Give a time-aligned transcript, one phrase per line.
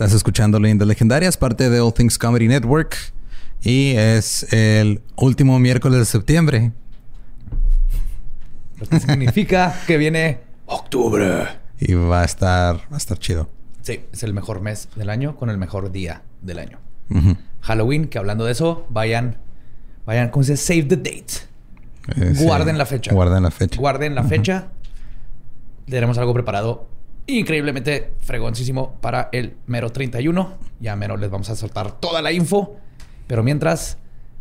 [0.00, 2.96] Estás escuchando Leyendas Legendarias, parte de All Things Comedy Network.
[3.60, 6.72] Y es el último miércoles de septiembre.
[8.78, 11.48] Lo que significa que viene octubre.
[11.78, 13.50] Y va a estar, va a estar chido.
[13.82, 16.78] Sí, es el mejor mes del año con el mejor día del año.
[17.60, 19.36] Halloween, que hablando de eso, vayan,
[20.06, 20.64] vayan, ¿cómo se dice?
[20.64, 21.34] Save the date.
[22.16, 22.44] Eh, sí.
[22.44, 23.12] Guarden la fecha.
[23.12, 23.78] Guarden la fecha.
[23.78, 24.68] Guarden la fecha.
[25.84, 26.88] Tenemos algo preparado
[27.38, 30.58] increíblemente fregoncísimo para el mero 31.
[30.80, 32.76] Ya mero les vamos a soltar toda la info.
[33.26, 33.98] Pero mientras,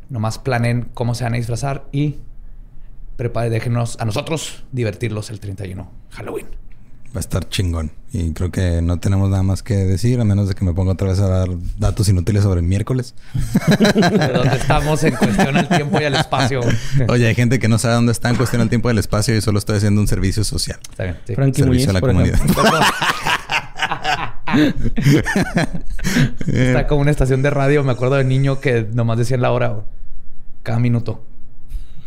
[0.09, 2.17] nomás planen cómo se van a disfrazar y
[3.15, 6.59] prepare, déjenos a nosotros divertirlos el 31, Halloween.
[7.16, 7.91] Va a estar chingón.
[8.13, 10.91] Y creo que no tenemos nada más que decir, a menos de que me ponga
[10.94, 13.13] otra vez a dar datos inútiles sobre el miércoles.
[13.80, 16.62] De dónde estamos en cuestión al tiempo y al espacio.
[17.08, 19.35] Oye, hay gente que no sabe dónde está en cuestión al tiempo y el espacio
[19.35, 20.80] y solo estoy haciendo un servicio social.
[20.90, 21.35] Está bien, sí.
[21.35, 22.40] Frankie Servicio a la comunidad.
[26.48, 27.84] Está como una estación de radio.
[27.84, 29.82] Me acuerdo de niño que nomás decían la hora
[30.63, 31.23] cada minuto.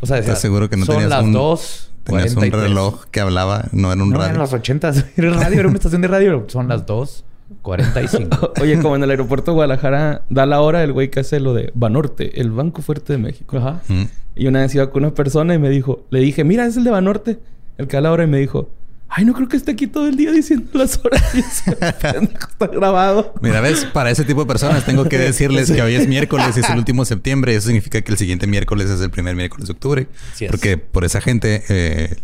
[0.01, 1.89] O sea, decía, ¿Estás seguro que no son tenías las un- dos.
[2.05, 2.63] Tenías un 43".
[2.63, 4.33] reloj que hablaba, no era un No, radio.
[4.35, 6.45] en los 80 era radio, era una estación de radio.
[6.49, 8.53] Son las 2.45.
[8.63, 11.55] Oye, como en el aeropuerto de Guadalajara da la hora el güey que hace lo
[11.55, 13.57] de Banorte, el Banco Fuerte de México.
[13.59, 13.81] Ajá.
[13.89, 14.03] Mm.
[14.35, 16.85] Y una vez iba con una persona y me dijo, le dije, mira, es el
[16.85, 17.39] de Banorte,
[17.79, 18.69] el que da la hora, y me dijo,
[19.15, 21.23] ay, no creo que esté aquí todo el día diciendo las horas.
[21.35, 23.35] Y yo, "Pendejo, está grabado.
[23.43, 26.61] Mira, ves, para ese tipo de personas tengo que decirles que hoy es miércoles y
[26.61, 27.55] es el último de septiembre.
[27.55, 30.09] Eso significa que el siguiente miércoles es el primer miércoles de octubre.
[30.33, 30.51] Así es.
[30.51, 32.17] Porque por esa gente eh,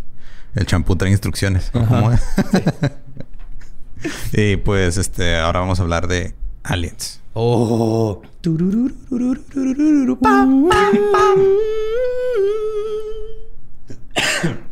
[0.55, 1.71] el champú trae instrucciones.
[4.33, 7.21] y pues este, ahora vamos a hablar de aliens.
[7.35, 8.23] Oh.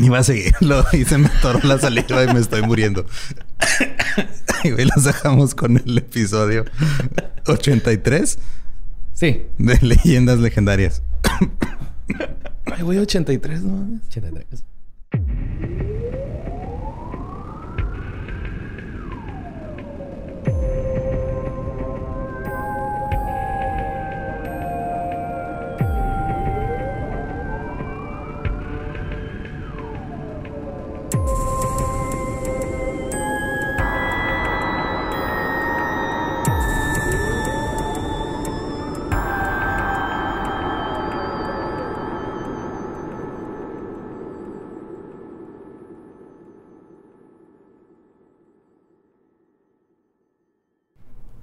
[0.00, 3.04] Iba a seguirlo y se me atoró la saliva y me estoy muriendo.
[4.64, 6.64] y hoy los dejamos con el episodio
[7.46, 8.38] 83
[9.14, 9.42] Sí.
[9.58, 11.02] de Leyendas Legendarias.
[12.72, 14.00] Ay, güey, 83, no mames.
[14.08, 14.64] 83.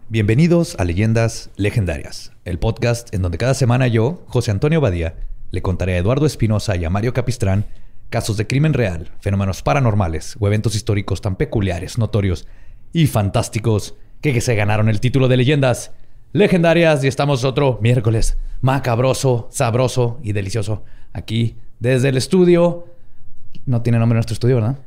[0.09, 5.15] Bienvenidos a Leyendas Legendarias, el podcast en donde cada semana yo, José Antonio Badía,
[5.51, 7.65] le contaré a Eduardo Espinosa y a Mario Capistrán
[8.09, 12.47] casos de crimen real, fenómenos paranormales o eventos históricos tan peculiares, notorios
[12.93, 15.91] y fantásticos que, se ganaron el título de Leyendas
[16.31, 22.85] Legendarias y estamos otro miércoles macabroso, sabroso y delicioso aquí desde el estudio.
[23.65, 24.77] No tiene nombre nuestro estudio, ¿verdad?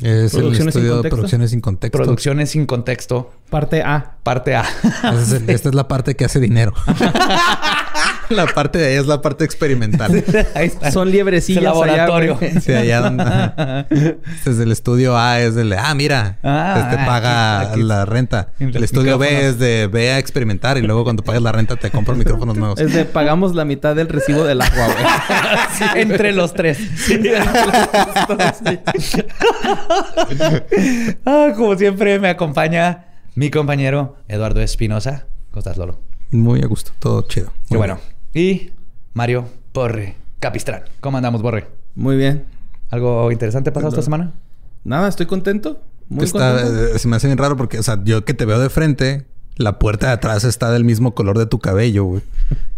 [0.00, 1.02] Es el ¿Producciones sin estudio?
[1.10, 1.98] Producciones sin contexto.
[1.98, 4.16] Producciones sin contexto, Parte A.
[4.22, 4.64] parte A.
[4.82, 6.72] Esa es el- esta es la parte que hace dinero.
[8.30, 10.24] la parte de ahí es la parte experimental.
[10.54, 10.90] Ahí está.
[10.90, 12.38] Son liebrecillas Es el laboratorio.
[12.40, 12.60] allá.
[12.60, 14.16] Sí, allá donde...
[14.34, 15.72] Este es el estudio A, es del...
[15.72, 16.38] Ah, mira.
[16.42, 18.48] Ah, este aquí paga aquí la renta.
[18.58, 21.90] El estudio B es de ve a experimentar y luego cuando pagas la renta te
[21.90, 22.80] compro micrófonos nuevos.
[22.80, 26.00] Es de pagamos la mitad del recibo del agua, güey.
[26.02, 26.78] Entre los tres.
[31.24, 35.26] Ah, como siempre me acompaña mi compañero Eduardo Espinosa.
[35.50, 35.98] ¿Cómo estás, Lolo?
[36.30, 36.92] Muy a gusto.
[36.98, 37.52] Todo chido.
[37.68, 37.98] Muy bueno.
[38.34, 38.70] Y
[39.14, 40.82] Mario Borre Capistrán.
[41.00, 41.68] ¿Cómo andamos, Borre?
[41.94, 42.44] Muy bien.
[42.90, 44.32] ¿Algo interesante pasado esta semana?
[44.84, 45.82] Nada, estoy contento.
[46.08, 46.86] Muy Está, contento.
[46.94, 49.26] eh, se me hace bien raro porque, o sea, yo que te veo de frente,
[49.56, 52.22] la puerta de atrás está del mismo color de tu cabello, güey.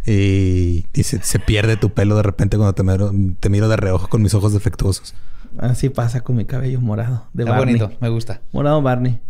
[0.07, 3.77] Y, y se, se pierde tu pelo de repente cuando te miro, te miro de
[3.77, 5.15] reojo con mis ojos defectuosos.
[5.59, 7.27] Así pasa con mi cabello morado.
[7.33, 7.77] De Está Barney.
[7.79, 8.41] bonito, me gusta.
[8.53, 9.21] Morado Barney.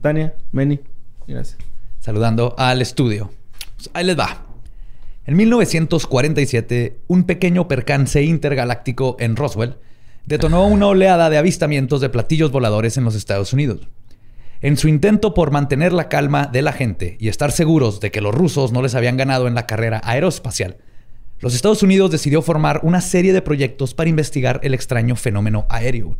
[0.00, 0.80] Tania, Meni.
[1.26, 1.58] Gracias.
[2.00, 3.30] saludando al estudio.
[3.76, 4.43] Pues ahí les va.
[5.26, 9.76] En 1947, un pequeño percance intergaláctico en Roswell
[10.26, 13.88] detonó una oleada de avistamientos de platillos voladores en los Estados Unidos.
[14.60, 18.20] En su intento por mantener la calma de la gente y estar seguros de que
[18.20, 20.76] los rusos no les habían ganado en la carrera aeroespacial,
[21.40, 26.18] los Estados Unidos decidió formar una serie de proyectos para investigar el extraño fenómeno aéreo.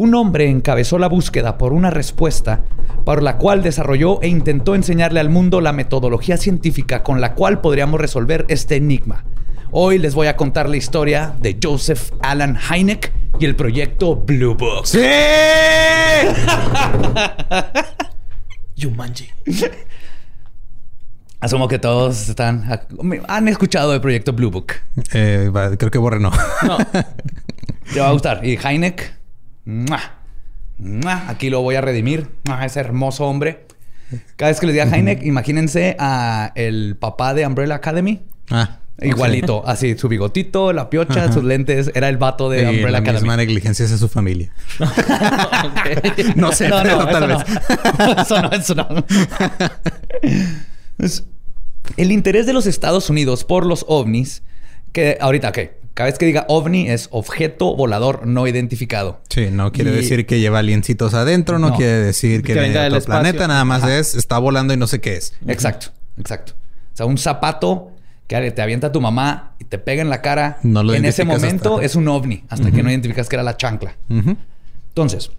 [0.00, 2.64] Un hombre encabezó la búsqueda por una respuesta
[3.04, 7.60] por la cual desarrolló e intentó enseñarle al mundo la metodología científica con la cual
[7.60, 9.26] podríamos resolver este enigma.
[9.72, 14.54] Hoy les voy a contar la historia de Joseph Alan Hynek y el proyecto Blue
[14.54, 14.86] Book.
[14.86, 15.00] ¡Sí!
[18.76, 19.28] Yumanji.
[21.40, 22.64] Asumo que todos están
[23.28, 24.72] han escuchado el proyecto Blue Book.
[25.12, 26.32] Eh, creo que Borre no.
[26.66, 26.78] No.
[27.92, 28.46] Te va a gustar.
[28.46, 29.19] Y Heineck,
[31.28, 32.28] aquí lo voy a redimir.
[32.64, 33.66] ese hermoso hombre.
[34.36, 38.22] Cada vez que les diga Heineck, imagínense a el papá de Umbrella Academy.
[38.50, 38.78] Ah.
[39.02, 43.06] Igualito, así, su bigotito, la piocha, sus lentes, era el vato de Umbrella Academy.
[43.06, 44.52] La misma negligencia es su familia.
[46.36, 47.38] no sé, no, no, tal vez.
[48.18, 48.88] eso no, eso no.
[51.96, 54.42] el interés de los Estados Unidos por los ovnis,
[54.92, 55.79] que ahorita, ¿qué?
[56.00, 59.20] Cada vez que diga ovni es objeto volador no identificado.
[59.28, 63.46] Sí, no quiere decir que lleva aliencitos adentro, no, quiere decir que, venga del planeta,
[63.46, 65.34] nada más es está volando y no sé qué es.
[65.46, 66.54] Exacto, exacto.
[66.94, 67.90] O sea, un zapato
[68.26, 71.94] que te avienta tu mamá y te pega en la cara, en ese momento es
[71.96, 73.94] un ovni, hasta que no identificas que era la chancla.
[74.08, 75.32] Entonces,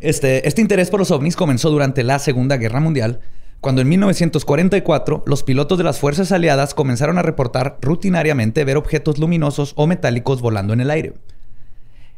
[0.00, 3.20] este, este interés por los ovnis comenzó durante la Segunda Guerra Mundial,
[3.60, 9.18] cuando en 1944 los pilotos de las fuerzas aliadas comenzaron a reportar rutinariamente ver objetos
[9.18, 11.14] luminosos o metálicos volando en el aire.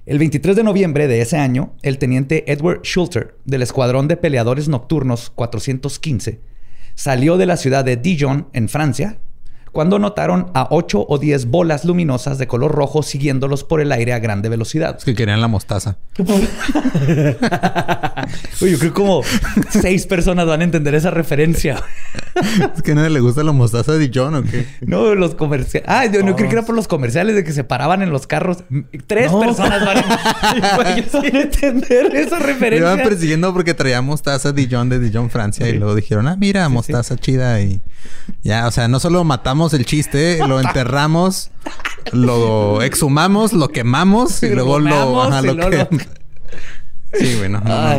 [0.06, 4.68] El 23 de noviembre de ese año, el teniente Edward Schulter del Escuadrón de Peleadores
[4.68, 6.40] Nocturnos 415
[6.94, 9.18] salió de la ciudad de Dijon, en Francia,
[9.72, 14.12] cuando notaron a 8 o 10 bolas luminosas de color rojo siguiéndolos por el aire
[14.12, 14.96] a grande velocidad.
[14.98, 15.96] Es que querían la mostaza.
[18.60, 19.22] Uy, yo creo como
[19.70, 21.82] seis personas van a entender esa referencia.
[22.76, 24.66] es que a nadie le gusta la mostaza de John o qué.
[24.82, 25.88] No, los comerciales.
[25.88, 28.26] Ah, yo no creo que era por los comerciales de que se paraban en los
[28.26, 28.58] carros.
[29.06, 30.96] Tres personas van a...
[31.32, 32.88] entender esa referencia.
[32.88, 35.66] Me iban persiguiendo porque traía mostaza Dijon de Dijon, Francia.
[35.66, 37.60] Y luego dijeron, ah, mira, mostaza chida.
[37.62, 37.80] Y
[38.42, 41.50] ya, o sea, no solo matamos el chiste, lo enterramos,
[42.12, 45.30] lo exhumamos, lo quemamos y luego lo,
[47.12, 47.62] Sí, bueno.
[47.64, 47.98] Ah,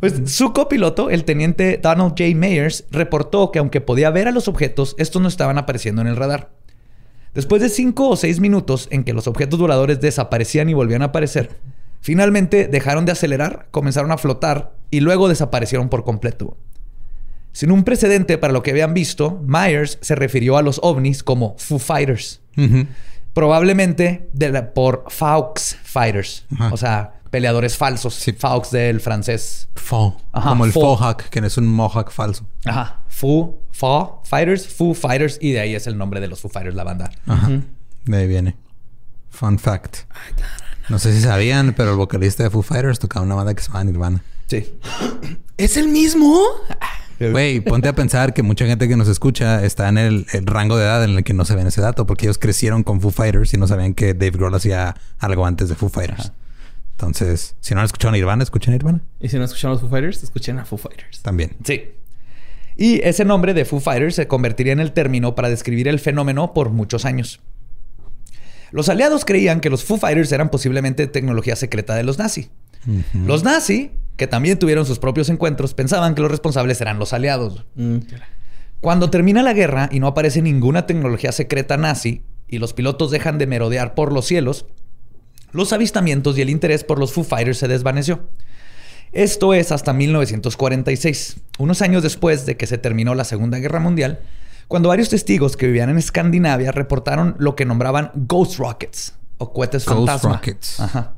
[0.00, 2.24] pues su copiloto, el teniente Donald J.
[2.36, 6.16] Mayers, reportó que aunque podía ver a los objetos, estos no estaban apareciendo en el
[6.16, 6.50] radar.
[7.34, 11.06] Después de cinco o seis minutos en que los objetos voladores desaparecían y volvían a
[11.06, 11.50] aparecer,
[12.00, 16.56] finalmente dejaron de acelerar, comenzaron a flotar y luego desaparecieron por completo.
[17.58, 21.56] Sin un precedente para lo que habían visto, Myers se refirió a los ovnis como
[21.58, 22.40] Foo Fighters.
[23.32, 24.30] Probablemente
[24.76, 26.46] por Faux Fighters.
[26.70, 28.14] O sea, peleadores falsos.
[28.14, 28.32] Sí.
[28.32, 29.68] Faux del francés.
[29.74, 30.22] Faux.
[30.30, 32.46] como el Faux que es un Mohawk falso.
[32.64, 33.02] Ajá.
[33.08, 35.36] Foo, Faux Fighters, Foo Fighters.
[35.40, 37.10] Y de ahí es el nombre de los Foo Fighters, la banda.
[37.26, 37.50] Ajá.
[38.04, 38.56] De ahí viene.
[39.30, 39.96] Fun fact.
[40.88, 43.66] No sé si sabían, pero el vocalista de Foo Fighters tocaba una banda que se
[43.66, 44.22] llama Nirvana.
[44.46, 44.78] Sí.
[45.56, 46.40] ¿Es el mismo?
[47.20, 50.84] Güey, ponte a pensar que mucha gente que nos escucha está en el, rango de
[50.84, 53.56] edad en el que no saben ese dato, porque ellos crecieron con Foo Fighters y
[53.56, 56.32] no sabían que Dave Grohl hacía algo antes de Foo Fighters.
[56.92, 59.00] Entonces, si no han escuchado Nirvana, escuchen Nirvana.
[59.20, 61.20] Y si no escucharon los Foo Fighters, escuchen a Foo Fighters.
[61.22, 61.56] También.
[61.64, 61.90] Sí.
[62.76, 66.54] Y ese nombre de Foo Fighters se convertiría en el término para describir el fenómeno
[66.54, 67.40] por muchos años.
[68.70, 72.50] Los aliados creían que los Foo Fighters eran posiblemente tecnología secreta de los nazis.
[73.12, 77.64] Los nazis que también tuvieron sus propios encuentros, pensaban que los responsables eran los aliados.
[77.76, 77.98] Mm.
[78.80, 83.38] Cuando termina la guerra y no aparece ninguna tecnología secreta nazi y los pilotos dejan
[83.38, 84.66] de merodear por los cielos,
[85.52, 88.28] los avistamientos y el interés por los Foo Fighters se desvaneció.
[89.12, 94.18] Esto es hasta 1946, unos años después de que se terminó la Segunda Guerra Mundial,
[94.66, 99.86] cuando varios testigos que vivían en Escandinavia reportaron lo que nombraban Ghost Rockets o cohetes
[99.86, 100.80] Ghost Rockets.
[100.80, 101.14] Ajá.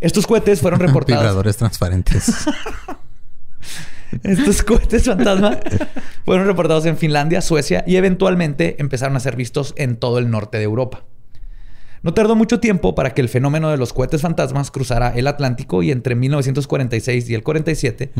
[0.00, 1.22] Estos cohetes fueron reportados.
[1.22, 2.32] Vibradores transparentes.
[4.24, 5.60] Estos cohetes fantasma
[6.24, 10.58] fueron reportados en Finlandia, Suecia y eventualmente empezaron a ser vistos en todo el norte
[10.58, 11.04] de Europa.
[12.02, 15.82] No tardó mucho tiempo para que el fenómeno de los cohetes fantasmas cruzara el Atlántico
[15.82, 18.12] y entre 1946 y el 47,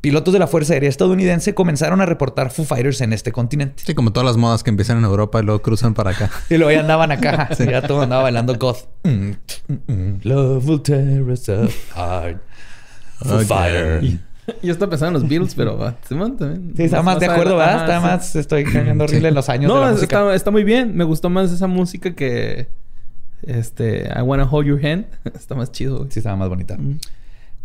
[0.00, 3.82] pilotos de la Fuerza Aérea estadounidense comenzaron a reportar Foo Fighters en este continente.
[3.84, 6.30] Sí, como todas las modas que empiezan en Europa y luego cruzan para acá.
[6.50, 7.50] y luego ya andaban acá.
[7.66, 8.86] Ya todo andaba bailando goth.
[10.22, 12.38] Love will tear us apart.
[13.18, 14.20] Foo Fighters.
[14.62, 16.72] Yo estaba pensando en los Beatles, pero ah, también.
[16.76, 17.80] Sí, está más, de acuerdo, ¿verdad?
[17.80, 19.68] está más, estoy cayendo horrible en los años.
[19.68, 20.18] No, de la música.
[20.20, 20.96] Está, está muy bien.
[20.96, 22.68] Me gustó más esa música que
[23.42, 25.06] este, I Wanna Hold Your Hand.
[25.34, 26.06] Está más chido.
[26.10, 26.76] Sí, estaba más bonita.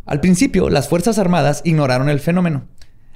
[0.05, 2.63] Al principio, las Fuerzas Armadas ignoraron el fenómeno.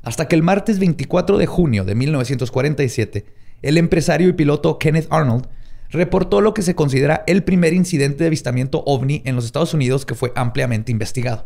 [0.04, 3.26] Hasta que el martes 24 de junio de 1947,
[3.64, 5.48] el empresario y piloto Kenneth Arnold
[5.90, 10.06] reportó lo que se considera el primer incidente de avistamiento ovni en los Estados Unidos
[10.06, 11.46] que fue ampliamente investigado.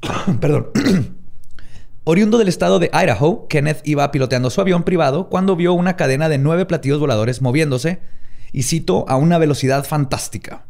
[0.40, 0.68] Perdón.
[2.04, 6.28] Oriundo del estado de Idaho, Kenneth iba piloteando su avión privado cuando vio una cadena
[6.28, 8.00] de nueve platillos voladores moviéndose
[8.54, 10.64] y cito a una velocidad fantástica.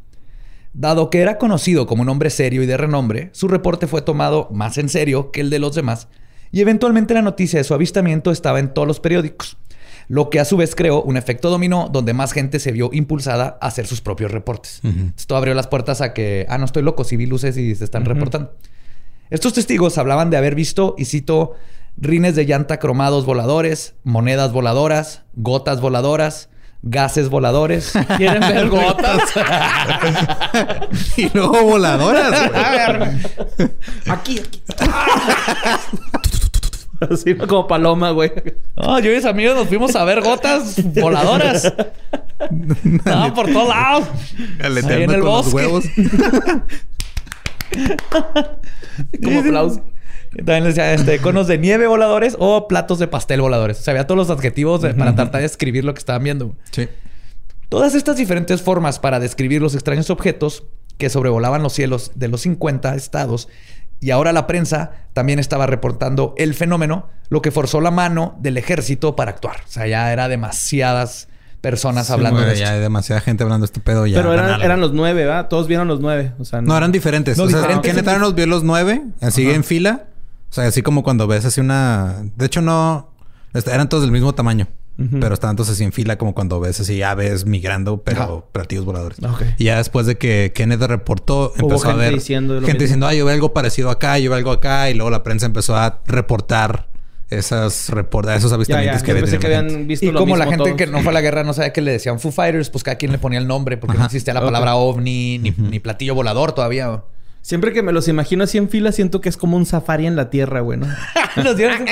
[0.72, 4.48] Dado que era conocido como un hombre serio y de renombre, su reporte fue tomado
[4.50, 6.08] más en serio que el de los demás
[6.50, 9.58] y eventualmente la noticia de su avistamiento estaba en todos los periódicos,
[10.08, 13.58] lo que a su vez creó un efecto dominó donde más gente se vio impulsada
[13.60, 14.80] a hacer sus propios reportes.
[15.16, 17.84] Esto abrió las puertas a que, ah, no estoy loco, si vi luces y se
[17.84, 18.56] están reportando.
[19.30, 21.54] Estos testigos hablaban de haber visto, y cito,
[21.96, 26.48] rines de llanta cromados voladores, monedas voladoras, gotas voladoras,
[26.84, 27.92] gases voladores.
[28.16, 29.22] ¿Quieren ver gotas?
[31.16, 32.50] y luego voladoras.
[32.54, 33.10] A ver.
[34.08, 34.62] aquí, aquí.
[37.10, 38.32] Así como paloma, güey.
[38.76, 41.72] No, yo y mis amigos nos fuimos a ver gotas voladoras.
[42.84, 44.08] Estaban por todos lados.
[44.60, 45.56] Ahí en el con los bosque.
[45.56, 45.84] huevos.
[49.24, 49.82] Como aplauso.
[50.36, 53.78] También les decía este, conos de nieve voladores o platos de pastel voladores.
[53.80, 56.54] O sea, había todos los adjetivos de- para tratar de describir lo que estaban viendo.
[56.70, 56.88] Sí.
[57.68, 60.64] Todas estas diferentes formas para describir los extraños objetos
[60.98, 63.48] que sobrevolaban los cielos de los 50 estados
[64.00, 68.58] y ahora la prensa también estaba reportando el fenómeno, lo que forzó la mano del
[68.58, 69.56] ejército para actuar.
[69.66, 71.28] O sea, ya era demasiadas
[71.60, 72.74] personas Sí, hablando güey, de ya esto.
[72.76, 74.06] hay demasiada gente hablando de este pedo.
[74.06, 75.48] Ya Pero eran, eran los nueve, ¿verdad?
[75.48, 76.32] Todos vieron los nueve.
[76.38, 77.38] O sea, No, eran diferentes.
[77.38, 77.90] No, o sea, diferentes.
[77.90, 80.04] Kenneth Aronos vio los nueve, así en fila.
[80.54, 82.22] O sea, así como cuando ves así una...
[82.36, 83.10] De hecho, no...
[83.54, 84.68] est- Eran todos del mismo tamaño.
[84.96, 88.32] Pero estaban todos así en fila como cuando ves así aves migrando, pero Ajá.
[88.52, 89.18] platillos voladores.
[89.24, 89.42] Ok.
[89.58, 92.14] Y ya después de que Kenneth reportó, empezó a gente ver...
[92.14, 92.78] diciendo gente mismo.
[92.78, 94.88] diciendo, ah, yo veo algo parecido acá, yo veo algo acá.
[94.90, 96.86] Y luego la prensa empezó a reportar
[97.30, 99.04] esas report esos Ya, avistamientos ya.
[99.04, 100.76] que Yo había pensé que habían visto Y lo como la gente todos.
[100.76, 102.96] que no fue a la guerra no sabía que le decían Foo Fighters, pues cada
[102.96, 106.52] quien le ponía el nombre porque no existía la palabra ovni ni, ni platillo volador
[106.52, 107.02] todavía.
[107.44, 110.16] Siempre que me los imagino así en fila, siento que es como un safari en
[110.16, 110.86] la tierra, güey, ¿no?
[111.44, 111.84] Los dieron-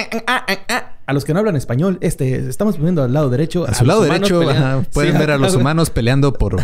[1.04, 3.66] A los que no hablan español, este, estamos poniendo al lado derecho.
[3.68, 6.56] A su lado derecho ajá, pueden Sí, ver a los humanos peleando por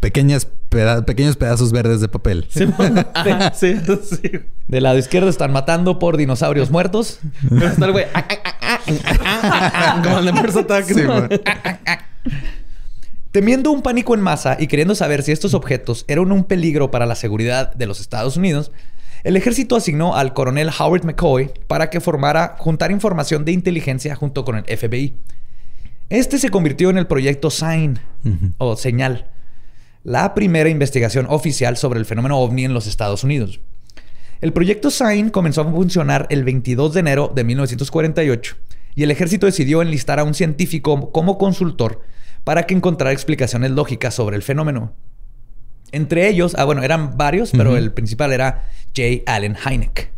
[0.00, 2.46] pequeñas peda- pequeños pedazos verdes de papel.
[2.50, 2.66] Sí,
[3.54, 4.30] sí, sí.
[4.66, 7.20] Del lado izquierdo están matando por dinosaurios muertos.
[7.48, 8.06] Pero está el güey.
[8.12, 10.86] ah, ah, ah, ah, ah, ah, ah, Como el de Mars Attack.
[10.86, 11.28] Sí, ¿no?
[13.32, 17.06] Temiendo un pánico en masa y queriendo saber si estos objetos eran un peligro para
[17.06, 18.72] la seguridad de los Estados Unidos,
[19.24, 24.44] el ejército asignó al coronel Howard McCoy para que formara juntar información de inteligencia junto
[24.44, 25.16] con el FBI.
[26.10, 28.00] Este se convirtió en el proyecto SIGN
[28.58, 29.30] o Señal,
[30.04, 33.60] la primera investigación oficial sobre el fenómeno ovni en los Estados Unidos.
[34.42, 38.56] El proyecto SIGN comenzó a funcionar el 22 de enero de 1948
[38.94, 42.02] y el ejército decidió enlistar a un científico como consultor
[42.44, 44.94] para que encontrara explicaciones lógicas sobre el fenómeno.
[45.92, 48.64] Entre ellos, ah, bueno, eran varios, pero el principal era
[48.96, 49.22] J.
[49.26, 50.10] Allen Hynek.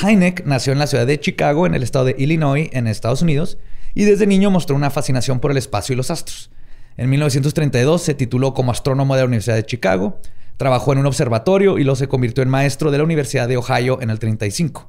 [0.00, 3.58] Hynek nació en la ciudad de Chicago, en el estado de Illinois, en Estados Unidos,
[3.92, 6.50] y desde niño mostró una fascinación por el espacio y los astros.
[6.96, 10.20] En 1932 se tituló como astrónomo de la Universidad de Chicago,
[10.56, 14.00] trabajó en un observatorio y luego se convirtió en maestro de la Universidad de Ohio
[14.00, 14.88] en el 35.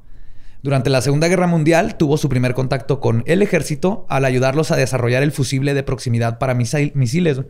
[0.62, 4.76] Durante la Segunda Guerra Mundial tuvo su primer contacto con el ejército al ayudarlos a
[4.76, 7.40] desarrollar el fusible de proximidad para misil- misiles.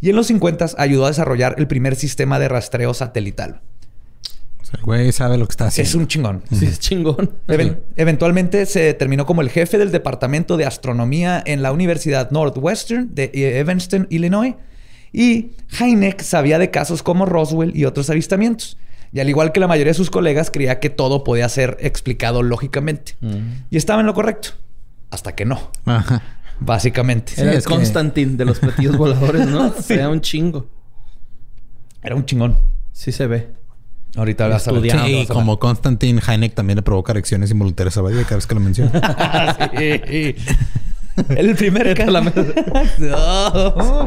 [0.00, 3.60] Y en los 50 ayudó a desarrollar el primer sistema de rastreo satelital.
[4.74, 5.88] El güey sabe lo que está haciendo.
[5.88, 6.42] Es un chingón.
[6.52, 7.32] Sí, es chingón.
[7.48, 13.14] Even- Eventualmente se terminó como el jefe del departamento de astronomía en la Universidad Northwestern
[13.14, 14.54] de Evanston, Illinois.
[15.10, 18.76] Y Hynek sabía de casos como Roswell y otros avistamientos.
[19.12, 22.42] Y al igual que la mayoría de sus colegas, creía que todo podía ser explicado
[22.42, 23.16] lógicamente.
[23.70, 24.50] Y estaba en lo correcto.
[25.10, 26.22] Hasta que no, Ajá.
[26.60, 27.32] básicamente.
[27.38, 29.72] Era el es que- Constantine de los platillos voladores, ¿no?
[29.82, 29.94] Sí.
[29.94, 30.66] Era un chingo.
[32.02, 32.58] Era un chingón.
[32.92, 33.48] Sí se ve.
[34.16, 34.70] Ahorita vas a.
[34.72, 35.06] Estudiado.
[35.06, 35.34] Sí, Vas a ver.
[35.34, 38.90] como Constantine Hynek también le provoca erecciones involuntarias a Badía cada vez que lo menciona.
[39.78, 40.34] Sí.
[41.30, 42.10] El primer caso.
[42.12, 42.20] La.
[42.98, 44.04] No.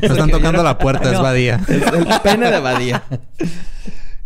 [0.00, 1.18] Me están tocando la puerta, es.
[1.20, 1.60] Badía.
[1.68, 3.02] Es el pene de Badía.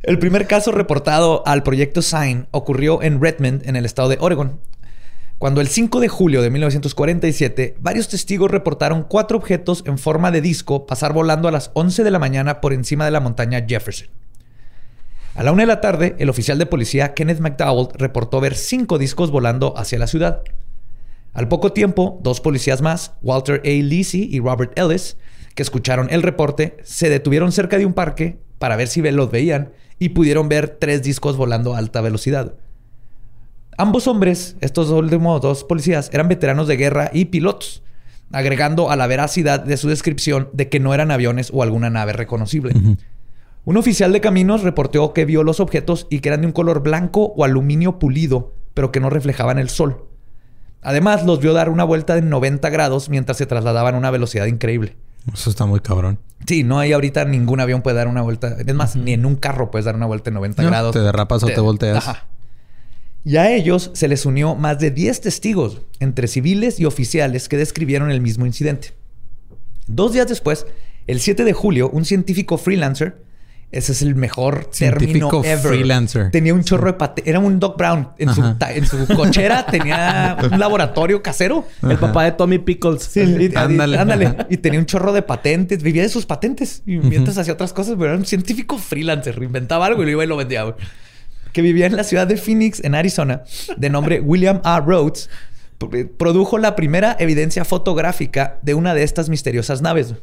[0.06, 4.60] El primer caso reportado al proyecto SIGN ocurrió en Redmond, en el estado de Oregon.
[5.38, 10.40] Cuando el 5 de julio de 1947, varios testigos reportaron cuatro objetos en forma de
[10.40, 14.06] disco pasar volando a las 11 de la mañana por encima de la montaña Jefferson.
[15.34, 18.98] A la una de la tarde, el oficial de policía Kenneth McDowell reportó ver cinco
[18.98, 20.42] discos volando hacia la ciudad.
[21.32, 23.68] Al poco tiempo, dos policías más, Walter A.
[23.68, 25.16] Lisi y Robert Ellis,
[25.56, 29.72] que escucharon el reporte, se detuvieron cerca de un parque para ver si los veían
[29.98, 32.54] y pudieron ver tres discos volando a alta velocidad.
[33.78, 37.82] Ambos hombres, estos últimos dos policías, eran veteranos de guerra y pilotos,
[38.32, 42.12] agregando a la veracidad de su descripción de que no eran aviones o alguna nave
[42.12, 42.74] reconocible.
[43.64, 46.82] Un oficial de caminos reportó que vio los objetos y que eran de un color
[46.82, 50.04] blanco o aluminio pulido, pero que no reflejaban el sol.
[50.82, 54.46] Además, los vio dar una vuelta de 90 grados mientras se trasladaban a una velocidad
[54.46, 54.96] increíble.
[55.32, 56.18] Eso está muy cabrón.
[56.46, 58.56] Sí, no hay ahorita ningún avión puede dar una vuelta.
[58.64, 60.92] Es más, ni en un carro puedes dar una vuelta de 90 No, grados.
[60.92, 61.96] te derrapas o te volteas.
[61.96, 62.26] Ajá.
[63.24, 67.56] Y a ellos se les unió más de 10 testigos, entre civiles y oficiales, que
[67.56, 68.92] describieron el mismo incidente.
[69.88, 70.66] Dos días después,
[71.08, 73.24] el 7 de julio, un científico freelancer,
[73.72, 75.58] ese es el mejor Científico término ever.
[75.74, 76.30] freelancer.
[76.30, 77.28] Tenía un chorro de patentes.
[77.30, 78.08] Era un Doc Brown.
[78.16, 81.66] En su, en cochera tenía un laboratorio casero.
[81.82, 83.02] El papá de Tommy Pickles.
[83.02, 84.36] Sí, y- Ándale.
[84.48, 85.82] Y tenía un chorro de patentes.
[85.82, 86.82] Vivía de sus patentes.
[86.86, 89.42] Y mientras hacía otras cosas, pero era un científico freelancer.
[89.42, 90.74] Inventaba algo y lo iba y lo vendía.
[91.52, 93.42] Que vivía en la ciudad de Phoenix, en Arizona,
[93.76, 94.80] de nombre William A.
[94.80, 95.28] Rhodes.
[96.18, 100.14] Produjo la primera evidencia fotográfica de una de estas misteriosas naves.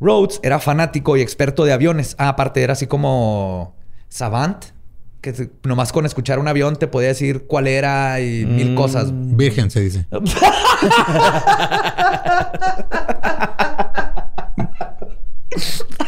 [0.00, 2.14] Rhodes era fanático y experto de aviones.
[2.18, 3.76] Ah, aparte era así como
[4.08, 4.64] savant,
[5.20, 8.74] que nomás con escuchar un avión te podía decir cuál era y mil Mm.
[8.74, 9.08] cosas.
[9.12, 10.06] Virgen se dice.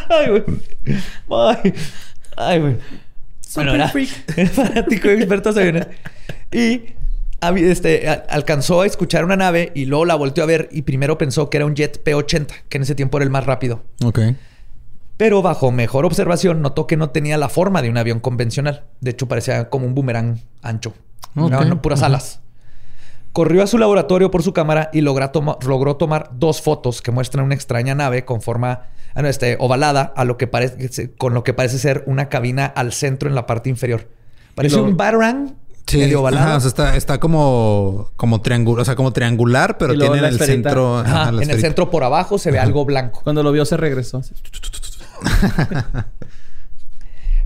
[0.09, 0.43] Ay, güey.
[1.31, 1.73] Ay,
[2.37, 2.77] ay, güey.
[3.55, 3.91] Bueno, era,
[4.35, 5.87] era fanático y experto en aviones.
[6.51, 6.93] Y
[7.49, 11.49] este, alcanzó a escuchar una nave y luego la volteó a ver y primero pensó
[11.49, 13.83] que era un jet P-80, que en ese tiempo era el más rápido.
[14.03, 14.19] Ok.
[15.17, 18.85] Pero bajo mejor observación notó que no tenía la forma de un avión convencional.
[18.99, 20.93] De hecho, parecía como un boomerang ancho.
[21.35, 22.39] No, no, puras alas.
[23.31, 27.45] Corrió a su laboratorio por su cámara y toma- logró tomar dos fotos que muestran
[27.45, 31.53] una extraña nave con forma ah, este, ovalada a lo que parece, con lo que
[31.53, 34.07] parece ser una cabina al centro en la parte inferior.
[34.53, 35.55] Parece lo- un batarang
[35.93, 36.45] Sí, medio ovalado.
[36.47, 40.25] ajá, o sea, está, está como, como triangular, o sea, como triangular, pero tiene en
[40.25, 40.69] el esferita.
[40.69, 40.99] centro.
[40.99, 43.21] Ajá, ajá, la en el centro por abajo se ve algo blanco.
[43.23, 44.21] Cuando lo vio se regresó.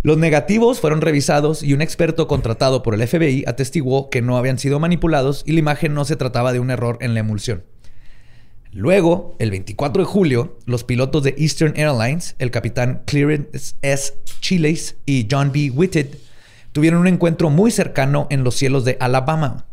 [0.03, 4.57] Los negativos fueron revisados y un experto contratado por el FBI atestiguó que no habían
[4.57, 7.63] sido manipulados y la imagen no se trataba de un error en la emulsión.
[8.71, 14.13] Luego, el 24 de julio, los pilotos de Eastern Airlines, el capitán Clarence S.
[14.39, 15.71] Chiles y John B.
[15.71, 16.15] Whitted,
[16.77, 19.65] tuvieron un encuentro muy cercano en los cielos de Alabama.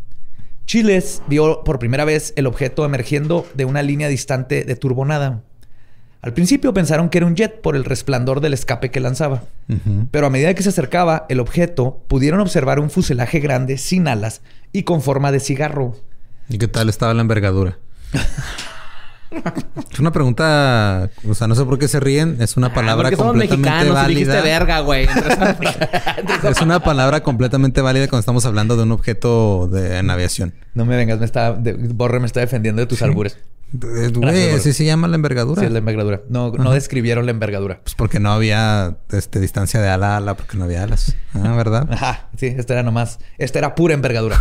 [0.64, 5.42] Chiles vio por primera vez el objeto emergiendo de una línea distante de turbonada.
[6.22, 9.42] Al principio pensaron que era un jet por el resplandor del escape que lanzaba.
[10.12, 14.40] Pero a medida que se acercaba el objeto, pudieron observar un fuselaje grande sin alas
[14.72, 15.94] y con forma de cigarro.
[16.48, 17.76] ¿Y qué tal estaba la envergadura?
[19.92, 22.36] es una pregunta, o sea, no sé por qué se ríen.
[22.40, 24.44] Es una palabra Ah, Porque somos completamente mexicanos y dijiste válida.
[24.58, 25.06] verga, güey.
[26.48, 30.54] Es una palabra completamente válida cuando estamos hablando de un objeto de, en aviación.
[30.74, 33.38] No me vengas, me está, de- Borre me está defendiendo de tus albures.
[33.82, 35.60] Eh, así se llama la envergadura.
[35.60, 36.20] Sí, es la envergadura.
[36.28, 37.80] No, no describieron la envergadura.
[37.82, 41.16] Pues porque no había este, distancia de ala a ala, porque no había alas.
[41.34, 41.88] Ah, ¿verdad?
[41.90, 43.18] Ajá, sí, esta era nomás.
[43.36, 44.40] Esta era pura envergadura.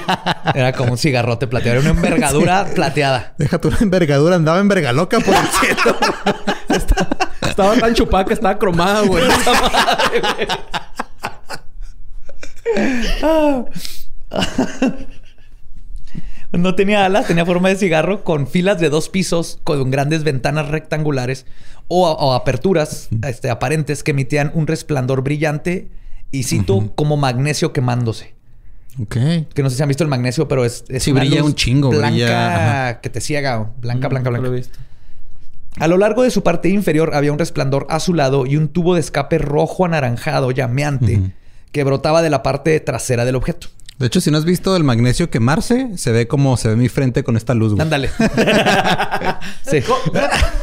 [0.54, 1.80] era como un cigarrote plateado.
[1.80, 3.34] Era una envergadura plateada.
[3.38, 5.96] Deja tu envergadura, andaba envergaloca por el cielo.
[7.48, 9.24] estaba tan chupada que estaba cromada, güey.
[9.26, 10.48] Esa madre, güey.
[16.52, 20.68] No tenía alas, tenía forma de cigarro con filas de dos pisos con grandes ventanas
[20.68, 21.44] rectangulares
[21.88, 25.88] o, o aperturas este, aparentes que emitían un resplandor brillante
[26.30, 28.34] y cito como magnesio quemándose.
[29.02, 29.16] ok.
[29.54, 31.46] Que no sé si han visto el magnesio, pero es, es Sí, una brilla luz
[31.48, 34.48] un chingo, blanca brilla, que te ciega, blanca, blanca, No blanca.
[34.48, 34.78] lo he visto.
[35.78, 39.00] A lo largo de su parte inferior había un resplandor azulado y un tubo de
[39.00, 41.32] escape rojo anaranjado llameante
[41.72, 43.68] que brotaba de la parte trasera del objeto.
[43.98, 46.88] De hecho, si no has visto el magnesio quemarse, se ve como se ve mi
[46.88, 47.82] frente con esta luz, güey.
[47.82, 48.08] Ándale.
[49.68, 49.80] sí.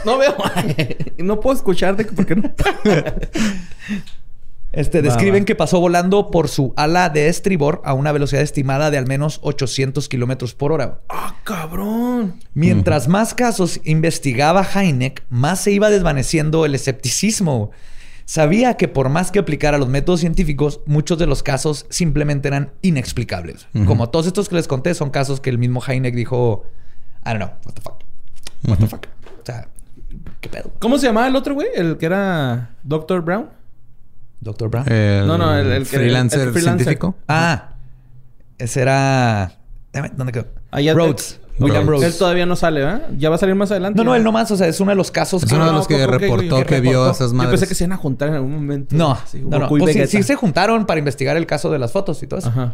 [0.06, 0.36] No veo.
[1.18, 2.06] no puedo escucharte.
[2.06, 2.54] ¿Por qué no?
[4.72, 8.98] Este, describen que pasó volando por su ala de estribor a una velocidad estimada de
[8.98, 11.00] al menos 800 kilómetros por hora.
[11.08, 12.42] ¡Ah, cabrón!
[12.54, 17.72] Mientras más casos investigaba Heineck, más se iba desvaneciendo el escepticismo.
[18.26, 22.72] Sabía que por más que aplicara los métodos científicos, muchos de los casos simplemente eran
[22.82, 23.68] inexplicables.
[23.86, 26.64] Como todos estos que les conté, son casos que el mismo Heineck dijo,
[27.26, 28.02] I don't know, what the fuck,
[28.68, 29.06] what the fuck.
[29.42, 29.68] O sea,
[30.42, 30.72] ¿qué pedo?
[30.80, 31.68] ¿Cómo se llamaba el otro, güey?
[31.76, 33.22] El que era Dr.
[33.22, 33.50] Brown.
[34.42, 34.92] Doctor Brown.
[34.92, 36.84] El No, no, el- el que- freelancer, el freelancer.
[36.86, 37.16] científico.
[37.28, 37.74] Ah,
[38.58, 39.54] ese era.
[40.16, 40.48] ¿Dónde quedó?
[40.72, 41.40] Allá Rhodes.
[41.60, 41.88] William.
[41.88, 42.04] Rhodes.
[42.14, 43.10] Él todavía no sale, ¿verdad?
[43.18, 43.98] Ya va a salir más adelante.
[43.98, 44.52] No, no, él nomás.
[44.52, 45.56] O sea, es uno de los casos Es que.
[45.56, 47.52] uno de los que ¿cómo que, reportó que, Que vio esas Yo madres.
[47.52, 48.96] pensé que se iban a juntar en algún momento.
[48.96, 49.70] No, Sí, no, no.
[49.70, 52.50] Pues sí, sí se juntaron para investigar el caso de las fotos y todo eso.
[52.50, 52.74] Ajá.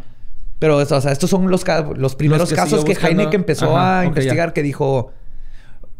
[0.58, 1.64] Pero, o sea, estos son los,
[1.96, 3.20] los primeros que casos que buscando.
[3.22, 4.54] Heineck empezó Ajá, a investigar, ya.
[4.54, 5.12] que dijo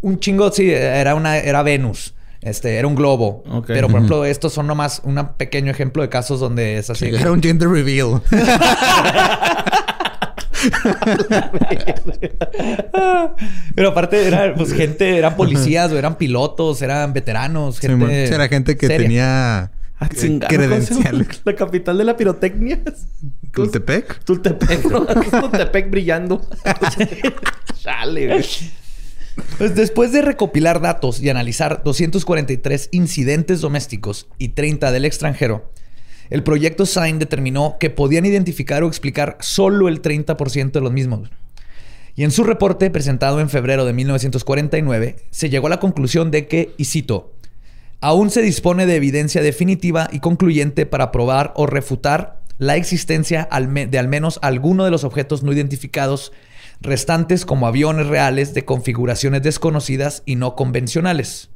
[0.02, 2.14] un chingo, sí, era una, era Venus.
[2.40, 3.44] Este, era un globo.
[3.50, 3.66] Ok.
[3.68, 7.06] Pero, por ejemplo, estos son nomás un pequeño ejemplo de casos donde es así.
[7.06, 8.20] Era un gender reveal.
[13.74, 18.26] Pero aparte era pues gente, eran policías, o eran pilotos, eran veteranos, gente.
[18.26, 19.06] Sí, era gente que seria.
[19.06, 19.70] tenía
[20.02, 21.28] Ah, eh, credenciales.
[21.44, 22.80] La capital de la pirotecnia.
[23.52, 24.24] Tultepec.
[24.24, 25.06] Tultepec, ¿no?
[25.40, 26.40] Tultepec brillando.
[27.80, 28.44] Chale, güey.
[29.58, 35.70] Pues después de recopilar datos y analizar 243 incidentes domésticos y 30 del extranjero,
[36.30, 41.30] el proyecto SIGN determinó que podían identificar o explicar solo el 30% de los mismos.
[42.14, 46.46] Y en su reporte presentado en febrero de 1949, se llegó a la conclusión de
[46.46, 47.32] que, y cito,
[48.00, 53.98] aún se dispone de evidencia definitiva y concluyente para probar o refutar la existencia de
[53.98, 56.32] al menos alguno de los objetos no identificados
[56.80, 61.50] restantes como aviones reales de configuraciones desconocidas y no convencionales.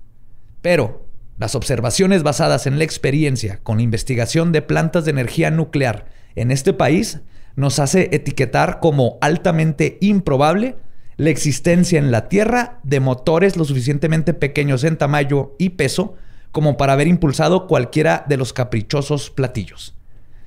[0.62, 1.05] Pero
[1.38, 6.72] las observaciones basadas en la experiencia con investigación de plantas de energía nuclear en este
[6.72, 7.20] país
[7.56, 10.76] nos hace etiquetar como altamente improbable
[11.16, 16.14] la existencia en la Tierra de motores lo suficientemente pequeños en tamaño y peso
[16.52, 19.94] como para haber impulsado cualquiera de los caprichosos platillos.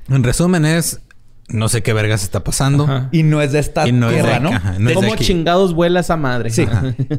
[0.08, 1.02] En resumen es
[1.50, 3.10] no sé qué vergas está pasando.
[3.12, 4.52] Y no es de esta tierra, ¿no?
[4.94, 6.50] ¿Cómo chingados vuela esa madre?
[6.52, 6.66] Sí.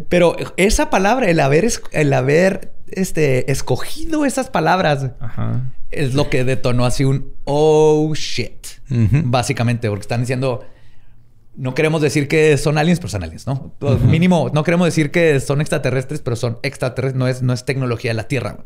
[0.09, 5.11] Pero esa palabra, el haber, el haber este, escogido esas palabras,
[5.91, 8.67] es lo que detonó así un oh shit.
[8.89, 10.65] Básicamente, porque están diciendo.
[11.57, 13.75] No queremos decir que son aliens, pero son aliens, ¿no?
[14.05, 18.13] Mínimo, no queremos decir que son extraterrestres, pero son extraterrestres, no es, no es tecnología
[18.13, 18.65] de la Tierra.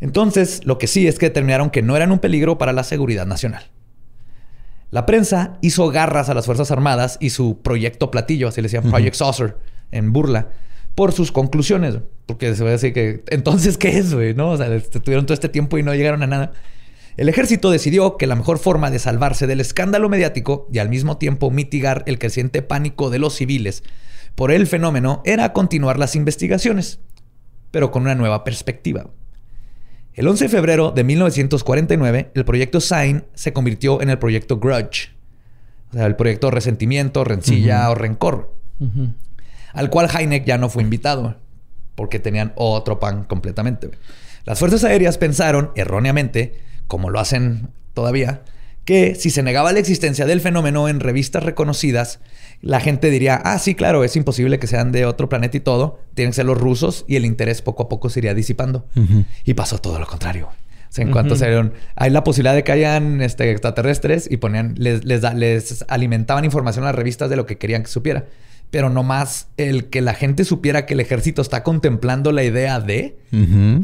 [0.00, 3.26] Entonces, lo que sí es que determinaron que no eran un peligro para la seguridad
[3.26, 3.70] nacional.
[4.94, 8.84] La prensa hizo garras a las Fuerzas Armadas y su proyecto platillo, así le decían
[8.84, 9.56] Project Saucer,
[9.90, 10.50] en burla,
[10.94, 11.98] por sus conclusiones.
[12.26, 14.34] Porque se va a decir que, entonces, ¿qué es, güey?
[14.34, 14.50] ¿No?
[14.50, 14.68] O sea,
[15.02, 16.52] tuvieron todo este tiempo y no llegaron a nada.
[17.16, 21.16] El ejército decidió que la mejor forma de salvarse del escándalo mediático y al mismo
[21.16, 23.82] tiempo mitigar el creciente pánico de los civiles
[24.36, 27.00] por el fenómeno era continuar las investigaciones,
[27.72, 29.10] pero con una nueva perspectiva.
[30.14, 35.10] El 11 de febrero de 1949, el proyecto Sign se convirtió en el proyecto Grudge.
[35.90, 38.54] O sea, el proyecto Resentimiento, Rencilla o Rencor.
[39.72, 41.36] Al cual Heineck ya no fue invitado,
[41.96, 43.90] porque tenían otro pan completamente.
[44.44, 48.42] Las fuerzas aéreas pensaron, erróneamente, como lo hacen todavía,
[48.84, 52.20] que si se negaba la existencia del fenómeno en revistas reconocidas,
[52.64, 56.00] la gente diría, ah, sí, claro, es imposible que sean de otro planeta y todo,
[56.14, 58.86] tienen que ser los rusos y el interés poco a poco se iría disipando.
[59.44, 60.48] Y pasó todo lo contrario.
[60.48, 64.38] O sea, en cuanto se dieron, hay la posibilidad de que hayan este, extraterrestres y
[64.38, 68.24] ponían, les, les, les alimentaban información a las revistas de lo que querían que supiera
[68.70, 73.16] pero nomás el que la gente supiera que el ejército está contemplando la idea de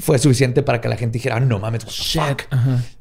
[0.01, 1.85] fue suficiente para que la gente dijera, no mames,
[2.17, 2.39] what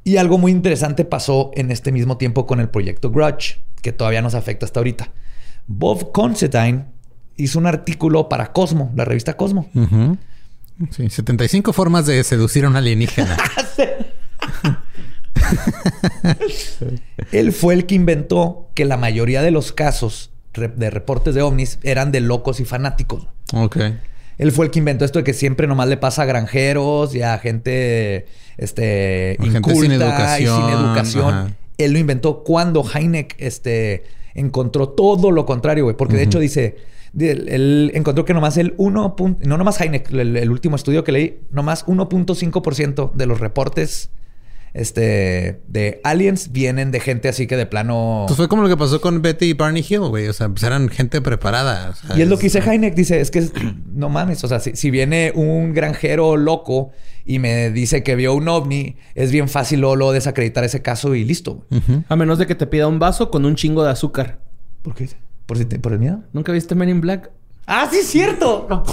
[0.04, 4.22] Y algo muy interesante pasó en este mismo tiempo con el proyecto Grudge, que todavía
[4.22, 5.12] nos afecta hasta ahorita.
[5.70, 6.86] Bob Considine
[7.38, 9.70] hizo un artículo para Cosmo, la revista Cosmo.
[10.90, 13.38] Sí, 75 formas de seducir a un alienígena.
[17.32, 21.78] Él fue el que inventó que la mayoría de los casos de reportes de ovnis
[21.84, 23.28] eran de locos y fanáticos.
[23.54, 23.78] Ok.
[24.40, 27.22] Él fue el que inventó esto de que siempre nomás le pasa a granjeros y
[27.22, 28.26] a gente,
[28.58, 30.42] este, inculta sin educación.
[30.42, 31.56] y sin educación.
[31.78, 34.04] Él lo inventó cuando Heineck, este
[34.40, 35.96] encontró todo lo contrario, güey.
[35.96, 36.78] Porque de hecho dice,
[37.18, 39.16] él, encontró que nomás el 1.
[39.42, 44.12] No nomás Heineck, el, último estudio que leí, nomás 1.5% de los reportes
[44.74, 48.26] este, de aliens vienen de gente así que de plano.
[48.28, 50.28] Pues fue como lo que pasó con Betty y Barney Hill, güey.
[50.28, 51.94] O sea, pues eran gente preparada.
[52.16, 52.96] y es lo que dice Heineck.
[52.96, 53.50] Dice, es que
[53.94, 54.44] no mames.
[54.44, 56.92] O sea, si, viene un granjero loco
[57.26, 61.24] y me dice que vio un ovni, es bien fácil luego, desacreditar ese caso y
[61.24, 61.66] listo.
[62.08, 64.40] A menos de que te pida un vaso con un chingo de azúcar.
[64.82, 65.10] ¿Por qué?
[65.46, 66.22] ¿Por, si ¿Por el miedo?
[66.32, 67.32] ¿Nunca viste Men in Black?
[67.66, 68.68] ¡Ah, sí, es cierto!
[68.70, 68.84] No,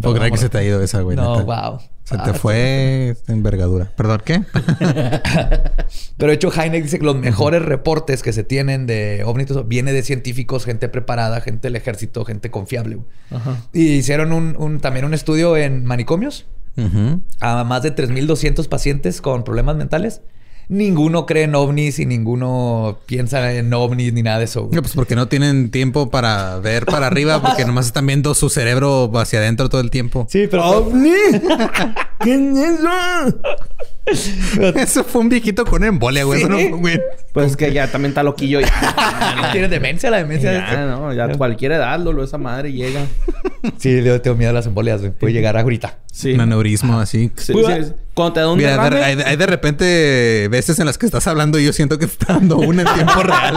[0.00, 1.16] puedo creer que se te ha ido esa, güey.
[1.16, 1.80] No, wow.
[2.10, 3.92] Se te ah, fue envergadura.
[3.96, 4.42] ¿Perdón qué?
[6.16, 9.92] Pero de hecho, Heineck dice que los mejores reportes que se tienen de ovnis viene
[9.92, 12.98] de científicos, gente preparada, gente del ejército, gente confiable.
[13.72, 16.46] Y hicieron un, también un estudio en manicomios
[17.38, 20.20] a más de 3.200 pacientes con problemas mentales
[20.70, 24.70] ninguno cree en ovnis y ninguno piensa en ovnis ni nada de eso.
[24.70, 29.10] pues porque no tienen tiempo para ver para arriba, porque nomás están viendo su cerebro
[29.16, 30.26] hacia adentro todo el tiempo.
[30.30, 30.64] Sí, pero.
[30.64, 31.10] ¡Ovni!
[32.20, 34.72] ¿Qué es eso?
[34.76, 36.44] Eso fue un viejito con embolia, güey.
[36.44, 37.00] no güey.
[37.32, 38.60] Pues que ya también está loquillo.
[38.60, 39.50] Ya.
[39.52, 40.52] Tiene demencia la demencia.
[40.52, 43.02] Ya, no, ya cualquier edad, lo esa madre llega.
[43.78, 45.12] Sí, yo tengo miedo a las embolias, güey.
[45.12, 45.98] Puede llegar ahorita.
[46.10, 46.32] Sí.
[46.32, 47.30] Un aneurismo así.
[47.36, 47.52] Sí,
[48.14, 49.02] Cuando te da un derrame...
[49.02, 52.58] hay, de repente veces en las que estás hablando y yo siento que está dando
[52.58, 53.56] una en tiempo real.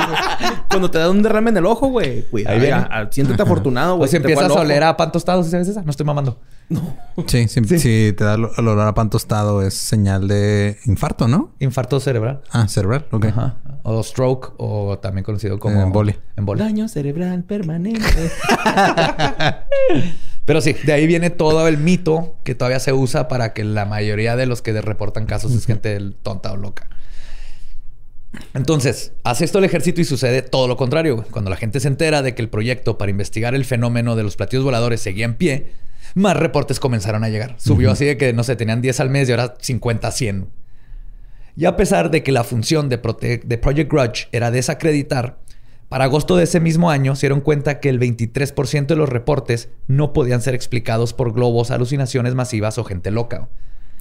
[0.70, 2.24] Cuando te da un derrame en el ojo, güey.
[2.24, 2.88] Cuidado.
[2.92, 4.10] Ahí siéntete afortunado, güey.
[4.10, 5.82] Pues empiezas a oler a pan tostado, ¿sabes esa?
[5.82, 6.40] No estoy mamando.
[6.70, 6.96] No.
[7.28, 8.14] Sí, sí, sí.
[8.14, 11.52] te da el olor a pan tostado es señal de infarto, ¿no?
[11.60, 12.42] Infarto cerebral.
[12.52, 13.26] Ah, cerebral, ok.
[13.26, 13.58] Ajá.
[13.84, 16.17] O stroke o también conocido como Embolia.
[16.36, 16.65] embolia.
[16.65, 18.02] Daño cerebral permanente.
[20.45, 23.86] Pero sí, de ahí viene todo el mito que todavía se usa para que la
[23.86, 26.89] mayoría de los que reportan casos es gente tonta o loca.
[28.54, 31.23] Entonces, hace esto el ejército y sucede todo lo contrario.
[31.32, 34.36] Cuando la gente se entera de que el proyecto para investigar el fenómeno de los
[34.36, 35.71] platillos voladores seguía en pie,
[36.15, 37.56] más reportes comenzaron a llegar.
[37.58, 40.47] Subió así de que, no sé, tenían 10 al mes y ahora 50, 100.
[41.56, 45.38] Y a pesar de que la función de, Prote- de Project Grudge era desacreditar,
[45.89, 49.70] para agosto de ese mismo año se dieron cuenta que el 23% de los reportes
[49.88, 53.50] no podían ser explicados por globos, alucinaciones masivas o gente loca.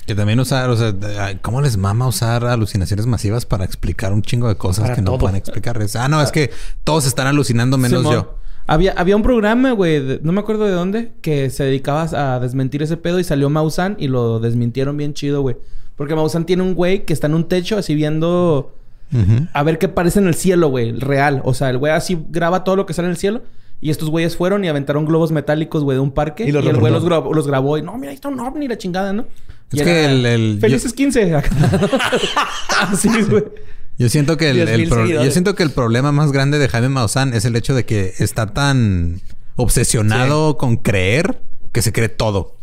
[0.06, 0.94] Que también usar, o sea,
[1.42, 5.18] ¿cómo les mama usar alucinaciones masivas para explicar un chingo de cosas Para que no
[5.18, 5.78] pueden explicar?
[5.96, 6.50] Ah, no, es que
[6.82, 8.14] todos están alucinando menos Simón.
[8.14, 8.38] yo.
[8.66, 12.82] Había, había un programa, güey, no me acuerdo de dónde, que se dedicaba a desmentir
[12.82, 15.56] ese pedo y salió Mausan y lo desmintieron bien chido, güey.
[16.02, 18.74] Porque Mausan tiene un güey que está en un techo así viendo
[19.52, 21.42] a ver qué parece en el cielo, güey, el real.
[21.44, 23.42] O sea, el güey así graba todo lo que sale en el cielo.
[23.80, 26.44] Y estos güeyes fueron y aventaron globos metálicos, güey, de un parque.
[26.44, 28.78] Y el güey los grabó, los grabó y no, mira, ahí está un ovni, la
[28.78, 29.26] chingada, ¿no?
[29.72, 31.34] Es Y que el- el- Felices 15.
[31.36, 31.50] acá.
[32.80, 33.44] Así, güey.
[33.98, 35.26] Yo siento que el, 10,000 el pro- seguidores.
[35.26, 38.14] yo siento que el problema más grande de Jaime Maussan es el hecho de que
[38.18, 39.20] está tan
[39.56, 41.40] obsesionado con creer
[41.72, 42.56] que se cree todo.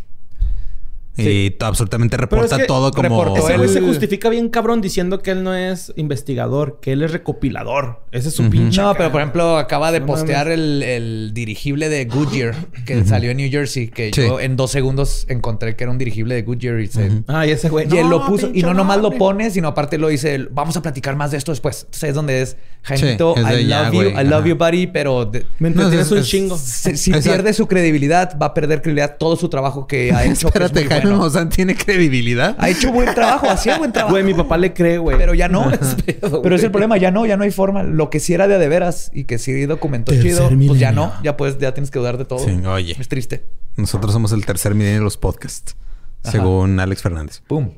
[1.28, 4.50] Y t- absolutamente reporta es que todo como reportó Ese güey él- se justifica bien
[4.50, 8.02] cabrón diciendo que él no es investigador, que él es recopilador.
[8.12, 8.82] Ese es su pinche.
[8.82, 12.56] No, pero por ejemplo, acaba de No postear el, el dirigible de Goodyear
[12.86, 14.22] que salió en New Jersey, que Sí.
[14.22, 17.52] yo en dos segundos encontré que era un dirigible de Goodyear y, se- Ah, y
[17.52, 17.88] ese güey.
[17.90, 18.50] y él "No, lo puso.
[18.54, 19.18] Y no nomás lo ovni".
[19.20, 21.84] pone, sino aparte lo dice, vamos a platicar más de esto después.
[21.86, 24.10] Entonces es donde es, Jaimito, es I ya, love you.
[24.20, 26.58] I love you, buddy, pero de- Me es- un es- chingo.
[26.58, 30.50] si, pierde su credibilidad, va a perder credibilidad todo su trabajo que ha hecho.
[30.52, 31.24] que es Espérate, bueno.
[31.24, 32.56] Maussan tiene credibilidad.
[32.60, 34.14] Ha hecho buen trabajo, hacía buen trabajo.
[34.14, 35.18] Güey, mi papá le cree, güey.
[35.18, 35.70] Pero ya no.
[36.06, 37.84] pedo, Pero es el problema, ya no, ya no hay forma.
[37.84, 40.80] Lo que sí era de a de veras y que sí documentó Tercer chido, pues
[40.80, 41.14] ya no.
[41.24, 42.40] Ya pues, ya tienes que dudar de todo.
[42.40, 42.96] Sí, oye.
[43.00, 43.46] Es triste.
[43.76, 45.76] Nosotros somos el tercer milenio de los podcasts,
[46.24, 46.32] Ajá.
[46.32, 47.42] según Alex Fernández.
[47.48, 47.72] Pum.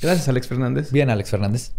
[0.00, 0.92] Gracias, Alex Fernández.
[0.92, 1.72] Bien, Alex Fernández.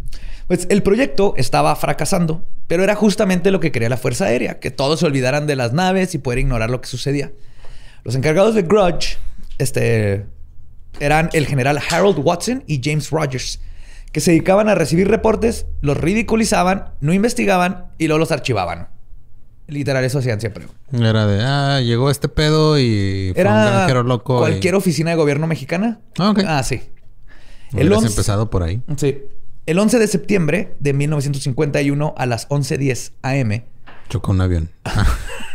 [0.47, 4.71] Pues el proyecto estaba fracasando, pero era justamente lo que quería la Fuerza Aérea, que
[4.71, 7.31] todos se olvidaran de las naves y poder ignorar lo que sucedía.
[8.03, 9.17] Los encargados de Grudge
[9.57, 10.25] este,
[10.99, 13.59] eran el general Harold Watson y James Rogers,
[14.11, 18.89] que se dedicaban a recibir reportes, los ridiculizaban, no investigaban y luego los archivaban.
[19.67, 20.65] Literal, eso hacían siempre.
[20.93, 24.37] Era de, ah, llegó este pedo y fue un Era granjero loco.
[24.37, 25.99] y- cualquier oficina de gobierno mexicana.
[26.17, 26.39] Ah, ok.
[26.47, 26.81] Ah, sí.
[27.73, 28.81] El Hubieras 11 empezado por ahí.
[28.95, 29.23] Sí.
[29.65, 33.63] El 11 de septiembre de 1951 a las 11:10 am,
[34.07, 34.69] Chocó un avión.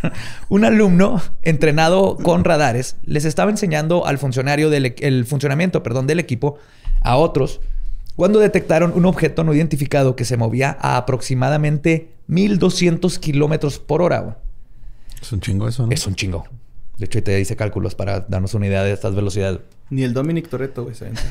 [0.48, 6.06] un alumno entrenado con radares les estaba enseñando al funcionario del e- el funcionamiento, perdón,
[6.06, 6.58] del equipo
[7.00, 7.60] a otros
[8.16, 14.38] cuando detectaron un objeto no identificado que se movía a aproximadamente 1200 kilómetros por hora.
[15.20, 15.92] Es un chingo eso, ¿no?
[15.92, 16.44] Es un chingo.
[16.98, 19.60] De hecho, te hice cálculos para darnos una idea de estas velocidades.
[19.90, 20.94] Ni el Dominic Toretto, güey.
[20.94, 21.22] se aventó.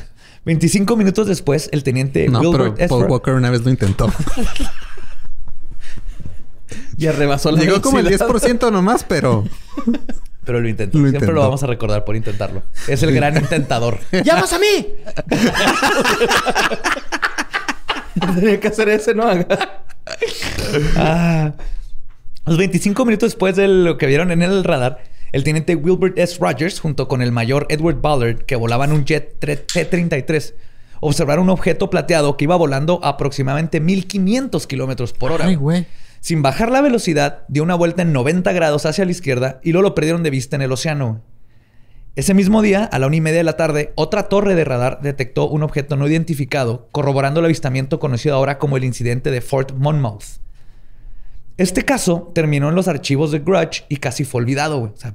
[0.44, 2.88] 25 minutos después, el teniente No, Wilbert.
[2.88, 4.12] Paul Walker una vez lo intentó.
[7.02, 8.28] Ya rebasó la Llegó como el velocidad.
[8.28, 9.44] 10% nomás, pero...
[10.44, 10.98] Pero lo intentó.
[10.98, 11.34] Lo Siempre intentó.
[11.34, 12.64] lo vamos a recordar por intentarlo.
[12.88, 14.00] Es el gran intentador.
[14.24, 14.88] ¡Llamas a mí!
[18.34, 19.24] Tenía que hacer ese, ¿no?
[20.96, 21.52] Ah.
[22.44, 26.38] Los 25 minutos después de lo que vieron en el radar, el teniente Wilbert S.
[26.40, 30.54] Rogers, junto con el mayor Edward Ballard, que volaban un jet tre- T-33,
[31.00, 35.46] observaron un objeto plateado que iba volando a aproximadamente 1500 kilómetros por hora.
[35.46, 35.86] Ay, güey.
[36.22, 39.88] Sin bajar la velocidad, dio una vuelta en 90 grados hacia la izquierda y luego
[39.88, 41.20] lo perdieron de vista en el océano.
[42.14, 45.00] Ese mismo día, a la una y media de la tarde, otra torre de radar
[45.02, 49.72] detectó un objeto no identificado, corroborando el avistamiento conocido ahora como el incidente de Fort
[49.76, 50.22] Monmouth.
[51.56, 54.92] Este caso terminó en los archivos de Grudge y casi fue olvidado, güey.
[54.92, 55.14] O sea,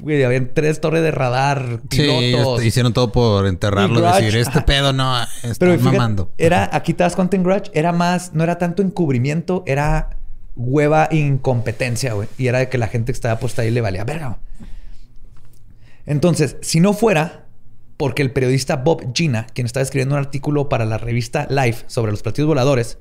[0.00, 2.58] güey, habían tres torres de radar, Sí, pilotos.
[2.58, 3.98] este, hicieron todo por enterrarlo.
[3.98, 4.66] Y Grudge, decir, este ajá.
[4.66, 6.32] pedo no, está Pero fíjate, mamando.
[6.38, 10.15] era, aquí te das cuenta en Grudge, era más, no era tanto encubrimiento, era
[10.56, 12.28] hueva incompetencia, güey.
[12.38, 14.28] Y era de que la gente que estaba puesta ahí le valía verga.
[14.28, 14.40] güey.
[16.06, 17.44] Entonces, si no fuera
[17.96, 22.10] porque el periodista Bob Gina, quien estaba escribiendo un artículo para la revista Life sobre
[22.12, 22.98] los platillos voladores,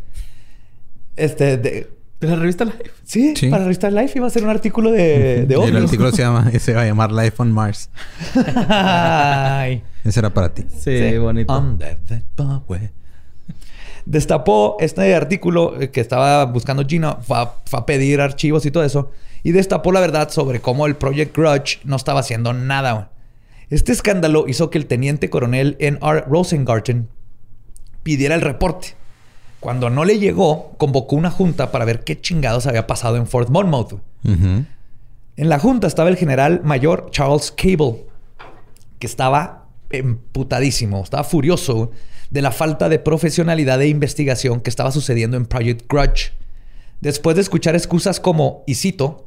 [1.15, 1.89] este, de-
[2.19, 2.91] ¿De la revista Life?
[3.03, 3.47] sí, Sí.
[3.49, 6.21] para la revista Life iba a ser un artículo de, de Y el artículo se,
[6.21, 7.89] llama, se va a llamar Life on Mars.
[8.67, 9.83] Ay.
[10.03, 10.65] Ese era para ti.
[10.79, 11.57] Sí, bonito.
[11.57, 12.91] Under the power.
[14.05, 18.71] Destapó este artículo eh, que estaba buscando Gina, fue a, fue a pedir archivos y
[18.71, 19.11] todo eso,
[19.43, 23.11] y destapó la verdad sobre cómo el Project Grudge no estaba haciendo nada.
[23.69, 26.25] Este escándalo hizo que el teniente coronel N.R.
[26.27, 27.09] Rosengarten
[28.03, 28.95] pidiera el reporte.
[29.59, 33.49] Cuando no le llegó, convocó una junta para ver qué chingados había pasado en Fort
[33.49, 33.99] Monmouth.
[34.23, 38.05] En la junta estaba el general mayor Charles Cable,
[38.99, 41.91] que estaba emputadísimo, estaba furioso
[42.29, 46.33] de la falta de profesionalidad e investigación que estaba sucediendo en Project Grudge.
[47.01, 49.25] Después de escuchar excusas como, y cito,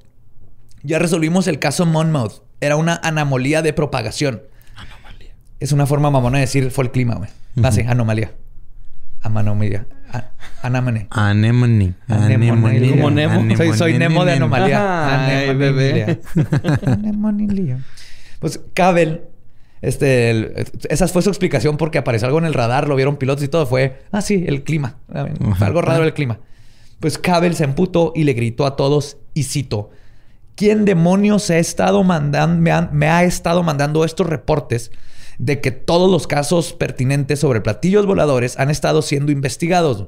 [0.83, 2.43] ya resolvimos el caso Monmouth.
[2.61, 4.43] Era una anomalía de propagación.
[4.75, 5.33] Anomalía.
[5.61, 7.31] Es una forma mamona de decir fue el clima, güey.
[7.63, 8.33] Ah, sí, anomalía.
[9.23, 9.87] Amanomalía.
[10.13, 10.31] A-
[10.63, 11.07] Anamane.
[11.11, 11.95] Anemone.
[12.09, 12.91] Anemonelia.
[12.93, 13.57] Como Nemo.
[13.57, 15.27] Soy, soy Nemo de anomalía.
[15.27, 16.19] Ay, Anemonelia.
[16.87, 17.79] Anemonelia.
[18.41, 19.23] Pues Cabel,
[19.83, 20.55] este, el-
[20.89, 23.67] esa fue su explicación porque apareció algo en el radar, lo vieron pilotos y todo.
[23.67, 24.97] Fue, ah, sí, el clima.
[25.57, 26.41] Fue algo raro el clima.
[27.01, 29.91] Pues Cabel se emputó y le gritó a todos, y cito,
[30.57, 34.91] ¿quién demonios ha estado mandando, me, han- me ha estado mandando estos reportes
[35.39, 40.07] de que todos los casos pertinentes sobre platillos voladores han estado siendo investigados?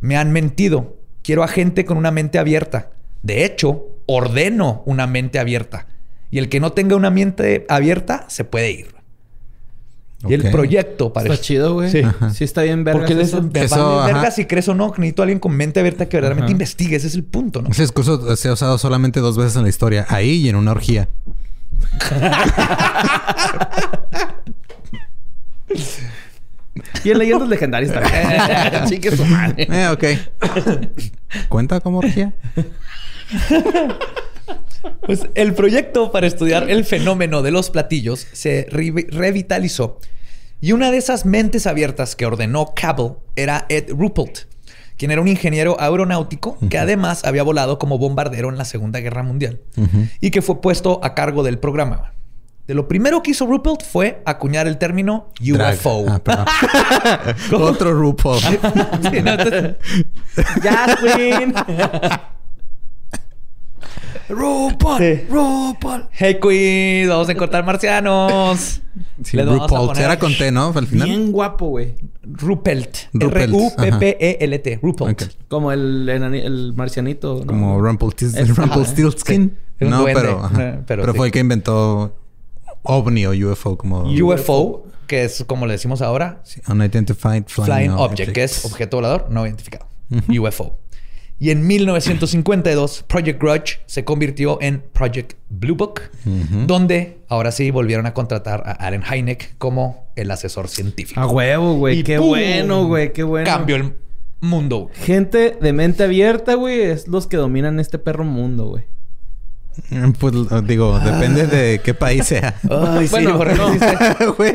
[0.00, 0.96] Me han mentido.
[1.22, 2.90] Quiero a gente con una mente abierta.
[3.22, 5.86] De hecho, ordeno una mente abierta.
[6.30, 8.91] Y el que no tenga una mente abierta se puede ir.
[10.28, 11.90] Y el proyecto para Está chido, güey.
[11.90, 12.02] Sí.
[12.32, 12.44] Sí.
[12.44, 13.00] está bien verga.
[13.00, 13.42] Porque eso.
[13.54, 14.88] Eso, verga si crees o no.
[14.96, 16.52] Necesito a alguien con mente abierta que verdaderamente Ajá.
[16.52, 16.96] investigue.
[16.96, 17.70] Ese es el punto, ¿no?
[17.70, 20.06] Ese discurso se ha usado solamente dos veces en la historia.
[20.08, 21.08] Ahí y en una orgía.
[27.04, 28.84] Y en leyendas legendarias también.
[28.88, 29.66] Chique su madre.
[29.70, 30.04] Eh, ok.
[31.48, 32.32] ¿Cuenta como orgía?
[35.06, 39.98] Pues el proyecto para estudiar el fenómeno de los platillos se re- revitalizó.
[40.62, 44.46] Y una de esas mentes abiertas que ordenó Cabell era Ed Ruppelt,
[44.96, 49.22] quien era un ingeniero aeronáutico que además había volado como bombardero en la Segunda Guerra
[49.24, 49.60] Mundial
[50.20, 52.12] y que fue puesto a cargo del programa.
[52.68, 55.30] De lo primero que hizo Ruppelt fue acuñar el término.
[55.42, 56.04] UFO.
[56.28, 56.46] Ah.
[57.52, 58.38] Otro RuPaul.
[58.40, 59.74] Sí, no, entonces-
[60.62, 61.52] Ya, Queen.
[64.32, 64.98] RuPaul.
[64.98, 65.20] Sí.
[65.30, 66.08] RuPaul.
[66.12, 68.80] Hey Queen, vamos a encontrar marcianos.
[69.22, 69.86] Sí, Les vamos a RuPaul.
[69.88, 70.72] poner Era con T, ¿no?
[70.74, 71.08] Al final.
[71.08, 71.94] Bien guapo, güey.
[72.22, 72.96] Ruppelt.
[73.12, 73.52] Ruppelt.
[74.82, 75.22] Ruppelt.
[75.22, 75.22] Ok.
[75.48, 77.40] Como el, el marcianito.
[77.40, 77.46] ¿no?
[77.46, 78.42] Como Rumpelstiltskin.
[78.42, 79.58] Es- Rumpelstiltskin.
[79.78, 79.84] Sí.
[79.88, 80.20] No, duende.
[80.20, 80.56] pero, ajá.
[80.86, 81.16] Pero pero, sí.
[81.18, 82.16] fue el que inventó
[82.84, 87.90] OVNI o UFO como UFO, que es como le decimos ahora, Sí, Unidentified Flying, Flying
[87.90, 89.86] Object, que es objeto volador no identificado.
[90.28, 90.78] UFO.
[91.42, 96.02] Y en 1952, Project Grudge se convirtió en Project Blue Book,
[96.68, 101.20] donde ahora sí volvieron a contratar a Allen Hynek como el asesor científico.
[101.20, 102.04] A huevo, güey.
[102.04, 102.28] Qué ¡pum!
[102.28, 103.12] bueno, güey.
[103.12, 103.44] Qué bueno.
[103.44, 103.92] Cambió el
[104.40, 104.88] mundo.
[104.94, 108.84] Gente de mente abierta, güey, es los que dominan este perro mundo, güey.
[109.90, 110.34] Mm, Pues
[110.68, 112.54] digo, depende de qué país sea.
[112.70, 113.74] Ay, Bueno, sí, porque no.
[113.74, 114.52] no Güey,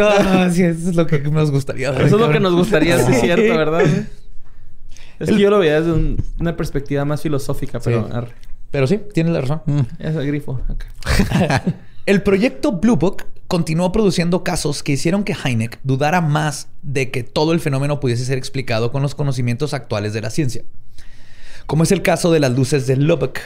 [0.00, 1.90] Ah, sí, eso es lo que nos gustaría.
[1.90, 3.26] Eso es lo que nos gustaría, sí, es Sí.
[3.26, 3.84] cierto, ¿verdad?
[5.18, 8.06] Es que yo lo veía desde un- una perspectiva más filosófica, pero...
[8.06, 8.12] Sí.
[8.12, 8.32] arre.
[8.70, 9.62] Pero sí, tienes la razón.
[9.66, 9.80] Mm.
[9.98, 10.60] Es el grifo.
[12.06, 17.22] El proyecto Blue Book continuó produciendo casos que hicieron que Hynek dudara más de que
[17.24, 20.62] todo el fenómeno pudiese ser explicado con los conocimientos actuales de la ciencia.
[21.66, 23.38] Como es el caso de las luces de Lubbock,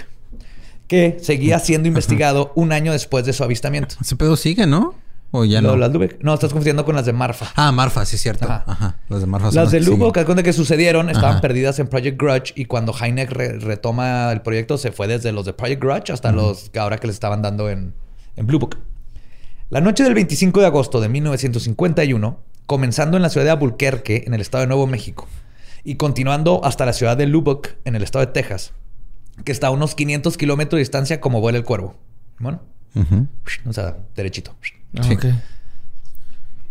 [0.88, 3.94] que seguía siendo investigado un año después de su avistamiento.
[4.00, 4.94] Ese pedo sigue, ¿no?
[5.32, 5.76] O ya no.
[5.76, 6.16] Las Lubbock.
[6.22, 7.46] No, estás confundiendo con las de Marfa.
[7.54, 8.46] Ah, Marfa, sí es cierto.
[8.46, 8.64] Ajá.
[8.66, 8.96] Ajá.
[9.08, 9.84] Las de Marfa son Las de que.
[9.84, 11.40] Lubbock, haz cuenta que sucedieron, estaban Ajá.
[11.40, 15.52] perdidas en Project Grudge y cuando re- retoma el proyecto se fue desde los de
[15.52, 17.94] Project Grudge hasta los que ahora que les estaban dando en,
[18.36, 18.78] en Blue Book.
[19.68, 24.34] La noche del 25 de agosto de 1951, comenzando en la ciudad de Albuquerque, en
[24.34, 25.28] el estado de Nuevo México,
[25.84, 28.72] y continuando hasta la ciudad de Lubbock, en el estado de Texas,
[29.44, 31.94] que está a unos 500 kilómetros de distancia como vuela el cuervo.
[32.40, 32.60] Bueno,
[32.96, 33.28] Ujú.
[33.68, 34.56] o sea, derechito.
[34.96, 35.16] Ah, Sí.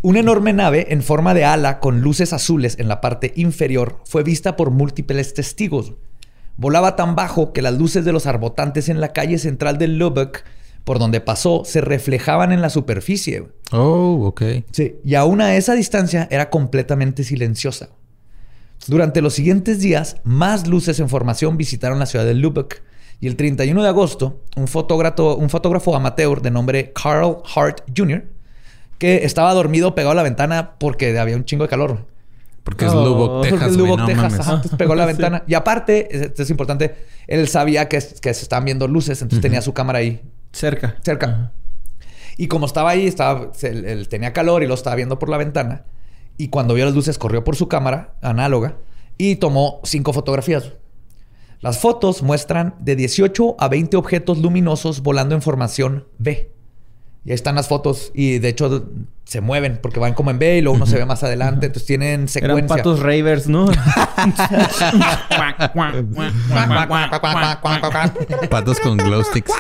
[0.02, 4.24] Una enorme nave en forma de ala con luces azules en la parte inferior fue
[4.24, 5.94] vista por múltiples testigos.
[6.56, 10.44] Volaba tan bajo que las luces de los arbotantes en la calle central de Lubbock,
[10.86, 13.48] por donde pasó, se reflejaban en la superficie.
[13.74, 14.42] Oh, ok.
[14.72, 17.90] Sí, y aún a esa distancia era completamente silenciosa.
[18.88, 22.76] Durante los siguientes días, más luces en formación visitaron la ciudad de Lubbock.
[23.22, 28.24] Y el 31 de agosto, un fotógrafo, un fotógrafo amateur de nombre Carl Hart Jr.,
[28.98, 32.06] que estaba dormido pegado a la ventana porque había un chingo de calor.
[32.64, 33.60] Porque es Lubbock, Texas.
[33.60, 34.40] Porque es güey, Lubbock, no Texas.
[34.42, 35.08] ajá, entonces pegó a la Sí.
[35.14, 35.44] ventana.
[35.48, 36.96] Y aparte, esto es importante,
[37.28, 40.96] él sabía que, que se estaban viendo luces, entonces tenía su cámara ahí Cerca.
[41.04, 41.52] cerca.
[42.38, 45.30] Y como estaba ahí, estaba, se- él, él tenía calor y lo estaba viendo por
[45.30, 45.84] la ventana.
[46.38, 48.76] Y cuando vio las luces, corrió por su cámara análoga
[49.18, 50.72] y tomó cinco fotografías.
[51.62, 56.52] Las fotos muestran de 18 a 20 objetos luminosos volando en formación V.
[57.26, 58.12] Y ahí están las fotos.
[58.14, 58.88] Y de hecho
[59.26, 61.66] se mueven porque van como en B y luego uno se ve más adelante.
[61.66, 62.56] Entonces tienen secuencia.
[62.58, 63.66] Eran patos ravers, ¿no?
[68.50, 69.52] Patos con glow sticks.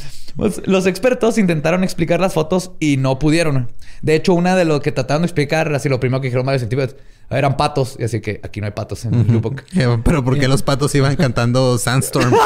[0.40, 3.68] Pues, Los expertos intentaron explicar las fotos y no pudieron.
[4.00, 6.62] De hecho, una de lo que trataron de explicar, así lo primero que dijeron varios
[6.62, 6.96] científicos,
[7.28, 7.96] eran patos.
[7.98, 9.62] Y así que aquí no hay patos en el Book.
[9.76, 12.32] Eh, Pero ¿por qué los patos iban cantando Sandstorm?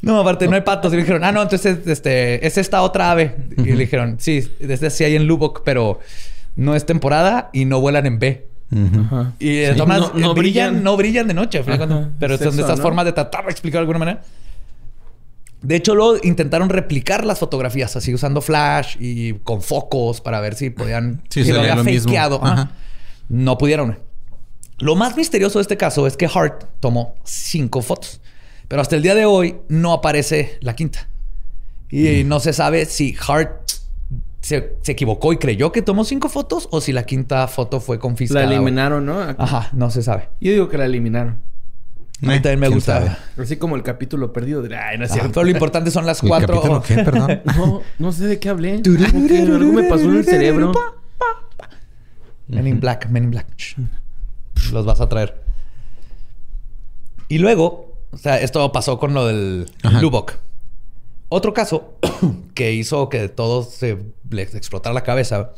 [0.00, 0.92] No, aparte, no hay patos.
[0.92, 3.34] Y le dijeron, ah, no, entonces este, es esta otra ave.
[3.56, 5.98] Y le dijeron, sí, desde sí hay en Lubbock, pero
[6.58, 8.46] no es temporada y no vuelan en B.
[8.70, 9.32] Ajá.
[9.38, 10.82] Y Sí, maneras, no- no brillan, brillan.
[10.82, 11.60] no brillan de noche.
[11.66, 12.82] Ajá, Pero es son de estas ¿no?
[12.82, 14.22] formas de tratar de explicar de alguna manera.
[15.62, 20.54] De hecho, luego intentaron replicar las fotografías así usando flash y con focos para ver
[20.54, 21.22] si podían.
[21.30, 22.40] Sí, si había lo fakeado.
[22.44, 22.70] Ajá.
[23.28, 23.98] No pudieron.
[24.78, 28.20] Lo más misterioso de este caso es que Hart tomó cinco fotos,
[28.68, 31.08] pero hasta el día de hoy no aparece la quinta.
[31.90, 33.67] Y no se sabe si Hart
[34.40, 37.96] se, se equivocó y creyó que tomó cinco fotos o si la quinta foto fue
[37.96, 38.44] La confiscada.
[38.44, 38.56] güey.
[38.56, 39.20] eliminaron, ¿no?
[39.20, 40.28] Ajá, no se sabe.
[40.40, 41.40] Yo digo que la eliminaron.
[42.22, 43.18] A mí también me ¿quién gusta.
[43.36, 44.74] Así como el capítulo perdido de...
[44.76, 45.30] Ay, no es cierto.
[45.32, 46.56] pero lo importante son las ¿El cuatro.
[46.56, 46.94] capítulo qué?
[47.04, 47.42] Perdón.
[47.56, 48.82] No, no sé de qué hablé.
[48.84, 50.72] Algo me pasó en el cerebro.
[52.48, 53.46] Men in Black, Men in Black.
[54.72, 55.40] Los vas a traer.
[57.28, 60.00] Y luego, o sea, esto pasó con lo del Ajá.
[61.28, 61.98] Otro caso
[62.54, 63.98] que hizo que todos se
[64.30, 65.52] les explotara la cabeza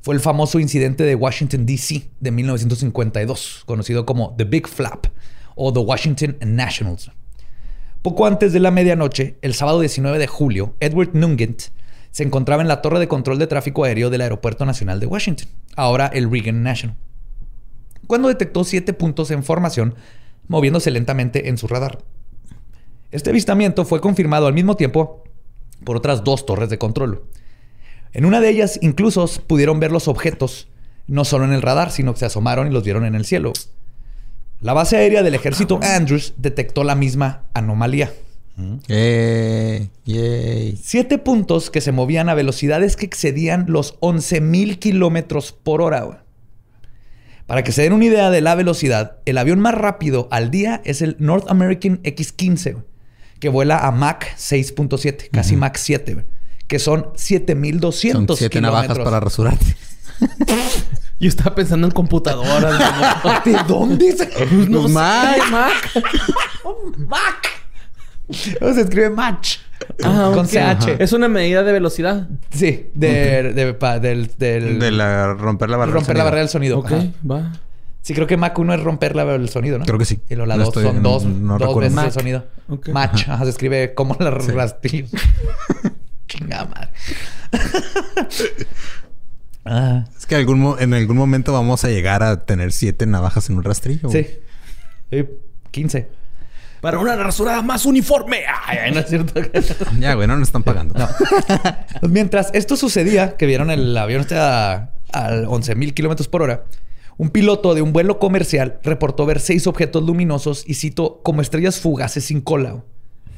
[0.00, 2.10] fue el famoso incidente de Washington, D.C.
[2.18, 5.06] de 1952, conocido como The Big Flap
[5.54, 7.12] o The Washington Nationals.
[8.02, 11.62] Poco antes de la medianoche, el sábado 19 de julio, Edward Nugent
[12.10, 15.48] se encontraba en la torre de control de tráfico aéreo del Aeropuerto Nacional de Washington,
[15.76, 16.96] ahora el Reagan National,
[18.08, 19.94] cuando detectó siete puntos en formación
[20.48, 21.98] moviéndose lentamente en su radar.
[23.12, 25.22] Este avistamiento fue confirmado al mismo tiempo
[25.84, 27.22] por otras dos torres de control.
[28.12, 30.68] En una de ellas incluso pudieron ver los objetos,
[31.06, 33.52] no solo en el radar, sino que se asomaron y los vieron en el cielo.
[34.60, 38.12] La base aérea del ejército Andrews detectó la misma anomalía.
[38.88, 40.78] Eh, yay.
[40.82, 46.24] Siete puntos que se movían a velocidades que excedían los 11.000 kilómetros por hora.
[47.46, 50.80] Para que se den una idea de la velocidad, el avión más rápido al día
[50.84, 52.84] es el North American X-15, güey,
[53.42, 56.26] que vuela a Mach 6.7, casi Mach 7, güey,
[56.68, 59.04] que son 7.200 Son siete navajas kilómetros.
[59.04, 59.76] para rasurarte.
[61.18, 63.42] Yo estaba pensando en computadoras.
[63.44, 64.12] ¿De dónde?
[64.16, 64.30] se-
[64.68, 65.50] no sé, Mac.
[65.50, 65.92] Mac.
[66.98, 67.46] Mach.
[68.30, 69.56] Se escribe Mach.
[70.04, 70.52] Ah, con ok.
[70.52, 70.96] CH.
[71.02, 72.28] Es una medida de velocidad.
[72.52, 75.96] Sí, de, de- pa- del, del- De la romper la barrera.
[75.98, 76.78] romper la barrera del sonido.
[76.78, 77.06] Ok, Ajá.
[77.28, 77.52] va.
[78.02, 79.84] Sí, creo que Mach 1 es romper la, el sonido, ¿no?
[79.84, 80.20] Creo que sí.
[80.28, 82.06] Y luego la No 2 estoy- son no- dos, no dos veces Mach.
[82.06, 82.46] el sonido.
[82.68, 82.88] Ok.
[82.88, 83.28] Match.
[83.28, 85.06] Ajá, se escribe como la rastrillo.
[86.28, 86.88] Chingada madre.
[89.64, 93.56] ah, Es que algún en algún momento vamos a llegar a tener siete navajas en
[93.56, 94.08] un rastrillo.
[94.10, 94.26] sí.
[95.10, 95.26] Sí,
[95.72, 96.08] 15.
[96.80, 98.38] Para una rasurada más uniforme.
[98.66, 99.40] Ay, ay, no es cierto.
[100.00, 100.94] Ya, güey, no nos están pagando.
[100.98, 102.08] No.
[102.08, 106.64] Mientras esto sucedía, que vieron el avión este a, a 11.000 kilómetros por hora,
[107.18, 111.78] un piloto de un vuelo comercial reportó ver seis objetos luminosos y cito como estrellas
[111.80, 112.82] fugaces sin cola.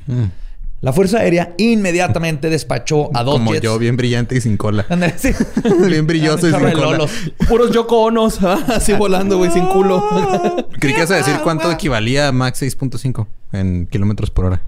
[0.07, 0.25] Mm.
[0.81, 3.65] La Fuerza Aérea inmediatamente despachó a dos Como jets.
[3.65, 4.85] yo, bien brillante y sin cola.
[5.17, 5.31] Sí.
[5.89, 6.73] bien brilloso y sin cola.
[6.75, 7.11] lolos.
[7.49, 8.43] Puros Yoko Onos.
[8.43, 8.59] ¿ah?
[8.69, 10.05] Así volando, güey, sin culo.
[10.79, 14.63] Creí que ibas a Ah, decir cuánto equivalía a Max 6.5 en kilómetros por hora.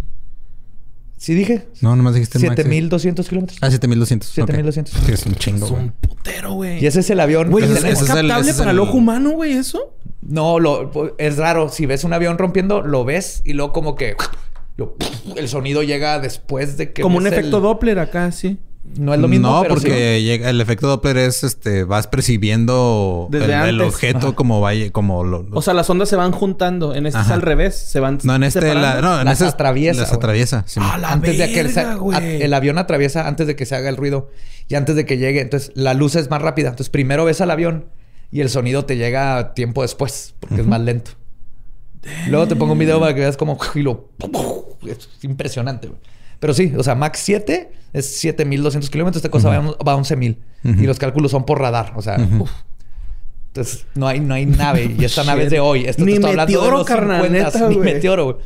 [1.16, 1.66] ¿Sí dije?
[1.80, 2.60] No, nomás dijiste Max.
[2.64, 3.58] 7.200 kilómetros.
[3.62, 4.28] Ah, 7200.
[4.28, 4.94] 7,200.
[4.94, 5.02] Ok.
[5.06, 5.64] Sí, Es un chingo.
[5.66, 6.82] Es un putero, güey.
[6.82, 8.80] Y ese es el avión Güey, ¿es, es ese es el- captable para el el-
[8.80, 9.94] ojo humano, güey, eso?
[10.20, 11.68] No, lo, es raro.
[11.70, 14.16] Si ves un avión rompiendo, lo ves y luego como que...
[14.76, 14.96] lo-
[15.36, 17.00] el sonido llega después de que...
[17.02, 18.58] Como un el- efecto Doppler acá, sí.
[18.98, 20.24] No es lo mismo, no, pero porque sí.
[20.24, 24.32] llega, el efecto Doppler es este, vas percibiendo Desde el, objeto Ajá.
[24.36, 25.46] como vaya, como lo.
[25.52, 26.94] O sea, las ondas se van juntando.
[26.94, 27.74] En este es al revés.
[27.76, 30.16] Se van no, en este la, no, en Las ese atraviesa, Las güey.
[30.18, 30.64] atraviesa.
[30.66, 33.74] sí, ¡A la antes de que el, a- el avión atraviesa antes de que se
[33.74, 34.30] haga el ruido
[34.68, 36.68] y antes de que llegue, entonces la luz es más rápida.
[36.68, 37.86] Entonces primero ves al avión
[38.32, 41.10] y el sonido te llega tiempo después porque es más lento.
[42.28, 44.08] Luego te pongo un video para que veas como y lo
[44.86, 45.88] es impresionante.
[45.88, 46.00] güey.
[46.40, 49.16] Pero sí, o sea, Max 7 es 7200 kilómetros.
[49.18, 50.82] Esta cosa va, a- va a 11000 Ujú.
[50.82, 51.92] y los cálculos son por radar.
[51.96, 52.50] O sea, uf.
[53.48, 55.86] entonces no hay, no hay nave y esta nave es de hoy.
[55.86, 58.24] Esto Ni te estoy hablando de los carnal, 50, neta, ni meteoro.
[58.24, 58.36] güey.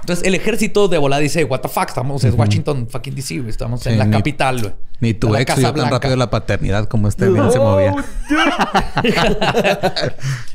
[0.00, 3.50] Entonces el ejército de volada dice, what the fuck, estamos en Washington fucking DC, güey.
[3.50, 4.72] Estamos Sí, en la ni- capital, güey.
[5.00, 7.94] Ni tu ex vio tan rápido la paternidad como este bien se movía.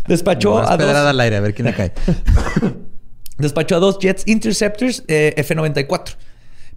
[0.07, 1.93] Despachó Nomás a pedrada dos, al aire, a ver quién le cae.
[3.37, 6.15] despachó a dos Jets Interceptors eh, F-94.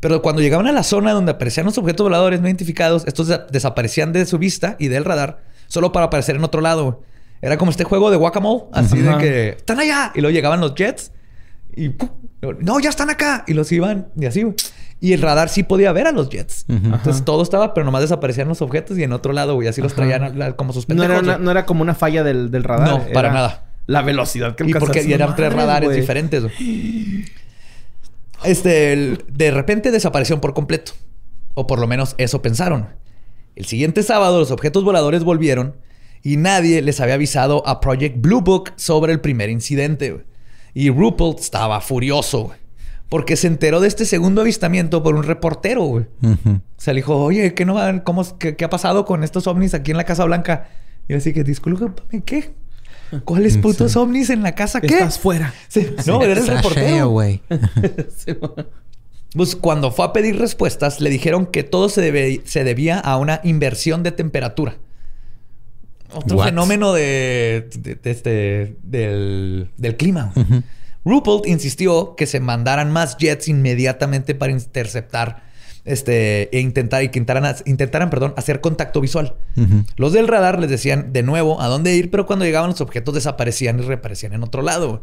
[0.01, 3.41] Pero cuando llegaban a la zona donde aparecían los objetos voladores no identificados, estos de-
[3.51, 7.03] desaparecían de su vista y del radar solo para aparecer en otro lado.
[7.43, 9.17] Era como este juego de guacamole, así Ajá.
[9.19, 11.13] de que están allá y luego llegaban los Jets
[11.75, 12.09] y ¡pum!
[12.61, 14.43] no, ya están acá y los iban y así.
[14.43, 14.55] güey.
[15.03, 16.67] Y el radar sí podía ver a los Jets.
[16.69, 17.25] Entonces Ajá.
[17.25, 20.03] todo estaba, pero nomás desaparecían los objetos y en otro lado, güey, así los Ajá.
[20.03, 21.45] traían a como sus No era, una- güey.
[21.45, 22.89] no era como una falla del, del radar.
[22.89, 23.65] No, para nada.
[23.87, 26.45] La velocidad que Y porque eran tres radares diferentes.
[28.45, 30.93] Este, el- de repente desaparecieron por completo.
[31.55, 32.89] O por lo menos eso pensaron.
[33.57, 35.77] El siguiente sábado los objetos voladores volvieron
[36.23, 40.25] y nadie les había avisado a Project Blue Book sobre el primer incidente.
[40.73, 42.53] Y Ruppelt estaba furioso,
[43.09, 45.83] porque se enteró de este segundo avistamiento por un reportero.
[45.83, 46.05] güey.
[46.23, 49.47] O sea, le dijo, oye, ¿qué, no, va- cómo, qué, qué ha pasado con estos
[49.49, 50.69] ovnis aquí en la Casa Blanca?
[51.09, 52.53] Y yo así que, discúlpame, ¿qué?
[53.25, 53.59] ¿Cuáles Sí.
[53.61, 54.81] putos ovnis en la casa?
[54.81, 54.89] ¿Qué?
[54.95, 55.53] Estás fuera.
[55.69, 57.09] Sí, No, el Sasheo, reportero.
[57.11, 57.41] güey.
[58.17, 58.33] Sí.
[59.33, 63.17] Pues cuando fue a pedir respuestas, le dijeron que todo se, debe- se debía a
[63.17, 64.77] una inversión de temperatura.
[66.13, 66.47] Otro What?
[66.47, 70.33] fenómeno de, de- de este, del, del clima.
[71.05, 75.45] Ruppelt insistió que se mandaran más jets inmediatamente para interceptar
[75.85, 79.35] este, e intentar, intentaran, intentaran perdón, hacer contacto visual.
[79.97, 83.15] Los del radar les decían de nuevo a dónde ir, pero cuando llegaban los objetos
[83.15, 85.03] desaparecían y reaparecían en otro lado.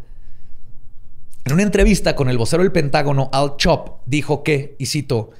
[1.45, 5.32] En una entrevista con el vocero del Pentágono, Al Chop, dijo que, y cito,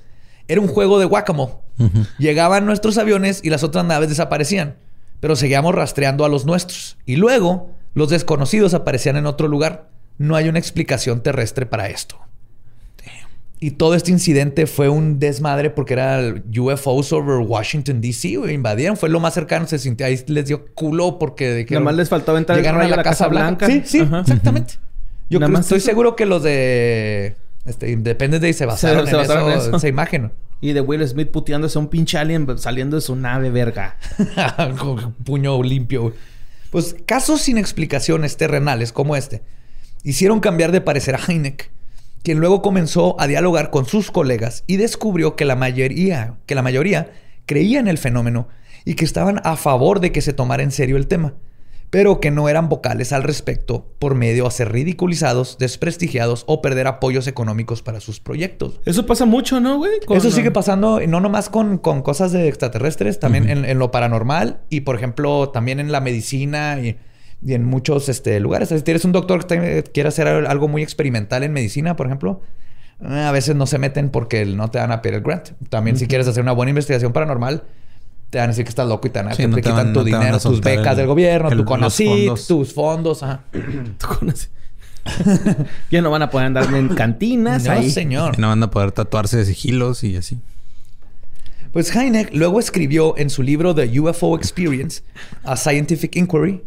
[0.48, 1.54] era un juego de guacamole.
[1.80, 2.06] Ujú.
[2.18, 4.78] Llegaban nuestros aviones y las otras naves desaparecían,
[5.20, 6.98] pero seguíamos rastreando a los nuestros.
[7.06, 9.90] Y luego, los desconocidos aparecían en otro lugar.
[10.18, 12.18] No hay una explicación terrestre para esto.
[13.60, 18.38] Y todo este incidente fue un desmadre porque era el UFOs over Washington, D.C.
[18.38, 18.54] güey.
[18.54, 19.66] Invadieron, fue lo más cercano.
[19.66, 22.82] Se sintió ahí, les dio culo porque de que Nada más les faltaba entrar llegaron
[22.82, 23.66] a la, Casa Blanca.
[23.66, 24.20] Sí, sí, Ajá.
[24.20, 24.76] exactamente.
[25.30, 25.86] Yo creo- estoy eso.
[25.88, 27.36] seguro que los de
[27.66, 29.78] este, Independence Day se basaron, se en, basaron en eso, eso.
[29.78, 30.32] esa imagen.
[30.62, 33.98] Y de Will Smith puteándose a un pinche alien saliendo de su nave, verga.
[34.80, 36.02] Con puño limpio.
[36.04, 36.14] güey.
[36.70, 39.42] Pues casos sin explicaciones terrenales como este
[40.04, 41.70] hicieron cambiar de parecer a Heineck,
[42.24, 46.62] quien luego comenzó a dialogar con sus colegas y descubrió que la mayoría, que la
[46.62, 47.12] mayoría
[47.46, 48.48] creía en el fenómeno
[48.86, 51.34] y que estaban a favor de que se tomara en serio el tema,
[51.90, 56.86] pero que no eran vocales al respecto por medio a ser ridiculizados, desprestigiados o perder
[56.88, 58.82] apoyos económicos para sus proyectos.
[58.86, 60.00] Eso pasa mucho, ¿no, güey?
[60.06, 63.90] Con- Eso sigue pasando, no nomás con, con cosas de extraterrestres, también en, en lo
[63.92, 66.98] paranormal y, por ejemplo, también en la medicina y,
[67.46, 68.70] y en muchos este, lugares.
[68.70, 72.42] Si tienes un doctor que quiere hacer algo muy experimental en medicina, por ejemplo,
[73.02, 75.50] eh, a veces no se meten porque no te van a pedir el grant.
[75.70, 77.64] También si quieres hacer una buena investigación paranormal,
[78.32, 79.62] te van a decir que estás loco y te, van a- Sí, te no te
[79.62, 82.48] quitan van- tu no dinero, tus becas el- del gobierno, el- tu CONACYT, fondos.
[82.48, 83.24] tus fondos.
[83.24, 83.42] ajá.
[83.98, 84.50] Tú conoces.
[85.92, 87.90] ya no van a poder andar en cantinas No, ahí.
[87.90, 88.38] señor.
[88.40, 90.40] No van a poder tatuarse de sigilos y así.
[91.72, 95.04] Pues Heineck luego escribió en su libro The UFO Experience,
[95.44, 96.64] A Scientific Inquiry,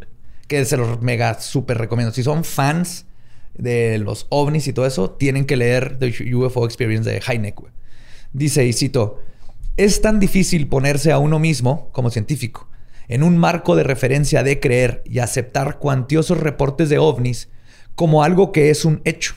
[0.51, 2.13] que se los mega súper recomiendo.
[2.13, 3.07] Si son fans
[3.55, 7.61] de los ovnis y todo eso, tienen que leer The UFO Experience de Heineck.
[8.33, 9.21] Dice, y cito,
[9.77, 12.69] es tan difícil ponerse a uno mismo, como científico,
[13.07, 17.49] en un marco de referencia de creer y aceptar cuantiosos reportes de ovnis
[17.95, 19.37] como algo que es un hecho,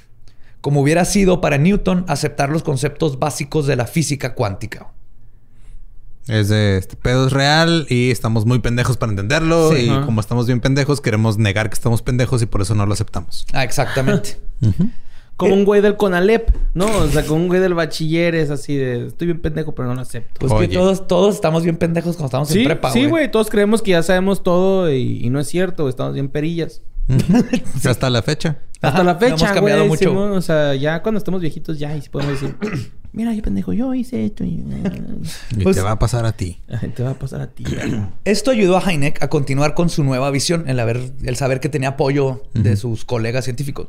[0.61, 4.91] como hubiera sido para Newton aceptar los conceptos básicos de la física cuántica.
[6.27, 9.71] Es de este pedo es real y estamos muy pendejos para entenderlo.
[9.71, 9.89] Sí.
[9.89, 12.93] y como estamos bien pendejos, queremos negar que estamos pendejos y por eso no lo
[12.93, 13.45] aceptamos.
[13.53, 14.39] Ah, exactamente.
[15.35, 16.85] Como un güey del Conalep, ¿no?
[16.85, 19.07] O sea, como un güey del bachiller es así de...
[19.07, 20.39] Estoy bien pendejo, pero no lo acepto.
[20.39, 20.69] Pues Oye.
[20.69, 23.31] que todos, todos estamos bien pendejos cuando estamos sí, en prepa, sí, güey.
[23.31, 25.89] Todos creemos que ya sabemos todo y, y no es cierto.
[25.89, 26.83] Estamos bien perillas.
[27.85, 28.57] Hasta la fecha.
[28.81, 29.89] Hasta Ajá, la fecha, hemos cambiado güey.
[29.89, 30.09] mucho.
[30.09, 30.31] Simón.
[30.33, 32.55] O sea, ya cuando estemos viejitos ya y podemos decir...
[33.13, 34.63] Mira, yo pendejo, yo hice esto y...
[35.55, 36.57] Y Pues- te va a pasar a ti.
[36.95, 37.63] Te va a pasar a ti.
[38.25, 41.69] Esto ayudó a Heineck a continuar con su nueva visión, el, haber, el saber que
[41.69, 43.87] tenía apoyo de sus colegas científicos.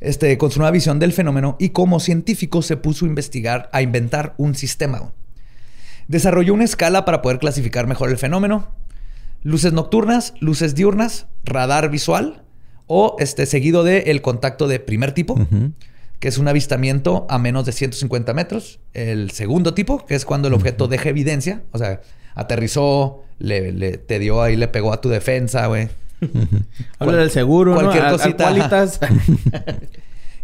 [0.00, 3.82] Este, con su nueva visión del fenómeno y como científico se puso a investigar, a
[3.82, 5.12] inventar un sistema.
[6.06, 8.68] Desarrolló una escala para poder clasificar mejor el fenómeno.
[9.42, 12.42] Luces nocturnas, luces diurnas, radar visual
[12.86, 15.36] o este, seguido de el contacto de primer tipo.
[16.18, 18.80] Que es un avistamiento a menos de 150 metros.
[18.94, 22.00] El segundo tipo, que es cuando el objeto deja evidencia, o sea,
[22.34, 25.88] aterrizó, le, le- te dio ahí, le pegó a tu defensa, güey.
[26.98, 28.08] Habla del seguro, cualquier ¿no?
[28.08, 28.48] A- a cosita.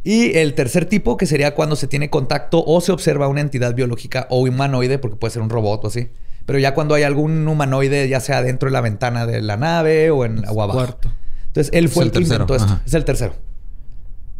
[0.07, 3.74] Y el tercer tipo, que sería cuando se tiene contacto o se observa una entidad
[3.74, 6.09] biológica o humanoide, porque puede ser un robot o así.
[6.47, 10.11] Pero ya cuando hay algún humanoide, ya sea dentro de la ventana de la nave
[10.11, 10.78] o, en, o abajo.
[10.78, 11.11] Cuarto.
[11.47, 12.72] Entonces, él fue Es el, el que tercero, inventó esto.
[12.74, 12.82] ajá.
[12.84, 13.34] Es el tercero.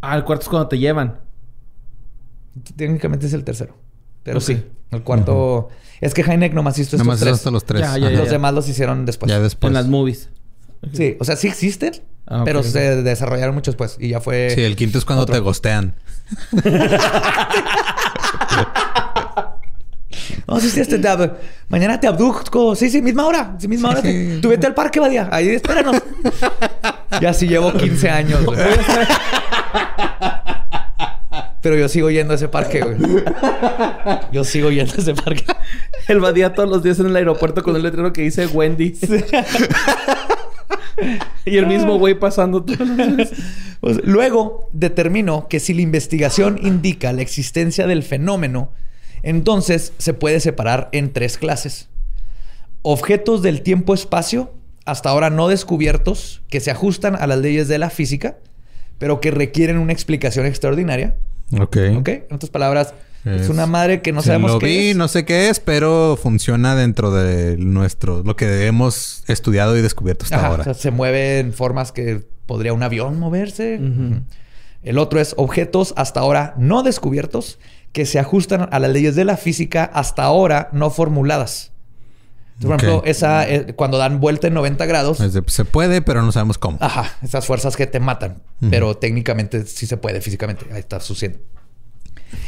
[0.03, 1.19] Ah, el cuarto es cuando te llevan.
[2.77, 3.77] Técnicamente es el tercero.
[4.23, 4.45] Pero Ok.
[4.45, 5.69] sí, el cuarto...
[6.01, 7.35] Es que Heineck nomás hizo estos Nada más tres.
[7.35, 7.81] hasta los tres.
[7.81, 8.11] Ya, ya, Ajá.
[8.15, 9.31] ya, Los demás los hicieron después.
[9.31, 9.71] Ya después.
[9.71, 10.29] en las movies.
[10.93, 11.95] Sí, o sea, sí existen,
[12.27, 13.97] Ah, pero se desarrollaron mucho después.
[14.01, 14.51] Y ya fue...
[14.55, 15.35] Sí, el quinto es cuando Otro.
[15.35, 15.95] te gostean.
[20.55, 21.35] No, sí, sí, este, te ab-
[21.69, 22.75] mañana te abduzco.
[22.77, 23.57] Sí, sí, misma hora.
[23.59, 24.01] Sí, misma hora.
[24.03, 24.39] Sí.
[24.41, 25.29] Tú vete al parque, Badía.
[25.33, 25.97] Ahí espéranos.
[27.21, 28.59] ya sí llevo 15 años, güey.
[31.61, 32.97] Pero yo sigo yendo a ese parque, güey.
[34.33, 35.45] Yo sigo yendo a ese parque.
[36.09, 38.95] Él va día todos los días en el aeropuerto con un letrero que dice Wendy.
[41.47, 43.31] y el mismo güey pasando todos los días.
[43.81, 48.71] Pues, luego determinó que si la investigación indica la existencia del fenómeno,
[49.25, 51.89] entonces se puede separar en tres clases.
[52.83, 54.53] Objetos del tiempo-espacio,
[54.85, 58.37] hasta ahora no descubiertos, que se ajustan a las leyes de la física,
[58.99, 61.17] pero que requieren una explicación extraordinaria.
[61.59, 61.77] Ok.
[61.97, 62.09] ¿Ok?
[62.09, 62.95] En otras palabras,
[63.25, 64.97] es, Es- una madre que no Sí, sabemos lo qué vi, es.
[64.97, 70.25] no sé qué es, pero funciona dentro de nuestro, lo que hemos estudiado y descubierto
[70.25, 70.61] hasta Ajá, ahora.
[70.61, 73.81] o sea, se mueve en formas que podría un avión moverse.
[74.83, 77.59] El otro es objetos hasta ahora no descubiertos
[77.95, 81.71] que se ajustan a las leyes de la física hasta ahora no formuladas.
[82.57, 86.21] Entonces, por ejemplo, esa, eh, cuando dan vuelta en 90 grados, de, se puede, pero
[86.23, 86.77] no sabemos cómo.
[86.81, 88.71] ajá, esas fuerzas que te matan, Ujú.
[88.71, 90.67] pero técnicamente sí se puede físicamente.
[90.73, 91.43] Ahí está sucediendo.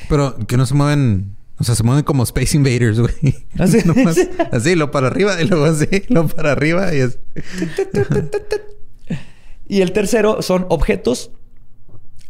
[0.09, 3.47] Pero que no se mueven, o sea, se mueven como Space Invaders, güey.
[3.59, 3.79] Así.
[3.85, 4.19] Nomás
[4.53, 7.19] así, lo para arriba y luego así, lo para arriba y es.
[9.69, 11.31] Y el tercero son objetos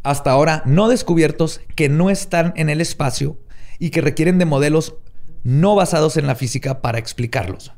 [0.06, 3.36] hasta ahora no descubiertos que no están en el espacio
[3.78, 4.94] y que requieren de modelos
[5.42, 7.72] no basados en la física para explicarlos.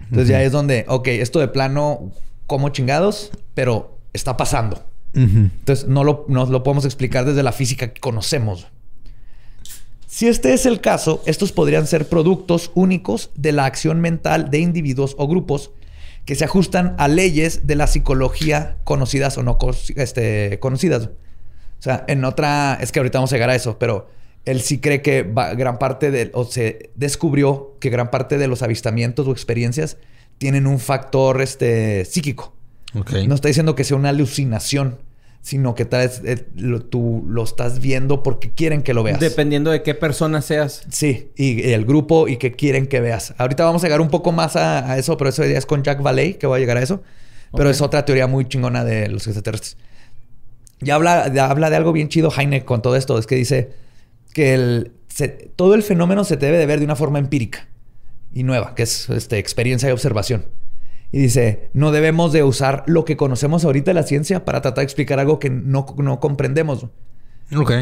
[0.00, 2.10] Entonces ya es donde, ok, esto de plano,
[2.46, 4.84] como chingados, pero está pasando.
[5.12, 8.66] Entonces no lo, no lo podemos explicar desde la física que conocemos.
[10.06, 14.58] Si este es el caso, estos podrían ser productos únicos de la acción mental de
[14.58, 15.70] individuos o grupos
[16.24, 19.58] que se ajustan a leyes de la psicología conocidas o no
[19.96, 21.10] este, conocidas.
[21.80, 24.08] O sea, en otra, es que ahorita vamos a llegar a eso, pero
[24.44, 28.46] él sí cree que va- gran parte de, o se descubrió que gran parte de
[28.46, 29.96] los avistamientos o experiencias
[30.38, 32.54] tienen un factor este, psíquico.
[32.94, 33.12] Ok.
[33.26, 34.98] No está diciendo que sea una alucinación,
[35.42, 39.20] sino que tal vez eh, lo- tú lo estás viendo porque quieren que lo veas.
[39.20, 40.82] Dependiendo de qué persona seas.
[40.90, 43.34] Sí, y el grupo y que quieren que veas.
[43.38, 45.82] Ahorita vamos a llegar un poco más a, a eso, pero eso ya es con
[45.82, 47.02] Jack Valley, que voy a llegar a eso.
[47.56, 49.76] Pero es otra teoría muy chingona de los extraterrestres.
[50.80, 53.18] Ya habla, habla de algo bien chido Heineck con todo esto.
[53.18, 53.70] Es que dice
[54.32, 54.90] que
[55.56, 57.68] todo el fenómeno se debe de ver de una forma empírica
[58.32, 60.46] y nueva, que es este, experiencia y observación.
[61.12, 64.82] Y dice, no debemos de usar lo que conocemos ahorita de la ciencia para tratar
[64.82, 65.86] de explicar algo que no
[66.20, 66.86] comprendemos.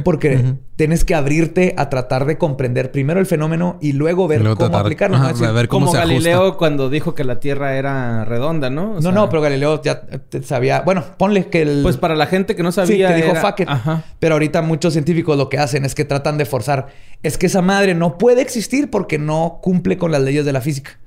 [0.05, 4.45] Porque tienes que abrirte a tratar de comprender primero el fenómeno y luego ver Y
[4.45, 5.17] luego cómo tratar- aplicarlo.
[5.17, 5.31] ajá, ¿no?
[5.31, 6.15] Es decir, a ver cómo Como se ajusta.
[6.15, 8.93] Galileo cuando dijo que la Tierra era redonda, ¿no?
[8.93, 10.03] O no, sea, no, pero Galileo ya
[10.43, 10.81] sabía.
[10.83, 11.81] Bueno, ponle que el.
[11.83, 13.09] Pues para la gente que no Sí, sabía.
[13.09, 13.69] que dijo era- fuck it.
[13.69, 14.05] Ajá.
[14.19, 16.87] Pero ahorita muchos científicos lo que hacen es que tratan de forzar.
[17.23, 20.61] Es que esa madre no puede existir porque no cumple con las leyes de la
[20.61, 20.99] física.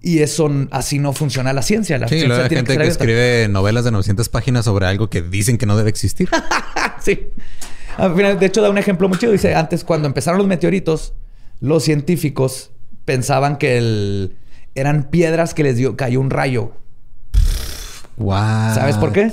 [0.00, 1.98] Y eso así no funciona la ciencia.
[1.98, 3.04] La Sí, ciencia luego hay tiene gente que abierta.
[3.04, 6.28] escribe novelas de 900 páginas sobre algo que dicen que no debe existir.
[7.00, 7.28] sí.
[7.98, 9.32] Al final, de hecho, da un ejemplo muy chido.
[9.32, 11.14] Dice, antes cuando empezaron los meteoritos,
[11.60, 12.70] los científicos
[13.04, 14.36] pensaban que el-
[14.74, 16.72] eran piedras que les dio, cayó un rayo.
[18.16, 18.74] wow.
[18.74, 19.30] ¿Sabes por qué?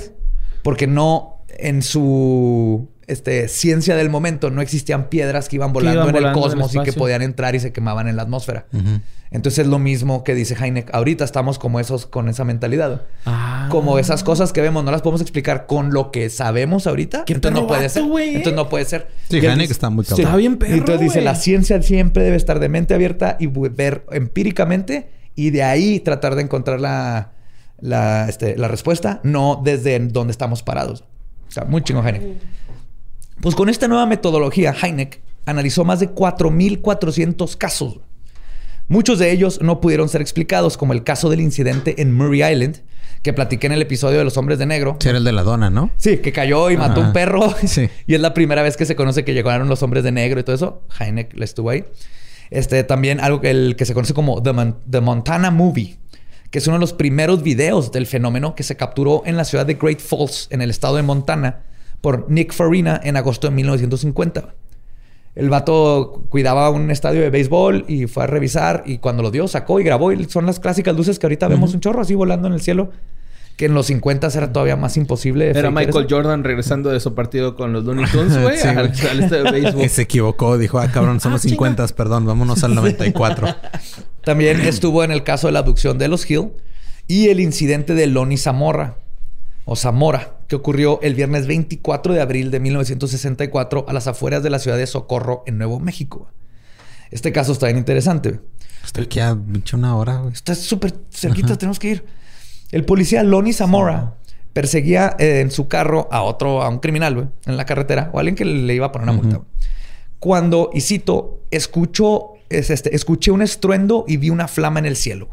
[0.62, 6.08] Porque no en su este, ciencia del momento no existían piedras que iban volando iban
[6.08, 8.22] en el volando en el cosmos y que podían entrar y se quemaban en la
[8.22, 8.66] atmósfera.
[9.32, 10.92] Entonces es lo mismo que dice Heineck.
[10.92, 13.02] Ahorita estamos como esos con esa mentalidad.
[13.26, 13.68] Ah.
[13.70, 17.24] Como esas cosas que vemos no las podemos explicar con lo que sabemos ahorita.
[17.26, 18.02] Qué Entonces no puede vato, ser.
[18.28, 19.08] Entonces no puede ser.
[19.28, 20.26] Sí, Y Heineck dice- está muy cabrón.
[20.26, 23.46] Está bien perro, Y Entonces dice, la ciencia siempre debe estar de mente abierta y
[23.46, 27.30] ver empíricamente y de ahí tratar de encontrar la,
[27.80, 31.04] la, este, la respuesta, no desde donde estamos parados.
[31.48, 32.22] O sea, muy chingo Heineck.
[33.40, 38.00] Pues con esta nueva metodología, Heineck analizó más de 4.400 casos.
[38.88, 42.82] Muchos de ellos no pudieron ser explicados, como el caso del incidente en Murray Island,
[43.22, 44.96] que platiqué en el episodio de los hombres de negro.
[45.00, 45.90] Sí, era el de la dona, ¿no?
[45.96, 47.54] Sí, que cayó y mató un perro.
[47.66, 47.88] Sí.
[48.06, 50.42] y es la primera vez que se conoce que llegaron los hombres de negro y
[50.42, 50.82] todo eso.
[50.98, 51.84] Heineck le estuvo ahí.
[52.50, 55.98] Este, también algo que, el, que se conoce como The, Mon- The Montana Movie,
[56.50, 59.66] que es uno de los primeros videos del fenómeno que se capturó en la ciudad
[59.66, 61.62] de Great Falls, en el estado de Montana,
[62.00, 64.54] por Nick Farina en agosto de 1950.
[65.34, 69.46] El vato cuidaba un estadio de béisbol y fue a revisar y cuando lo dio
[69.46, 72.48] sacó y grabó y son las clásicas luces que ahorita vemos un chorro así volando
[72.48, 72.90] en el cielo
[73.56, 75.50] que en los 50 era todavía más imposible.
[75.50, 79.52] Era Michael Jordan regresando de su partido con los Looney Tunes, güey, al, estadio de
[79.52, 79.88] béisbol.
[79.90, 83.54] Se equivocó, dijo, ah, cabrón, son los 50, ah, perdón, vámonos al 94.
[84.24, 86.52] También estuvo en el caso de la abducción de los Hill
[87.06, 88.96] y el incidente de Lonnie Zamora
[89.64, 94.50] o Zamora, que ocurrió el viernes 24 de abril de 1964 a las afueras de
[94.50, 96.28] la ciudad de Socorro, en Nuevo México.
[97.10, 98.40] Este caso está bien interesante.
[98.84, 99.36] Está aquí a
[99.74, 100.32] una hora, güey.
[100.32, 102.04] Está súper cerquita, tenemos que ir.
[102.70, 104.16] El policía Lonnie Zamora
[104.52, 108.36] perseguía eh, en su carro a otro, a un criminal, en la carretera, o alguien
[108.36, 109.40] que le iba a poner una multa.
[110.18, 115.28] Cuando, y cito, escuchó, este, escuché un estruendo y vi una flama en el cielo.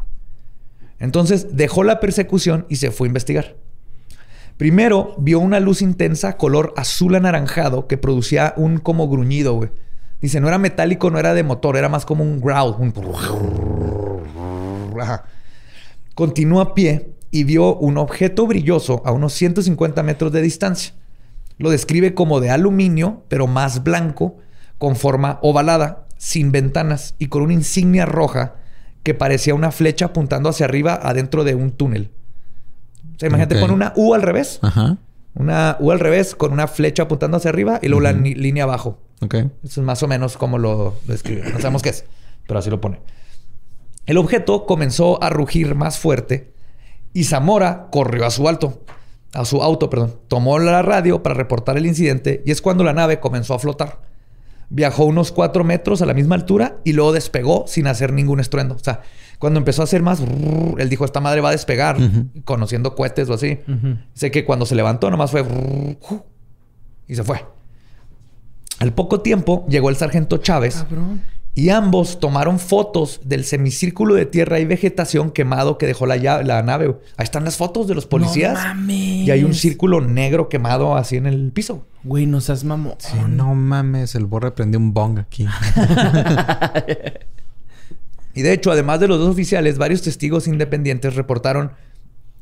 [0.98, 3.56] Entonces dejó la persecución y se fue a investigar.
[4.58, 9.70] Primero vio una luz intensa color azul anaranjado que producía un como gruñido, güey.
[10.20, 12.74] Dice, no era metálico, no era de motor, era más como un growl.
[12.76, 12.92] Un...
[16.16, 20.92] Continuó a pie y vio un objeto brilloso a unos 150 metros de distancia.
[21.56, 24.38] Lo describe como de aluminio, pero más blanco,
[24.78, 28.56] con forma ovalada, sin ventanas y con una insignia roja
[29.04, 32.10] que parecía una flecha apuntando hacia arriba adentro de un túnel.
[33.18, 34.60] O sea, imagínate con una U al revés.
[34.62, 34.96] Ajá.
[35.34, 39.00] Una U al revés con una flecha apuntando hacia arriba y luego la línea abajo.
[39.20, 39.34] Ok.
[39.34, 41.42] Eso es más o menos como lo describe.
[41.50, 42.04] No sabemos qué es,
[42.46, 43.00] pero así lo pone.
[44.06, 46.52] El objeto comenzó a rugir más fuerte
[47.12, 48.84] y Zamora corrió a su alto,
[49.34, 50.14] a su auto, perdón.
[50.28, 54.00] Tomó la radio para reportar el incidente y es cuando la nave comenzó a flotar.
[54.70, 58.76] Viajó unos cuatro metros a la misma altura y luego despegó sin hacer ningún estruendo.
[58.76, 59.00] O sea,
[59.38, 60.20] cuando empezó a hacer más,
[60.78, 61.96] él dijo, esta madre va a despegar,
[62.44, 63.58] conociendo cohetes o así.
[64.14, 65.44] Sé que cuando se levantó nomás fue
[67.06, 67.44] y se fue.
[68.80, 70.84] Al poco tiempo llegó el sargento Chávez
[71.54, 76.62] y ambos tomaron fotos del semicírculo de tierra y vegetación quemado que dejó la, la
[76.62, 76.96] nave.
[77.16, 78.54] Ahí están las fotos de los policías.
[78.54, 79.26] No mames.
[79.26, 81.86] Y hay un círculo negro quemado así en el piso.
[82.04, 82.94] Güey, no seas mamón.
[82.98, 84.14] Sí, no mames.
[84.14, 85.46] El borre prendió un bong aquí.
[88.38, 91.72] y de hecho, además de los dos oficiales, varios testigos independientes reportaron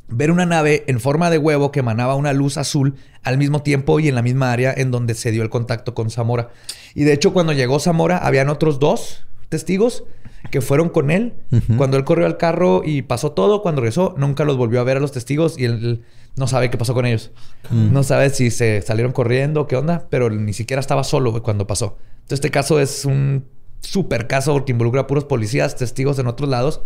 [0.08, 3.98] ver una nave en forma de huevo que emanaba una luz azul al mismo tiempo
[3.98, 6.50] y en la misma área en donde se dio el contacto con Zamora.
[6.94, 10.04] Y de hecho, cuando llegó Zamora, habían otros dos testigos
[10.50, 11.32] que fueron con él.
[11.78, 14.98] Cuando él corrió al carro y pasó todo, cuando regresó, nunca los volvió a ver
[14.98, 16.04] a los testigos y él,
[16.36, 17.30] no sabe qué pasó con ellos.
[17.70, 17.90] Mm.
[17.94, 21.96] No sabe si se salieron corriendo, qué onda, pero ni siquiera estaba solo cuando pasó.
[22.16, 23.46] Entonces, este caso es un
[23.80, 26.80] super caso que involucra a puros policías, testigos en otros lados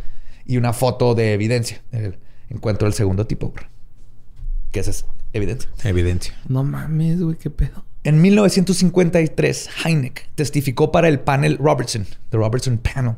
[0.45, 1.80] y una foto de evidencia
[2.51, 3.55] encuentro el segundo tipo,
[4.72, 5.70] Que esa es evidencia.
[5.84, 6.34] Evidencia.
[6.49, 7.84] No mames, güey, qué pedo.
[8.03, 13.16] En 1953, Heineck testificó para el panel Robertson, The Robertson Panel,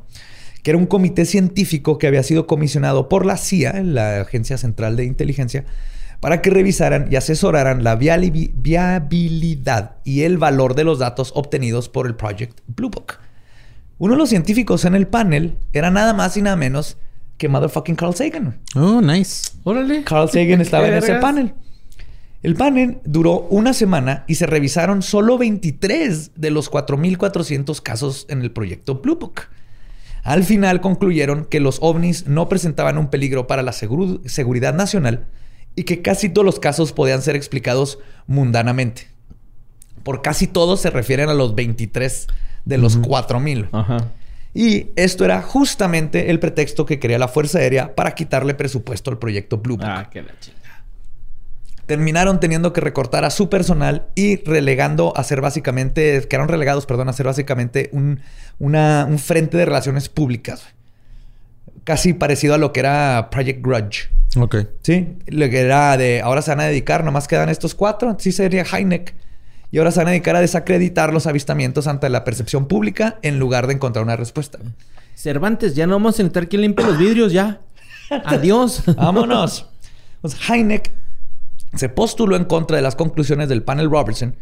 [0.63, 4.97] que era un comité científico que había sido comisionado por la CIA, la Agencia Central
[4.97, 5.65] de Inteligencia,
[6.21, 12.07] para que revisaran y asesoraran la viabilidad y el valor de los datos obtenidos por
[12.07, 13.15] el Project Blue Book.
[13.99, 16.97] Uno de los científicos en el panel era nada más y nada menos
[17.39, 18.61] que motherfucking Carl Sagan.
[18.75, 19.51] Oh, nice.
[19.65, 20.05] Órale.
[20.05, 21.55] Carl Sagan estaba en ese panel.
[22.43, 28.43] El panel duró una semana y se revisaron solo 23 de los 4.400 casos en
[28.43, 29.43] el proyecto Blue Book.
[30.25, 35.27] Al final concluyeron que los ovnis no presentaban un peligro para la seguridad nacional
[35.77, 39.09] y que casi todos los casos podían ser explicados mundanamente.
[40.03, 42.27] Por casi todos se refieren a los 23
[42.65, 43.69] de los 4.000.
[43.73, 44.13] Ajá.
[44.55, 49.19] Y esto era justamente el pretexto que quería la Fuerza Aérea para quitarle presupuesto al
[49.19, 49.87] proyecto Blue Book.
[49.89, 50.33] Ah, qué la
[51.87, 57.09] Terminaron teniendo que recortar a su personal y relegando a ser básicamente, quedaron relegados, perdón,
[57.09, 58.21] a ser básicamente un,
[58.59, 60.65] un frente de relaciones públicas.
[61.85, 64.11] Casi parecido a lo que era Project Grudge.
[64.37, 64.57] Ok.
[64.83, 68.17] Sí, lo que era de ahora se van a dedicar, nomás quedan estos cuatro.
[68.19, 69.15] Sí sería Heineck
[69.73, 73.39] y ahora se van a dedicar a desacreditar los avistamientos ante la percepción pública en
[73.39, 74.59] lugar de encontrar una respuesta.
[75.15, 77.63] Cervantes, ya no vamos a necesitar quien limpie los vidrios, ya.
[78.27, 78.83] Adiós.
[78.97, 79.67] Vámonos.
[80.21, 80.93] Pues Heineck
[81.75, 84.37] se postuló en contra de las conclusiones del panel Robertson,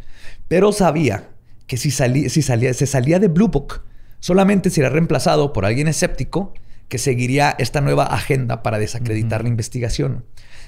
[0.48, 1.28] pero sabía
[1.68, 3.82] que si, salía, si salía, se salía de Blue Book,
[4.18, 6.54] solamente sería reemplazado por alguien escéptico
[6.88, 10.24] que seguiría esta nueva agenda para desacreditar la investigación.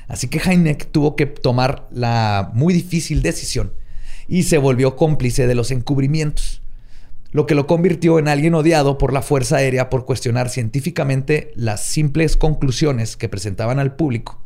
[0.06, 3.72] Así que Heineck tuvo que tomar la muy difícil decisión
[4.32, 6.62] y se volvió cómplice de los encubrimientos,
[7.32, 11.84] lo que lo convirtió en alguien odiado por la Fuerza Aérea por cuestionar científicamente las
[11.84, 14.40] simples conclusiones que presentaban al público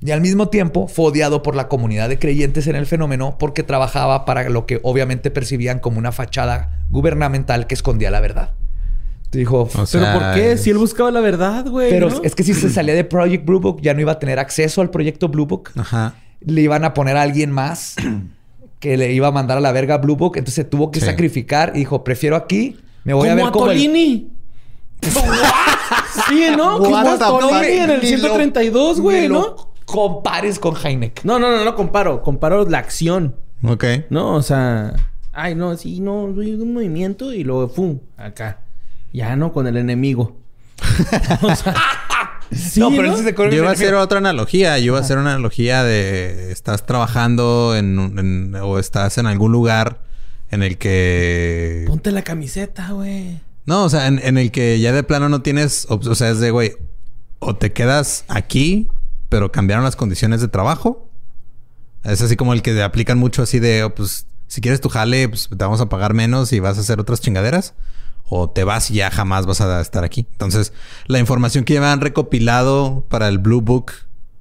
[0.00, 3.62] Y al mismo tiempo fue odiado por la comunidad de creyentes en el fenómeno porque
[3.62, 8.52] trabajaba para lo que obviamente percibían como una fachada gubernamental que escondía la verdad.
[9.30, 10.56] Dijo, O ¿Pero por qué?
[10.56, 11.90] Si él buscaba la verdad, güey.
[11.90, 12.22] pero ¿no?
[12.22, 14.80] es que si se salía de Project Blue Book ya no iba a tener acceso
[14.80, 15.68] al proyecto Blue Book.
[15.76, 16.14] Ajá.
[16.40, 17.94] Le iban a poner a alguien más
[18.80, 20.36] que le iba a mandar a la verga a Blue Book.
[20.36, 21.06] Entonces se tuvo que Sí.
[21.06, 22.76] sacrificar y dijo, prefiero aquí.
[23.04, 23.78] Me voy a Como ver como el-
[26.28, 26.78] sí, ¿no?
[26.78, 27.62] Como Tolini fuck?
[27.64, 29.56] en el Ni lo- 132, güey, ¿no?
[29.84, 31.24] compares con Heineck.
[31.24, 32.22] No, no, no, no comparo.
[32.22, 33.36] Comparo la acción.
[33.62, 33.84] Ok.
[34.10, 34.92] No, o sea...
[35.32, 37.98] Ay, no, sí, no, soy un movimiento y luego, ¡fum!
[38.16, 38.58] Acá.
[39.12, 39.52] Ya, ¿no?
[39.52, 40.36] Con el enemigo.
[41.42, 41.74] o sea...
[42.52, 43.12] sí, no, pero ¿no?
[43.12, 44.78] él sí se corre Yo iba a hacer otra analogía.
[44.78, 46.50] Yo iba a hacer una analogía de...
[46.52, 50.00] Estás trabajando en, un- en- o estás en algún lugar
[50.50, 51.84] en el que...
[51.86, 53.40] Ponte la camiseta, güey.
[53.66, 55.86] No, o sea, en, en el que ya de plano no tienes...
[55.90, 56.72] O sea, es de, güey,
[57.38, 58.88] o te quedas aquí,
[59.28, 61.08] pero cambiaron las condiciones de trabajo.
[62.04, 65.28] Es así como el que aplican mucho así de, oh, pues, si quieres tu jale,
[65.28, 67.74] pues te vamos a pagar menos y vas a hacer otras chingaderas.
[68.28, 70.26] O te vas y ya jamás vas a estar aquí.
[70.32, 70.72] Entonces,
[71.06, 73.92] la información que llevan recopilado para el Blue Book,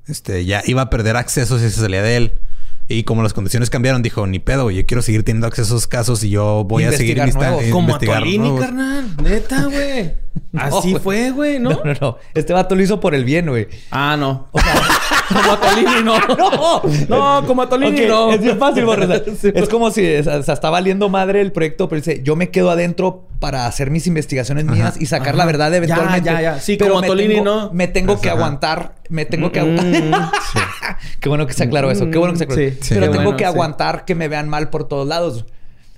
[0.08, 2.34] este, ya iba a perder acceso si se salía de él.
[2.90, 5.88] Y como las condiciones cambiaron, dijo, ni pedo, yo quiero seguir teniendo acceso a esos
[5.88, 7.64] casos y yo voy a seguir nuevos.
[7.72, 8.62] Como a investigar Tolini, nuevos".
[8.62, 9.18] carnal.
[9.22, 10.14] Neta, güey.
[10.58, 11.70] Así fue, güey, ¿no?
[11.72, 12.18] No, no, no.
[12.34, 13.68] Este vato lo hizo por el bien, güey.
[13.92, 14.48] Ah, no.
[15.34, 16.18] como a Tolini, no.
[16.38, 16.82] ¡No!
[17.42, 18.32] No, como a Tolini, no.
[18.32, 18.86] Es bien fácil.
[19.54, 22.72] Es como si o sea, está valiendo madre el proyecto, pero dice, yo me quedo
[22.72, 25.38] adentro para hacer mis investigaciones mías y sacar Ajá.
[25.38, 26.30] la verdad Ya, eventualmente.
[26.30, 26.60] ya, ya.
[26.60, 27.72] Sí, Pero como me Tolini, tengo- ¿no?
[27.72, 28.38] Me tengo que Ajá.
[28.38, 28.96] aguantar.
[29.10, 30.32] Me tengo que Mm, aguantar.
[31.20, 32.10] Qué bueno que se aclaró eso.
[32.10, 32.62] Qué bueno que se aclaró.
[32.72, 35.46] Sí, sí, pero tengo bueno, que aguantar que me vean mal por todos lados.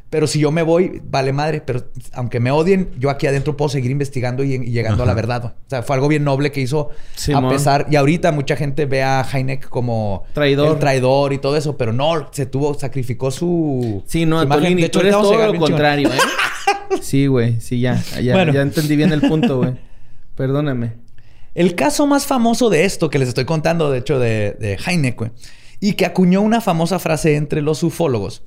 [0.09, 1.61] Pero si yo me voy, vale madre.
[1.61, 1.83] Pero
[2.13, 5.45] aunque me odien, yo aquí adentro puedo seguir investigando y, y llegando a la verdad.
[5.45, 6.89] O sea, fue algo bien noble que hizo
[7.35, 7.85] a pesar.
[7.91, 10.73] Y ahorita mucha gente ve a Heineck como Traidor.
[10.73, 14.03] el traidor y todo eso, pero no, se tuvo, sacrificó su.
[14.07, 14.63] Sí, no, su imagen.
[14.63, 15.69] Tolini, De hecho, tú eres todo lo chingón.
[15.69, 16.17] contrario, ¿eh?
[17.01, 17.61] Sí, güey.
[17.61, 18.01] Sí, ya.
[18.21, 18.51] Ya, Bueno.
[18.51, 19.73] ya entendí bien el punto, güey.
[20.35, 20.93] Perdóname.
[21.53, 25.17] El caso más famoso de esto que les estoy contando, de hecho, de, de Heineck,
[25.17, 25.31] güey,
[25.79, 28.43] y que acuñó una famosa frase entre los ufólogos,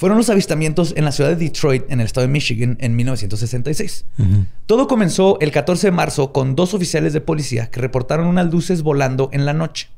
[0.00, 4.06] fueron los avistamientos en la ciudad de Detroit, en el estado de Michigan, en 1966.
[4.18, 4.46] Ujú.
[4.64, 8.82] Todo comenzó el 14 de marzo con dos oficiales de policía que reportaron unas luces
[8.82, 9.88] volando en la noche.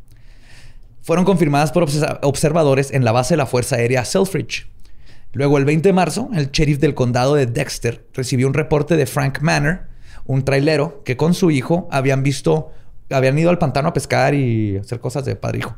[1.02, 4.66] Fueron confirmadas por obse- observadores en la base de la Fuerza Aérea Selfridge.
[5.34, 9.06] Luego, el 20 de marzo, el sheriff del condado de Dexter recibió un reporte de
[9.06, 9.82] Frank Manor,
[10.26, 12.72] un trailero que con su hijo habían visto,
[13.08, 15.76] habían ido al pantano a pescar y hacer cosas de padre hijo.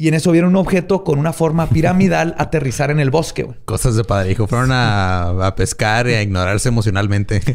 [0.00, 3.42] Y en eso vieron un objeto con una forma piramidal aterrizar en el bosque.
[3.42, 3.58] güey.
[3.64, 4.46] Cosas de padre hijo.
[4.46, 7.42] Fueron a, a pescar y a ignorarse emocionalmente.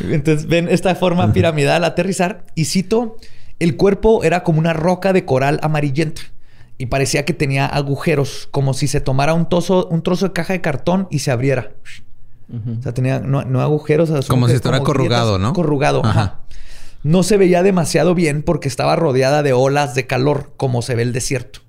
[0.00, 3.16] Entonces ven esta forma piramidal aterrizar y cito,
[3.58, 6.22] el cuerpo era como una roca de coral amarillenta
[6.78, 10.52] y parecía que tenía agujeros, como si se tomara un, trozo, un trozo de caja
[10.52, 11.72] de cartón y se abriera.
[12.50, 14.10] O sea, tenía no, no agujeros.
[14.26, 15.48] Como si estuviera corrugado, grietas.
[15.48, 15.52] ¿no?
[15.52, 16.20] Corrugado, Ajá.
[16.20, 16.40] ajá.
[17.08, 21.00] No se veía demasiado bien porque estaba rodeada de olas de calor, como se ve
[21.00, 21.60] el desierto.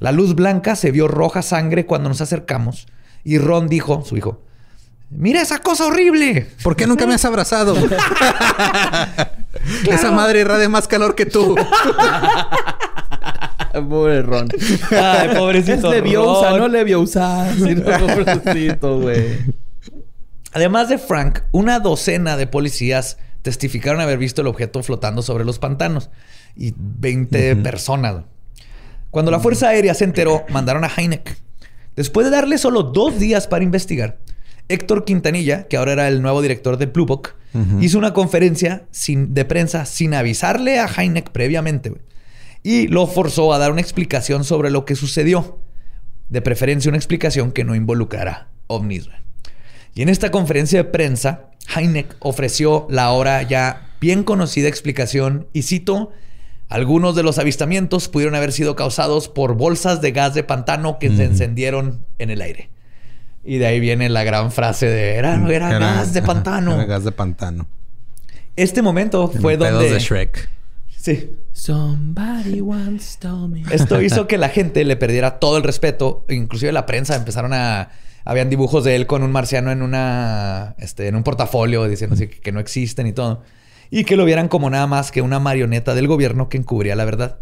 [0.00, 2.88] La luz blanca se vio roja sangre cuando nos acercamos
[3.22, 4.42] y Ron dijo, su hijo,
[5.08, 6.48] mira esa cosa horrible.
[6.64, 7.76] ¿Por qué nunca me has abrazado?
[9.88, 11.54] Esa madre irradia más calor que tú.
[13.88, 14.48] Pobre Ron.
[14.90, 16.58] Ay, pobrecito Es Leviosa, Ron.
[16.58, 17.54] no Leviosa.
[17.54, 17.84] Sí, no,
[18.44, 19.38] pobrecito, güey.
[20.52, 25.60] Además de Frank, una docena de policías testificaron haber visto el objeto flotando sobre los
[25.60, 26.10] pantanos
[26.56, 28.24] y 20 personas.
[29.12, 31.38] Cuando la Fuerza Aérea se enteró, mandaron a Heineck.
[31.94, 34.18] Después de darle solo dos días para investigar,
[34.68, 37.80] Héctor Quintanilla, que ahora era el nuevo director de Blue Book, Ujú.
[37.80, 41.94] hizo una conferencia sin, de prensa sin avisarle a Heineck previamente
[42.64, 45.60] y lo forzó a dar una explicación sobre lo que sucedió.
[46.28, 49.08] De preferencia, una explicación que no involucrara ovnis.
[49.96, 55.62] Y en esta conferencia de prensa, Heineck ofreció la ahora ya bien conocida explicación y
[55.62, 56.12] cito,
[56.68, 61.08] algunos de los avistamientos pudieron haber sido causados por bolsas de gas de pantano que
[61.16, 62.68] se encendieron en el aire.
[63.42, 66.74] Y de ahí viene la gran frase de era, era, gas de pantano.
[66.74, 67.66] Era gas de pantano.
[68.54, 69.90] Este momento fue donde...
[69.90, 70.50] de Shrek.
[70.94, 71.30] Sí.
[71.54, 73.62] Somebody once told me.
[73.74, 76.26] Esto hizo que la gente le perdiera todo el respeto.
[76.28, 77.88] Inclusive la prensa empezaron a...
[78.26, 80.74] Habían dibujos de él con un marciano en una...
[80.78, 83.42] Este, en un portafolio diciendo así que, que no existen y todo.
[83.88, 87.04] Y que lo vieran como nada más que una marioneta del gobierno que encubría la
[87.04, 87.38] verdad.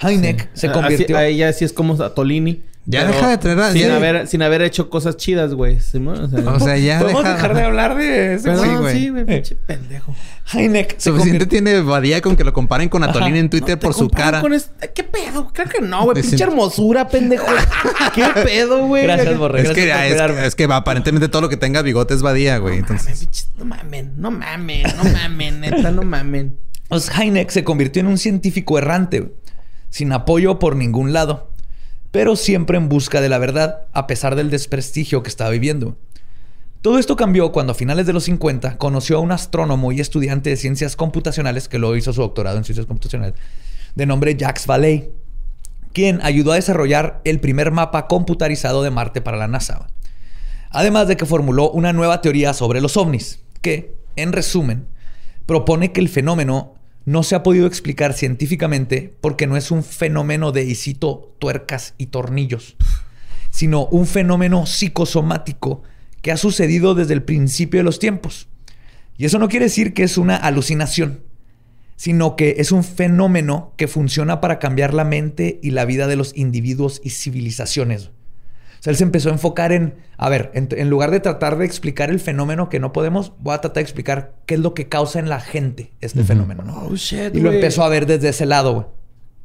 [0.00, 1.16] Heineck se Así- convirtió...
[1.16, 2.62] a ella sí es como a Tolini.
[2.88, 3.72] Ya Pero deja de traer...
[3.72, 5.78] Sin, ya- haber, sin haber hecho cosas chidas, güey.
[5.78, 5.80] O
[6.28, 7.34] sea, O sea, ya ¿Podemos deja...
[7.34, 8.96] dejar de hablar de ese güey.
[8.96, 9.24] sí, güey.
[9.24, 10.14] Pinche pendejo.
[10.52, 13.38] Heineck se Suficiente tiene Badía con que lo comparen con Atolín Ajá.
[13.38, 14.40] en Twitter Te por su cara.
[14.40, 15.50] con este- ¿Qué pedo?
[15.52, 16.22] Creo que no, güey.
[16.22, 17.46] Pinche hermosura, pendejo.
[18.14, 19.02] ¿Qué pedo, güey?
[19.02, 19.62] Gracias, Borre.
[19.62, 22.82] Es que, es, que aparentemente todo lo que tenga bigote es Badía, güey.
[22.82, 23.48] No mames, Entonces...
[23.58, 26.56] no mamen, no mamen, no mamen, neta, no mamen.
[26.88, 29.32] Pues Heineck se convirtió en un científico errante,
[29.90, 31.50] sin apoyo por ningún lado,
[32.10, 35.96] pero siempre en busca de la verdad, a pesar del desprestigio que estaba viviendo.
[36.82, 40.50] Todo esto cambió cuando a finales de los 50 conoció a un astrónomo y estudiante
[40.50, 43.34] de ciencias computacionales que luego hizo su doctorado en ciencias computacionales,
[43.96, 45.10] de nombre Jacques Vallée,
[45.92, 49.88] quien ayudó a desarrollar el primer mapa computarizado de Marte para la NASA.
[50.70, 54.86] Además de que formuló una nueva teoría sobre los ovnis, que, en resumen,
[55.46, 56.75] propone que el fenómeno
[57.06, 61.94] no se ha podido explicar científicamente porque no es un fenómeno de, y cito, tuercas
[61.98, 62.76] y tornillos,
[63.50, 65.82] sino un fenómeno psicosomático
[66.20, 68.48] que ha sucedido desde el principio de los tiempos.
[69.16, 71.22] Y eso no quiere decir que es una alucinación,
[71.94, 76.16] sino que es un fenómeno que funciona para cambiar la mente y la vida de
[76.16, 78.10] los individuos y civilizaciones.
[78.86, 81.58] O sea, él se empezó a enfocar en, a ver, en, en lugar de tratar
[81.58, 84.74] de explicar el fenómeno que no podemos, voy a tratar de explicar qué es lo
[84.74, 86.62] que causa en la gente este fenómeno.
[86.62, 86.86] ¿no?
[86.86, 88.86] Oh, shit, y lo empezó a ver desde ese lado, güey.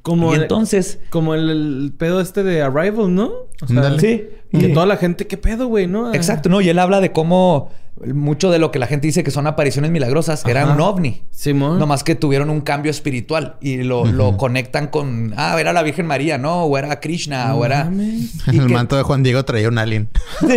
[0.02, 3.32] Como y el- entonces, Como el, el pedo este de Arrival, ¿no?
[3.62, 4.28] O sea, sí.
[4.52, 5.88] Y que toda la gente, ¿qué pedo, güey?
[5.88, 6.14] ¿No?
[6.14, 6.60] Exacto, ¿no?
[6.62, 7.72] Y él habla de cómo
[8.14, 11.22] mucho de lo que la gente dice que son apariciones milagrosas era un ovni.
[11.30, 11.78] Simón.
[11.78, 16.08] Nomás que tuvieron un cambio espiritual y lo, lo conectan con, ah, era la Virgen
[16.08, 16.64] María, ¿no?
[16.64, 17.84] O era Krishna, No o era...
[17.86, 18.32] mames.
[18.52, 20.10] y El que- manto de Juan Diego traía un alien.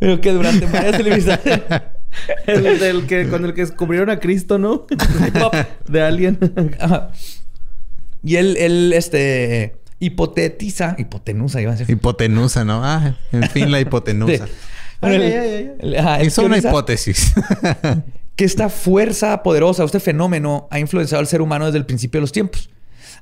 [0.00, 1.42] Pero que durante varias televisiones...
[2.46, 4.86] El del que, cuando el que descubrieron a Cristo, ¿no?
[5.88, 6.38] de Alien.
[6.80, 7.10] Ajá.
[8.22, 11.90] Y él, él, este, hipotetiza, hipotenusa, iba a decir.
[11.94, 12.84] Hipotenusa, ¿no?
[12.84, 14.46] Ah, en fin, la hipotenusa.
[15.00, 15.06] Sí.
[15.06, 17.32] Bueno, Hizo una hipótesis.
[18.34, 22.22] Que esta fuerza poderosa, este fenómeno, ha influenciado al ser humano desde el principio de
[22.22, 22.68] los tiempos.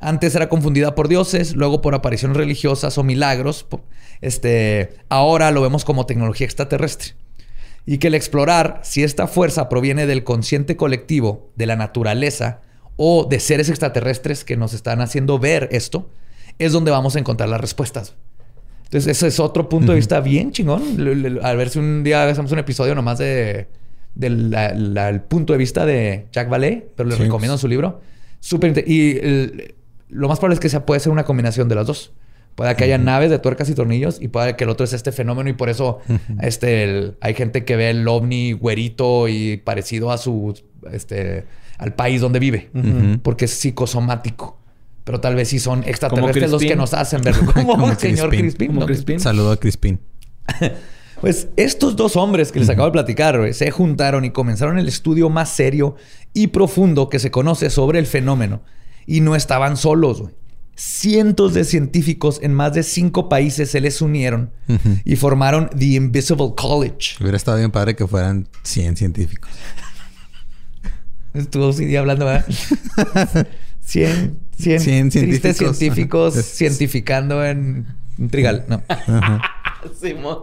[0.00, 3.66] Antes era confundida por dioses, luego por apariciones religiosas o milagros.
[4.20, 7.14] Este, ahora lo vemos como tecnología extraterrestre.
[7.84, 12.60] Y que el explorar si esta fuerza proviene del consciente colectivo, de la naturaleza
[12.96, 16.08] o de seres extraterrestres que nos están haciendo ver esto,
[16.58, 18.14] es donde vamos a encontrar las respuestas.
[18.84, 20.82] Entonces, ese es otro punto de vista bien chingón.
[21.42, 23.66] A ver si un día hacemos un episodio nomás de,
[24.14, 27.24] del punto de vista de Jack Vallée, pero les Sí.
[27.24, 28.00] recomiendo su libro.
[28.40, 29.74] Súper Y el-
[30.08, 32.12] lo más probable es que sea, puede ser una combinación de las dos.
[32.54, 35.12] Puede que haya naves de tuercas y tornillos y puede que el otro es este
[35.12, 35.98] fenómeno y por eso
[36.40, 40.58] este, el- hay gente que ve el ovni güerito y parecido a su
[40.90, 41.44] este,
[41.78, 42.70] al país donde vive.
[43.22, 44.58] Porque es psicosomático.
[45.04, 46.68] Pero tal vez sí son extraterrestres los Crispin.
[46.68, 47.52] que nos hacen verlo.
[47.52, 48.74] Como, Como el señor Crispin.
[48.74, 48.86] ¿no?
[48.86, 49.20] Crispin.
[49.20, 50.00] Saludo a Crispin.
[51.20, 54.86] Pues estos dos hombres que les acabo de platicar güey, se juntaron y comenzaron el
[54.86, 55.96] estudio más serio
[56.34, 58.60] y profundo que se conoce sobre el fenómeno.
[59.06, 60.20] Y no estaban solos.
[60.20, 60.34] güey.
[60.74, 64.50] Cientos de científicos en más de cinco países se les unieron
[65.06, 67.16] y formaron The Invisible College.
[67.18, 69.50] Hubiera estado bien padre que fueran 100 científicos.
[71.36, 72.46] Estuvo CD hablando, ¿verdad?
[73.84, 75.76] 100, 100, Cien tristes científicos.
[75.78, 77.86] científicos cientificando en
[78.30, 78.64] trigal.
[78.68, 78.82] No.
[78.88, 79.42] Ajá.
[80.00, 80.38] Simón.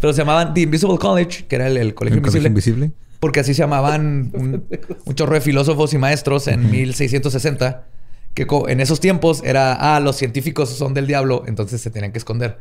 [0.00, 2.86] Pero se llamaban The Invisible College, que era el, el colegio ¿El colegio invisible.
[2.86, 2.92] invisible?
[3.20, 4.64] Porque así se llamaban un,
[5.04, 7.86] un chorro de filósofos y maestros en 1660.
[8.34, 12.18] Que en esos tiempos era, ah, los científicos son del diablo, entonces se tenían que
[12.18, 12.58] esconder.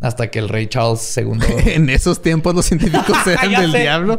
[0.00, 1.38] Hasta que el rey Charles II...
[1.66, 4.18] En esos tiempos los científicos eran del diablo.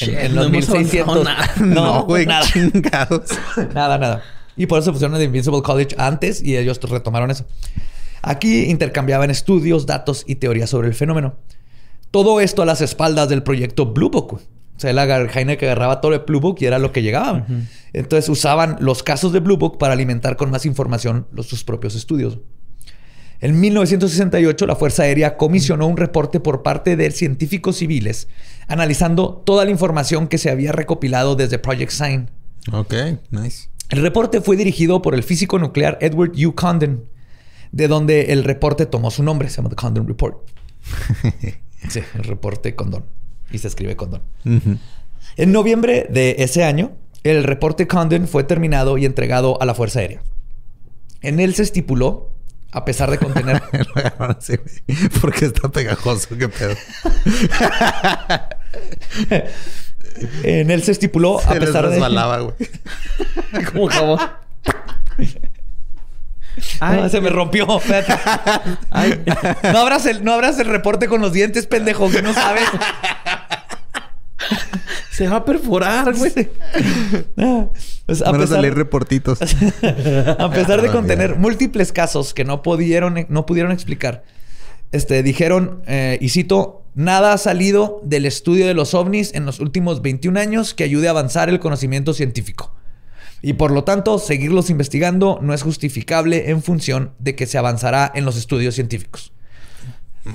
[0.00, 1.26] En, Shit, en no los hemos 1600...
[1.26, 2.46] avanzado no, güey, nada.
[2.46, 3.22] chingados.
[3.74, 4.22] Nada, nada.
[4.56, 7.46] Y por eso pusieron el Invincible College antes y ellos retomaron eso.
[8.22, 11.36] Aquí intercambiaban estudios, datos y teorías sobre el fenómeno.
[12.10, 14.32] Todo esto a las espaldas del proyecto Blue Book.
[14.34, 17.46] O sea, el agar- Heineck agarraba todo el Blue Book y era lo que llegaba.
[17.92, 21.94] Entonces usaban los casos de Blue Book para alimentar con más información los, sus propios
[21.94, 22.38] estudios.
[23.40, 28.28] En 1968, la Fuerza Aérea comisionó un reporte por parte de científicos civiles
[28.66, 32.30] analizando toda la información que se había recopilado desde Project Sign.
[32.72, 32.94] Ok,
[33.30, 33.68] nice.
[33.88, 36.54] El reporte fue dirigido por el físico nuclear Edward U.
[36.54, 37.04] Condon,
[37.72, 40.38] de donde el reporte tomó su nombre, se llama The Condon Report.
[41.88, 43.04] Sí, el reporte Condon.
[43.52, 44.20] Y se escribe Condon.
[45.36, 50.00] En noviembre de ese año, el reporte Condon fue terminado y entregado a la Fuerza
[50.00, 50.20] Aérea.
[51.22, 52.32] En él se estipuló,
[52.70, 53.62] a pesar de contener
[54.18, 55.10] güey.
[55.20, 56.74] Porque está pegajoso, qué pedo.
[60.42, 62.54] en él se estipuló, a Se les pesar de resbalaba, güey.
[63.72, 64.20] Como jabón.
[66.80, 67.78] Ay, Ah, se me rompió.
[67.78, 68.14] Espérate.
[68.90, 69.22] Ay.
[69.62, 72.68] No abras, el, no abras el reporte con los dientes, pendejo, que no sabes.
[75.12, 76.32] Se va a perforar, güey.
[78.08, 79.38] Pues, a Van a salir reportitos.
[79.42, 84.24] A pesar de Ah, contener múltiples casos que no pudieron, no pudieron explicar,
[84.92, 89.60] este, dijeron, eh, y cito, nada ha salido del estudio de los ovnis en los
[89.60, 92.74] últimos 21 años que ayude a avanzar el conocimiento científico.
[93.42, 98.10] Y por lo tanto, seguirlos investigando no es justificable en función de que se avanzará
[98.14, 99.34] en los estudios científicos.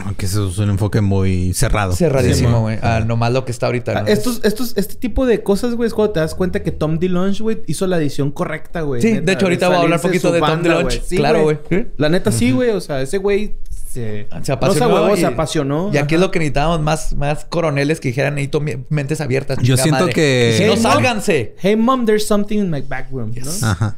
[0.06, 1.94] Aunque eso es un enfoque muy cerrado.
[1.94, 2.80] Cerradísimo, Sí, güey.
[2.82, 4.00] Ah, nomás lo que está ahorita.
[4.00, 4.08] Ah, ¿no?
[4.08, 7.42] Estos, estos, este tipo de cosas, güey, es cuando te das cuenta que Tom DeLonge,
[7.44, 9.02] güey, hizo la edición correcta, güey.
[9.02, 11.02] Sí, Neta, de hecho, ahorita voy a hablar salirse poquito de Tom DeLonge.
[11.06, 11.58] Sí, Claro, güey.
[11.70, 11.86] ¿Sí?
[11.98, 12.70] La neta, sí, güey.
[12.72, 14.28] O sea, ese güey se...
[14.44, 14.88] Se No apasionó.
[14.88, 15.90] se huevó, y- se apasionó.
[15.94, 19.60] Y aquí es lo que necesitábamos más, más coroneles que dijeran necesito mentes abiertas.
[19.62, 20.14] Yo siento madre.
[20.14, 20.92] que- Si no, Hey, mom.
[20.92, 21.56] sálganse.
[21.60, 23.68] Hey, mom, there's something in my back room, ¿no?
[23.68, 23.98] Ajá.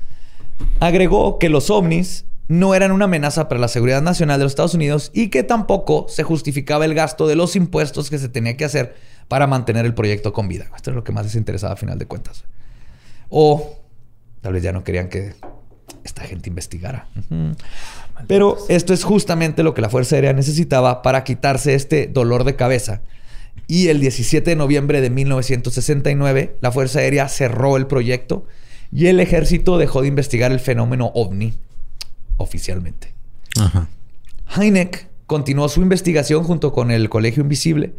[0.79, 4.75] Agregó que los ovnis no eran una amenaza para la seguridad nacional de los Estados
[4.75, 8.65] Unidos y que tampoco se justificaba el gasto de los impuestos que se tenía que
[8.65, 8.95] hacer
[9.27, 10.67] para mantener el proyecto con vida.
[10.75, 12.43] Esto es lo que más les interesaba a final de cuentas.
[13.29, 13.79] O
[14.41, 15.33] tal vez ya no querían que
[16.03, 17.07] esta gente investigara.
[18.27, 22.55] Pero esto es justamente lo que la Fuerza Aérea necesitaba para quitarse este dolor de
[22.55, 23.01] cabeza.
[23.67, 28.45] Y el 17 de noviembre de 1969, la Fuerza Aérea cerró el proyecto
[28.91, 31.55] y el ejército dejó de investigar el fenómeno ovni
[32.38, 33.13] oficialmente.
[33.59, 33.88] Ajá.
[34.57, 37.93] Heineck continuó su investigación junto con el Colegio Invisible.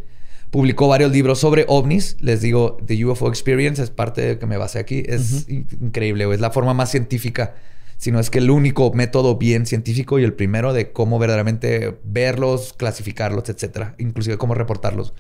[0.51, 2.17] Publicó varios libros sobre ovnis.
[2.21, 5.03] Les digo, The UFO Experience es parte de que me basé aquí.
[5.07, 6.37] Es in- increíble, güey.
[6.37, 7.57] es la forma más científica,
[7.99, 11.99] si no es que el único método bien científico y el primero de cómo verdaderamente
[12.05, 15.15] verlos, clasificarlos, etcétera, inclusive cómo reportarlos.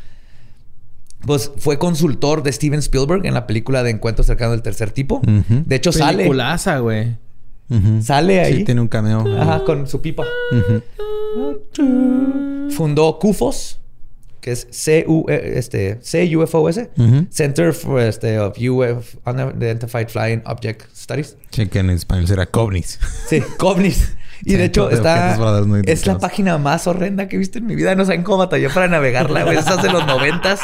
[1.26, 5.20] Pues fue consultor de Steven Spielberg en la película de Encuentro cercano del tercer tipo.
[5.24, 6.18] De hecho, sale.
[6.18, 6.78] Peliculaza,
[8.02, 8.58] Sale ahí.
[8.58, 9.24] Sí, tiene un cameo.
[9.40, 10.24] Ajá, con su pipa.
[12.70, 13.80] Fundó CUFOS,
[14.40, 15.98] que es CU, eh, este,
[16.32, 16.80] CUFOS.
[17.30, 21.36] Center for este, of UF, Unidentified Flying Object Studies.
[21.50, 23.00] Sí, que en español será Covnis.
[23.28, 24.16] Sí, COVNIS.
[24.44, 25.36] Y Sí, de hecho está...
[25.36, 27.94] no Es la página más horrenda que he visto en mi vida.
[27.94, 29.56] No saben cómo batallé para navegarla, güey.
[29.56, 30.60] Esas de los noventas.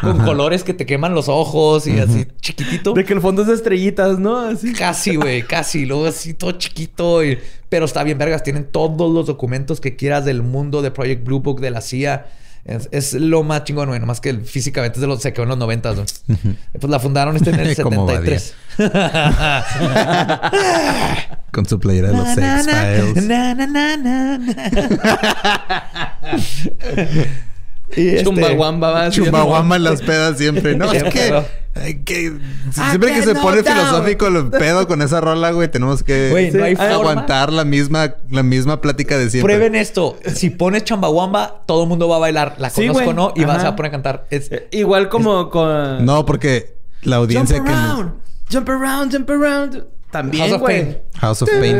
[0.00, 0.24] Con Ajá.
[0.24, 2.92] colores que te queman los ojos y así chiquitito.
[2.94, 4.40] De que el fondo es de estrellitas, ¿no?
[4.40, 4.72] Así.
[4.72, 5.84] Casi, güey, casi.
[5.86, 7.22] Luego así todo chiquito.
[7.24, 7.38] y-
[7.68, 8.42] Pero está bien, vergas.
[8.42, 12.26] Tienen todos los documentos que quieras del mundo de Project Blue Book, de la CIA.
[12.64, 13.98] Es, es lo más chingón, güey.
[14.00, 16.04] Nomás que físicamente es de los, se quedó en los 90, ¿no?
[16.80, 18.54] Pues la fundaron este en el Como 73.
[21.52, 22.82] Con su playera de los na, Sex na,
[23.12, 23.24] Files.
[23.26, 23.54] na,
[27.96, 29.10] este- Chumbawamba, va.
[29.10, 30.76] Chumbawamba en las pedas siempre.
[30.76, 31.44] No, es que,
[32.04, 32.32] que-
[32.70, 36.64] siempre que se pone filosófico el pedo con esa rola, güey, tenemos que Güey, no
[36.64, 36.92] hay forma.
[36.94, 39.54] aguantar la misma, la misma plática de siempre.
[39.54, 40.18] Prueben esto.
[40.34, 42.56] Si pones chambawamba, todo el mundo va a bailar.
[42.58, 43.16] La Sí, conozco, güey.
[43.16, 43.32] ¿no?
[43.36, 43.68] Y vas Ajá.
[43.68, 44.26] a poner a cantar.
[44.30, 46.04] Es- Eh, Igual como con...
[46.04, 48.12] No, porque la Jump audiencia que around.
[48.52, 49.74] Jump around, jump around.
[49.74, 50.82] House También, of güey.
[50.82, 50.98] Pain.
[51.20, 51.76] House of Pain.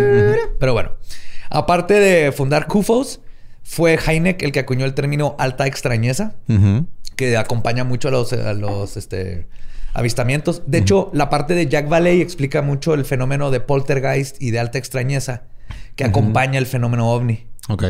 [0.59, 0.93] Pero bueno,
[1.51, 3.21] aparte de fundar CUFOS,
[3.73, 6.35] fue Heineck el que acuñó el término alta extrañeza,
[7.17, 9.47] que acompaña mucho a los, a los este,
[9.95, 10.65] avistamientos.
[10.67, 14.59] De hecho, la parte de Jack Valley explica mucho el fenómeno de poltergeist y de
[14.59, 15.45] alta extrañeza
[15.97, 17.47] que acompaña el fenómeno ovni.
[17.71, 17.85] Ok.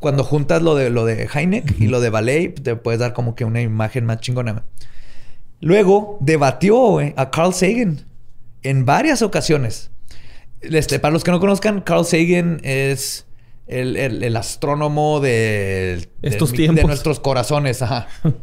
[0.00, 3.34] Cuando juntas lo de, lo de Heineck y lo de Valley, te puedes dar como
[3.34, 4.64] que una imagen más chingona.
[5.60, 8.06] Luego debatió a Carl Sagan
[8.62, 9.90] en varias ocasiones.
[10.62, 13.25] Este, para los que no conozcan, Carl Sagan es
[13.66, 16.84] el, el- el astrónomo de, de- Estos de tiempos.
[16.86, 17.82] nuestros corazones.
[17.82, 18.06] Ajá.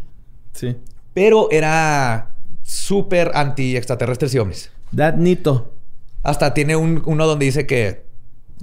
[0.53, 0.75] Sí.
[1.15, 2.29] Pero era
[2.61, 4.69] súper anti extraterrestres y ovnis.
[4.95, 5.73] That Nito.
[6.21, 8.05] Hasta tiene un- uno donde dice que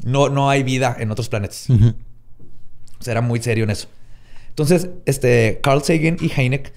[0.05, 1.69] no, no hay vida en otros planetas.
[1.69, 3.89] O sea, era muy serio en eso.
[4.51, 6.73] Entonces, este, Carl Sagan y Heineck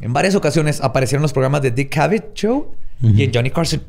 [0.00, 3.82] en varias ocasiones aparecieron en los programas de Dick Cavett Show y en Johnny Carson.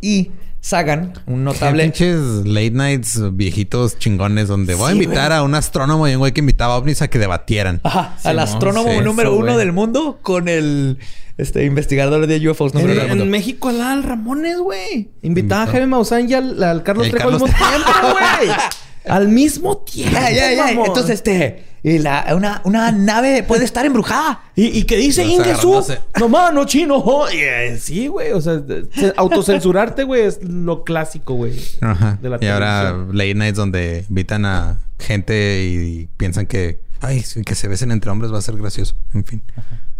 [0.00, 0.30] Y
[0.64, 1.82] Sagan, un notable...
[1.82, 5.38] pinches late nights viejitos chingones donde voy a invitar güey.
[5.40, 7.80] a un astrónomo y un güey que invitaba a ovnis a que debatieran.
[7.82, 9.58] Ajá, Sí, al no, astrónomo sí, número eso, uno güey.
[9.58, 10.98] del mundo con el
[11.36, 13.30] este, investigador de UFOs número En, uno del en mundo.
[13.32, 15.10] México al Al Ramones, güey.
[15.22, 15.66] Invitaba a.
[15.66, 18.56] Jaime Maussan y al, al Carlos Trejo al mismo tiempo, güey.
[19.06, 20.12] Al mismo tiempo.
[20.14, 20.66] Ya, ya, ya.
[20.66, 20.86] mamón.
[20.86, 21.64] Entonces, este...
[21.84, 24.40] Y la, una, una nave puede estar embrujada.
[24.54, 25.84] ¿Y, y qué dice Ingesu?
[26.20, 27.02] No, mano, chino.
[27.32, 28.30] eh, sí, güey.
[28.30, 28.62] O sea,
[28.94, 31.58] se- autocensurarte, güey, es lo clásico, güey.
[31.80, 32.20] Ajá.
[32.22, 37.56] de la y ahora late nights donde invitan a gente y piensan que, ay, que
[37.56, 38.94] se besen entre hombres va a ser gracioso.
[39.12, 39.42] En fin.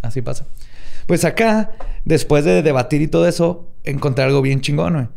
[0.03, 0.47] Así pasa.
[1.09, 1.73] Pues acá,
[2.05, 5.09] después de debatir y todo eso, encontré algo bien chingón, güey.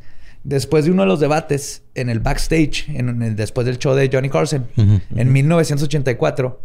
[0.48, 4.10] Después de uno de los debates en el backstage, en el, después del show de
[4.14, 6.62] Johnny Carson, en 1984,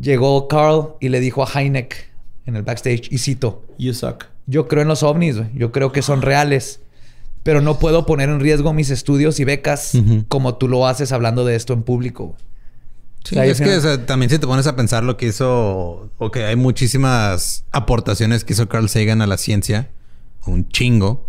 [0.00, 2.08] llegó Carl y le dijo a Heineck
[2.46, 4.24] en el backstage, y cito, You suck.
[4.46, 6.80] yo creo en los ovnis, yo creo que son reales,
[7.42, 9.92] pero no puedo poner en riesgo mis estudios y becas
[10.28, 12.24] como tú lo haces hablando de esto en público.
[12.28, 12.38] güey".
[13.22, 15.18] Sí, O sea, es que final- o sea, también si te pones a pensar lo
[15.18, 19.90] que hizo, o que hay muchísimas aportaciones que hizo Carl Sagan a la ciencia,
[20.46, 21.28] un chingo,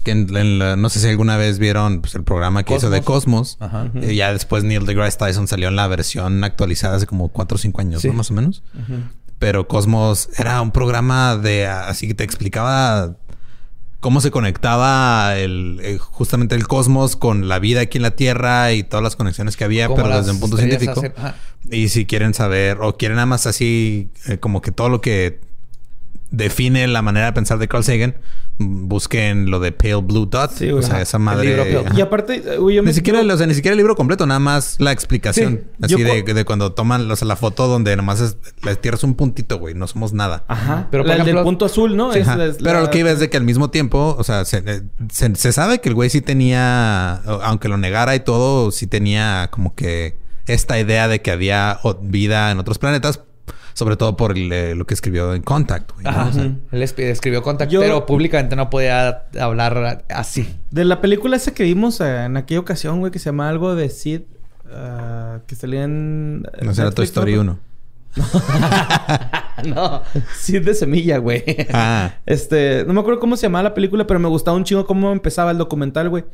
[0.00, 2.90] que en, en la- no sé si alguna vez vieron pues, el programa que hizo
[2.90, 3.56] de Cosmos.
[3.60, 3.90] Ajá.
[3.94, 7.58] Y ya después Neil deGrasse Tyson salió en la versión actualizada hace como 4 o
[7.58, 8.08] 5 años, Sí.
[8.08, 8.14] ¿no?
[8.14, 8.62] Más o menos.
[9.38, 13.16] Pero Cosmos era un programa de así que te explicaba
[14.00, 18.72] cómo se conectaba el, eh, justamente el cosmos con la vida aquí en la Tierra
[18.72, 21.02] y todas las conexiones que había, Como pero desde un punto científico.
[21.70, 25.40] Y si quieren saber o quieren nada más así eh, como que todo lo que
[26.30, 28.16] define la manera de pensar de Carl Sagan,
[28.60, 30.52] busquen lo de Pale Blue Dot.
[30.52, 31.48] Sí, o sea, esa El madre.
[31.48, 31.86] libro Pale.
[31.86, 31.98] ajá.
[31.98, 32.82] Y aparte, yo me...
[32.82, 35.60] Ni siquiera, o sea, ni siquiera el libro completo, nada más la explicación.
[35.64, 35.76] Sí.
[35.82, 38.74] Así Yo de, cu- de cuando toman o sea, la foto donde nomás es, la
[38.76, 40.44] Tierra es un puntito, güey, no somos nada.
[40.48, 40.88] Ajá.
[40.90, 42.12] Pero, por el ejemplo- del punto azul, ¿no?
[42.12, 42.36] Es Ajá.
[42.36, 44.44] la- es Pero la- lo que iba es de que al mismo tiempo, o sea,
[44.44, 48.70] se, eh, se- se sabe que el güey sí tenía, aunque lo negara y todo,
[48.70, 53.20] sí tenía como que esta idea de que había vida en otros planetas,
[53.74, 55.92] sobre todo por el, eh, lo que escribió en Contact.
[55.92, 56.10] güey, ¿no?
[56.10, 56.28] Ajá.
[56.28, 60.54] O sea, Él escribió Contact, Yo- pero públicamente no podía hablar así.
[60.70, 63.74] De la película esa que vimos eh, en aquella ocasión, güey, que se llama algo
[63.74, 64.22] de Sid,
[64.72, 66.46] ah, que salía en...
[66.54, 67.40] eh, no será Story ¿no?
[67.42, 67.58] 1.
[69.66, 70.02] no,
[70.36, 71.44] Sid de semilla, güey.
[71.72, 72.14] Ah.
[72.26, 75.12] Este, no me acuerdo cómo se llamaba la película, pero me gustaba un chingo cómo
[75.12, 76.24] empezaba el documental, güey.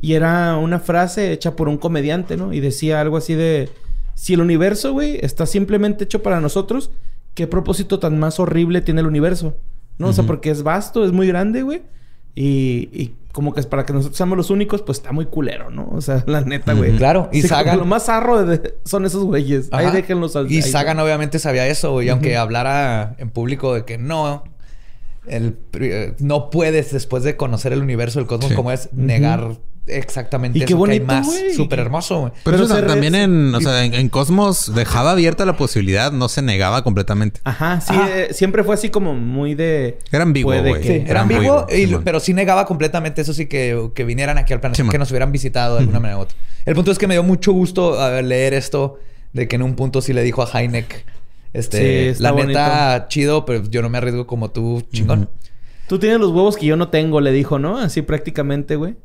[0.00, 2.52] Y era una frase hecha por un comediante, ¿no?
[2.52, 3.70] Y decía algo así de...
[4.16, 6.90] Si el universo, güey, está simplemente hecho para nosotros,
[7.34, 9.56] ¿qué propósito tan más horrible tiene el universo?
[9.98, 10.08] ¿No?
[10.08, 11.82] O sea, porque es vasto, es muy grande, güey.
[12.34, 15.70] Y, y como que es para que nosotros seamos los únicos, pues está muy culero,
[15.70, 15.88] ¿no?
[15.92, 16.96] O sea, la neta, güey.
[16.96, 19.68] Claro, y Sí, Sagan- Lo más zarro de- son esos güeyes.
[19.70, 22.08] Ahí déjenlos al Y Sagan obviamente sabía eso, güey.
[22.08, 24.44] Aunque hablara en público de que no...
[25.26, 28.54] El, eh, no puedes, después de conocer el universo, el cosmos Sí.
[28.54, 29.56] como es, negar
[29.86, 31.28] exactamente Y qué eso que hay bonito, más.
[31.54, 32.32] Súper hermoso, güey.
[32.44, 36.28] Pero, Pero eso también en, o sea, en, en Cosmos dejaba abierta la posibilidad, no
[36.28, 37.40] se negaba completamente.
[37.44, 37.92] Ajá, sí.
[37.94, 38.08] Ajá.
[38.18, 39.98] eh, siempre fue así como muy de...
[40.10, 40.82] Era ambiguo, güey.
[40.82, 44.60] Sí, era ambiguo, y- pero sí negaba completamente eso sí que, que vinieran aquí al
[44.60, 46.36] planeta, que nos hubieran visitado de alguna manera u otra.
[46.64, 48.98] El punto es que me dio mucho gusto a ver, leer esto,
[49.32, 51.04] de que en un punto sí le dijo a Heineck,
[51.52, 55.28] este, Sí, la neta, chido, pero yo no me arriesgo como tú, chingón.
[55.88, 57.78] Tú tienes los huevos que yo no tengo, le dijo, ¿no?
[57.78, 58.96] Así prácticamente, güey.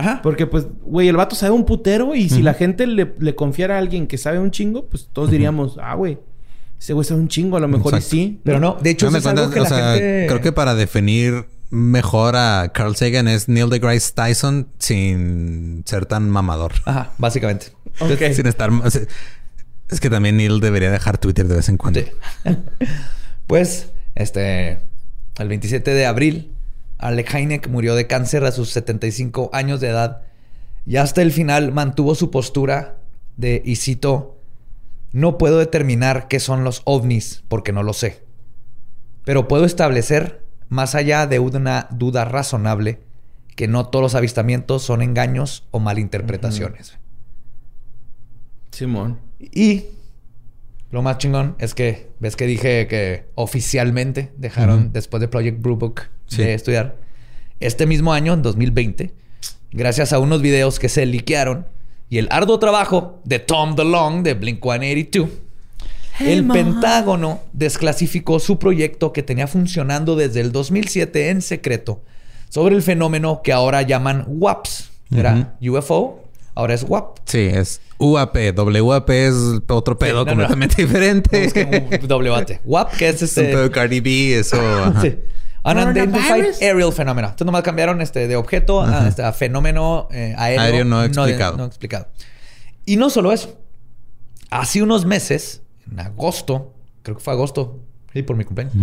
[0.00, 0.20] Ajá.
[0.22, 3.76] Porque, pues, güey, el vato sabe un putero y si la gente le, le confiara
[3.76, 6.18] a alguien que sabe un chingo, pues todos diríamos, ah, güey,
[6.78, 8.16] ese güey sabe un chingo, a lo mejor Exacto.
[8.16, 8.40] y sí.
[8.42, 10.26] Pero no, de hecho, No eso me es algo que o la sea, gente...
[10.28, 16.28] creo que para definir mejor a Carl Sagan es Neil deGrasse Tyson sin ser tan
[16.30, 16.72] mamador.
[16.86, 17.66] Ajá, básicamente.
[18.00, 18.32] Ok.
[18.32, 18.70] Sin estar...
[18.70, 19.02] o sea,
[19.90, 22.00] Es que también Neil debería dejar Twitter de vez en cuando.
[22.00, 22.06] Sí.
[23.46, 24.78] pues, este,
[25.38, 26.49] el 27 de abril,
[27.00, 30.22] Alec Heineck murió de cáncer a sus 75 años de edad
[30.86, 32.98] y hasta el final mantuvo su postura
[33.36, 34.38] de, y cito,
[35.12, 38.22] no puedo determinar qué son los ovnis porque no lo sé,
[39.24, 43.00] pero puedo establecer, más allá de una duda razonable,
[43.56, 46.98] que no todos los avistamientos son engaños o malinterpretaciones.
[48.70, 49.18] Simón.
[49.38, 49.86] Y
[50.90, 55.76] lo más chingón es que, ves que dije que oficialmente dejaron después de Project Blue
[55.76, 56.38] Book Sí.
[56.42, 56.96] de estudiar.
[57.60, 59.12] Este mismo año, en 2020,
[59.72, 61.66] gracias a unos videos que se liquearon
[62.08, 65.28] y el arduo trabajo de Tom DeLonge de Blink 182,
[66.18, 66.54] Hey, el ma.
[66.54, 72.02] Pentágono desclasificó su proyecto que tenía funcionando desde el 2007 en secreto
[72.48, 74.90] sobre el fenómeno que ahora llaman WAPS.
[75.16, 76.22] Era UFO,
[76.54, 77.18] ahora es WAP.
[77.24, 78.36] Sí, es UAP.
[78.56, 79.34] WAP es
[79.68, 80.30] otro pedo no, no.
[80.30, 81.44] completamente diferente.
[81.44, 82.60] Busqué un doble bate.
[82.64, 83.52] WAP, que es Es un este.
[83.54, 84.56] pedo de Cardi B, eso.
[84.60, 85.00] ajá.
[85.02, 85.18] Sí.
[85.62, 86.62] Unidentified Coronavirus.
[86.62, 87.26] Aerial Phenomena.
[87.28, 91.56] Entonces nomás cambiaron este de objeto a, este, a fenómeno eh, aéreo, Aéreo no explicado.
[91.58, 92.08] no explicado.
[92.86, 93.58] Y no solo eso.
[94.50, 95.60] Hace unos meses,
[95.90, 96.72] en agosto,
[97.02, 97.78] creo que fue agosto,
[98.12, 98.74] sí, por mi cumpleaños,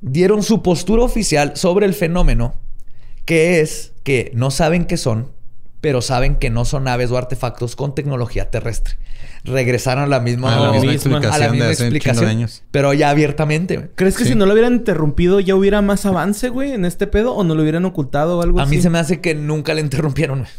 [0.00, 2.54] dieron su postura oficial sobre el fenómeno,
[3.24, 5.32] que es que no saben qué son,
[5.82, 8.94] pero saben que no son aves o artefactos con tecnología terrestre.
[9.44, 12.24] Regresaron a la misma, A la misma misma- a la explicación de misma hace explicación,
[12.24, 12.62] de años.
[12.70, 13.76] pero ya abiertamente.
[13.76, 13.88] güey.
[13.96, 14.30] ¿Crees que Sí.
[14.30, 17.34] si no lo hubieran interrumpido ya hubiera más avance, güey, en este pedo?
[17.34, 18.76] ¿O no lo hubieran ocultado o algo A así?
[18.76, 20.38] mí se me hace que nunca le interrumpieron.
[20.40, 20.50] güey.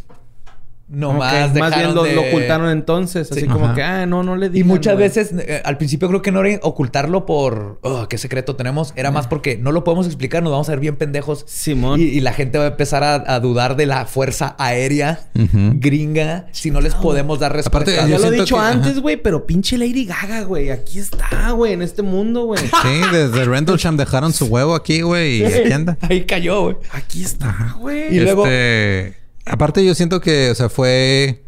[0.89, 3.31] No más Más bien lo, de- lo ocultaron entonces.
[3.31, 3.47] Así Sí.
[3.47, 4.67] como que, ah, no, no le Y digan.
[4.67, 8.93] muchas veces, eh, al principio creo que no era ocultarlo por "Oh, qué secreto tenemos,
[8.95, 11.45] era más porque no lo podemos explicar, nos vamos a ver bien pendejos.
[11.47, 11.99] Simón.
[11.99, 16.47] Y, y la gente va a empezar a, a dudar de la fuerza aérea gringa
[16.51, 17.91] si no les podemos dar respuesta.
[17.91, 20.69] Aparte, Ya lo he dicho que- antes, güey, pero pinche Lady Gaga, güey.
[20.69, 22.61] Aquí está, güey, en este mundo, güey.
[22.83, 25.97] Sí, desde Rendlesham dejaron su huevo aquí, güey, y aquí anda.
[26.01, 26.75] Ahí cayó, güey.
[26.91, 28.15] Aquí está, güey.
[28.15, 31.45] Y luego- Este, aparte yo siento que, o sea, fue...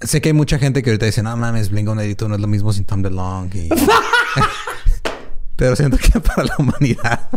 [0.00, 2.72] Sé que hay mucha gente que ahorita dice, no mames, Blink-182 no es lo mismo
[2.72, 3.66] sin Tom DeLonge.
[3.66, 3.68] y-".
[5.56, 7.28] Pero siento que para la humanidad...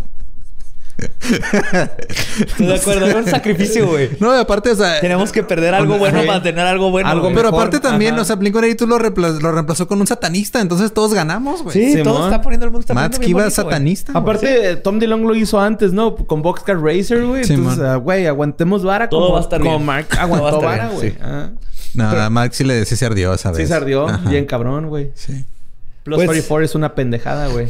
[0.98, 4.10] Estoy de acuerdo, era un sacrificio, güey.
[4.20, 5.00] No, y aparte, o sea...
[5.00, 6.26] Tenemos que perder algo bueno Sí.
[6.26, 7.08] para tener algo bueno.
[7.08, 7.28] Algo.
[7.28, 8.22] Pero mejor, aparte también, ajá.
[8.22, 10.60] o sea, Blink-182 lo, repla- lo reemplazó con un satanista.
[10.60, 11.72] Entonces todos ganamos, güey.
[11.74, 12.30] Sí, todo Simón.
[12.30, 13.50] está poniendo el mundo está Matt güey.
[13.50, 14.12] satanista.
[14.12, 14.22] güey.
[14.22, 16.14] Aparte, eh, Tom DeLonge lo hizo antes, ¿no?
[16.16, 17.44] Con Boxcar Racer, güey.
[17.44, 19.86] Sí, Entonces, ah, güey, aguantemos vara Todo como, va a estar como bien.
[19.86, 21.10] Mark Todo aguantó vara, güey.
[21.10, 21.16] sí.
[21.20, 21.50] Ah.
[21.94, 23.58] No, a Max sí, le, sí se ardió esa vez.
[23.58, 24.08] Sí se ardió.
[24.08, 24.28] Ajá.
[24.28, 25.10] Bien cabrón, güey.
[25.14, 25.44] Sí.
[26.02, 27.68] Plus Pues- 44 es una pendejada, güey.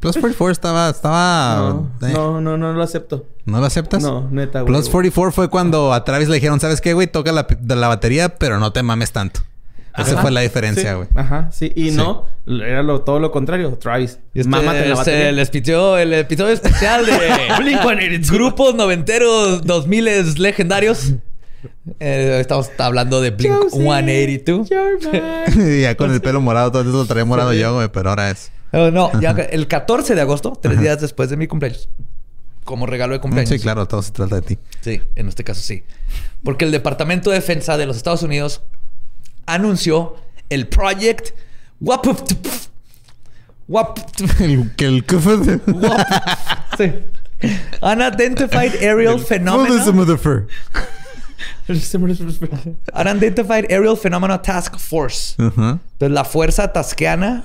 [0.00, 0.90] Plus 44 estaba...
[0.90, 3.26] estaba No, eh, no, no, no lo acepto.
[3.44, 4.02] ¿No lo aceptas?
[4.02, 4.72] No, neta, güey.
[4.72, 7.06] Plus 44 fue cuando a Travis le dijeron, ¿sabes qué, güey?
[7.06, 9.40] Toca la, de la batería, pero no te mames tanto.
[9.96, 10.96] Esa fue la diferencia, Sí.
[10.96, 11.08] güey.
[11.14, 11.72] Ajá, sí.
[11.74, 11.96] Y Sí.
[11.96, 13.78] no, era lo, todo lo contrario.
[13.80, 15.30] Travis, este mámate la batería.
[15.30, 17.12] el, episodio, el episodio especial de
[17.58, 18.30] Blink-182.
[18.30, 21.14] Grupos noventeros 2000 legendarios.
[21.98, 24.68] Eh, estamos hablando de Blink Josie, 182.
[24.68, 24.98] you're
[25.56, 25.78] mine.
[25.78, 28.30] Y ya con el pelo morado, todo eso lo traía morado yo, güey, pero ahora
[28.30, 28.52] es.
[28.72, 31.88] No, ya el 14 de agosto, tres días después de mi cumpleaños.
[32.64, 33.48] Como regalo de cumpleaños.
[33.48, 34.58] Sí, claro, todo se trata de ti.
[34.80, 35.84] Sí, en este caso sí.
[36.42, 38.62] Porque el Departamento de Defensa de los Estados Unidos
[39.46, 40.16] anunció
[40.50, 41.30] el Project
[41.80, 42.06] WAP.
[43.68, 43.98] WAP.
[44.40, 46.00] El que el WAP.
[46.76, 46.92] Sí.
[47.82, 49.84] Unidentified Aerial Phenomena.
[52.92, 55.34] Unidentified Aerial Phenomena Task Force.
[55.38, 55.78] Ajá.
[55.92, 57.44] Entonces, la fuerza tasqueana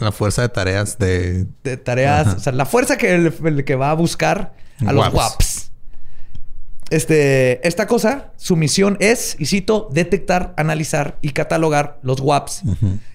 [0.00, 1.46] La fuerza de tareas de...
[1.62, 2.36] de tareas, Ajá.
[2.36, 4.54] o sea, la fuerza que, el, el que va a buscar
[4.86, 5.14] a los Waps.
[5.14, 5.70] WAPs.
[6.90, 12.62] Este, esta cosa, su misión es, y cito, detectar, analizar y catalogar los WAPs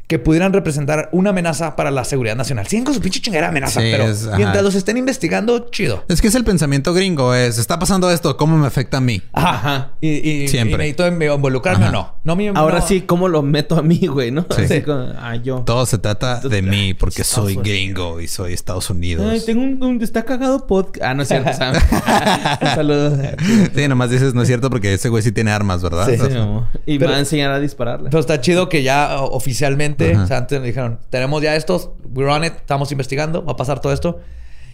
[0.10, 2.65] que pudieran representar una amenaza para la seguridad nacional.
[2.65, 6.03] Siguen con su pinche chingada amenaza, Sí, pero es- mientras los estén investigando, chido.
[6.10, 7.60] Es que es el pensamiento gringo, es...
[7.60, 9.22] Está pasando esto, ¿cómo me afecta a mí?
[9.34, 9.49] Ajá.
[9.52, 9.91] Ajá.
[10.02, 10.88] Y, y- Siempre.
[10.88, 11.90] y necesito involucrarme Ajá.
[11.90, 12.15] o no.
[12.23, 12.88] no mi- Ahora no.
[12.88, 14.31] sí, ¿cómo lo meto a mí, güey?
[14.31, 14.48] ¿No?
[14.49, 14.64] Sí.
[14.64, 15.60] Así como, ah, yo.
[15.60, 17.68] Todo se trata de mí porque Estados soy Unidos.
[17.68, 19.27] gringo y soy Estados Unidos.
[19.30, 21.03] Ay, tengo un, un- está cagado podcast.
[21.06, 21.53] Ah, no es cierto.
[21.57, 21.76] Sam.
[22.76, 23.14] Saludos.
[23.76, 26.07] Sí, nomás dices no es cierto porque ese güey sí tiene armas, ¿verdad?
[26.07, 26.18] Sí.
[26.18, 26.23] Sí,
[26.88, 28.10] y Pero- me va a enseñar a dispararle.
[28.10, 29.30] Pero está chido que ya o-
[30.05, 30.23] oficialmente, Ajá.
[30.23, 33.55] o sea, antes me dijeron, tenemos ya estos, we're on it, estamos investigando, va a
[33.55, 34.19] pasar todo esto.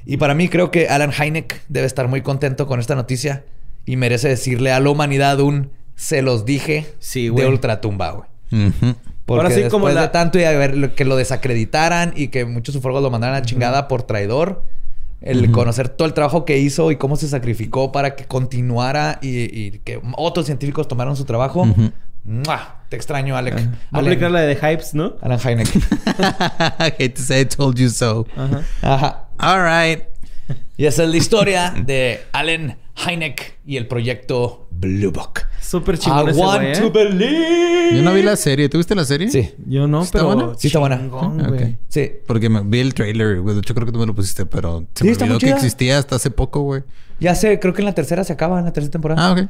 [0.05, 3.43] Y para mí creo que Alan Hynek debe estar muy contento con esta noticia
[3.85, 8.67] y merece decirle a la humanidad un se los dije Sí, de ultratumba, güey.
[8.67, 8.95] ujú.
[9.25, 12.27] Porque Ahora sí, después como la- de tanto y a ver que lo desacreditaran y
[12.27, 14.63] que muchos ufólogos lo mandaran a chingada por traidor,
[15.21, 15.51] el Ujú.
[15.53, 19.29] conocer todo el trabajo que hizo y cómo se sacrificó para que continuara y,
[19.59, 21.65] y que otros científicos tomaron su trabajo.
[22.25, 22.81] ¡Mua!
[22.89, 23.55] Te extraño, Alec.
[23.55, 23.61] Va a
[23.99, 24.11] Allen.
[24.13, 25.15] aplicar la de Hypes, ¿no?
[25.21, 25.75] Alan Hynek.
[25.75, 25.79] I
[26.99, 28.25] hate to say I told you so.
[28.35, 28.61] Ajá.
[28.81, 29.29] Ajá.
[29.37, 30.03] All right.
[30.77, 35.41] Y esa es la historia de Alan Hynek y el proyecto Blue Book.
[35.61, 36.79] Súper I chingón ese want güey, ¿eh?
[36.81, 37.95] to believe.
[37.97, 38.69] Yo no vi la serie.
[38.69, 39.29] ¿Tú viste la serie?
[39.29, 40.25] Sí, Yo no, ¿Está pero...
[40.35, 40.53] buena?
[40.57, 40.97] Sí está buena.
[40.97, 41.63] chingón, Ah, güey.
[41.63, 41.69] ok.
[41.89, 42.11] sí.
[42.27, 43.55] Porque me vi el trailer, güey.
[43.55, 45.39] De hecho, creo que tú me lo pusiste, pero se Sí, me está olvidó muy
[45.39, 45.55] que chida.
[45.57, 46.83] existía hasta hace poco, güey.
[47.19, 49.25] Ya sé, creo que en la tercera se acaba, en la tercera temporada.
[49.27, 49.49] Ah, ok.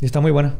[0.00, 0.54] Y está muy buena.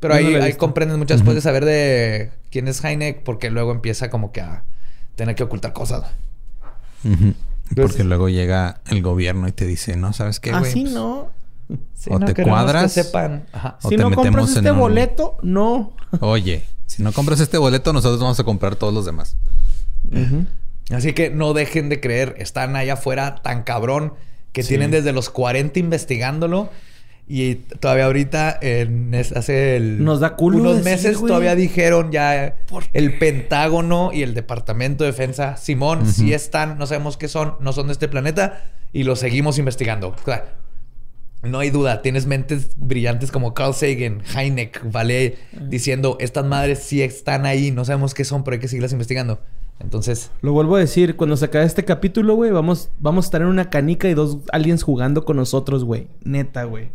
[0.00, 3.72] Pero no ahí, ahí comprendes mucho después de saber de quién es Hynek, porque luego
[3.72, 4.64] empieza como que a
[5.14, 6.04] tener que ocultar cosas.
[7.74, 10.62] Porque luego llega el gobierno y te dice, no, ¿sabes qué, güey?
[10.64, 11.30] Así Pues, no.
[11.94, 13.46] Sí, O te queremos cuadras, Que sepan.
[13.52, 13.78] Ajá.
[13.82, 15.92] O si te no compras en este un- boleto, no.
[16.20, 19.36] Oye, si no compras este boleto, nosotros vamos a comprar todos los demás.
[20.90, 22.36] Así que no dejen de creer.
[22.38, 24.12] Están allá afuera tan cabrón
[24.52, 24.68] que Sí.
[24.70, 26.70] tienen desde los 40 investigándolo.
[27.28, 31.28] Y todavía ahorita, en es- hace el- Nos da culo unos decir, meses, güey.
[31.28, 32.54] todavía dijeron ya
[32.92, 35.56] el Pentágono y el Departamento de Defensa.
[35.56, 38.62] Simón, sí están, no sabemos qué son, no son de este planeta
[38.92, 40.14] y lo seguimos investigando.
[40.24, 40.44] Claro.
[41.42, 45.36] No hay duda, tienes mentes brillantes como Carl Sagan, Hynek, Vale,
[45.68, 49.40] diciendo estas madres sí están ahí, no sabemos qué son, pero hay que seguirlas investigando.
[49.78, 53.42] Entonces, Lo vuelvo a decir, cuando se acabe este capítulo, güey, vamos, vamos a estar
[53.42, 56.06] en una canica y dos aliens jugando con nosotros, güey.
[56.24, 56.88] Neta, güey.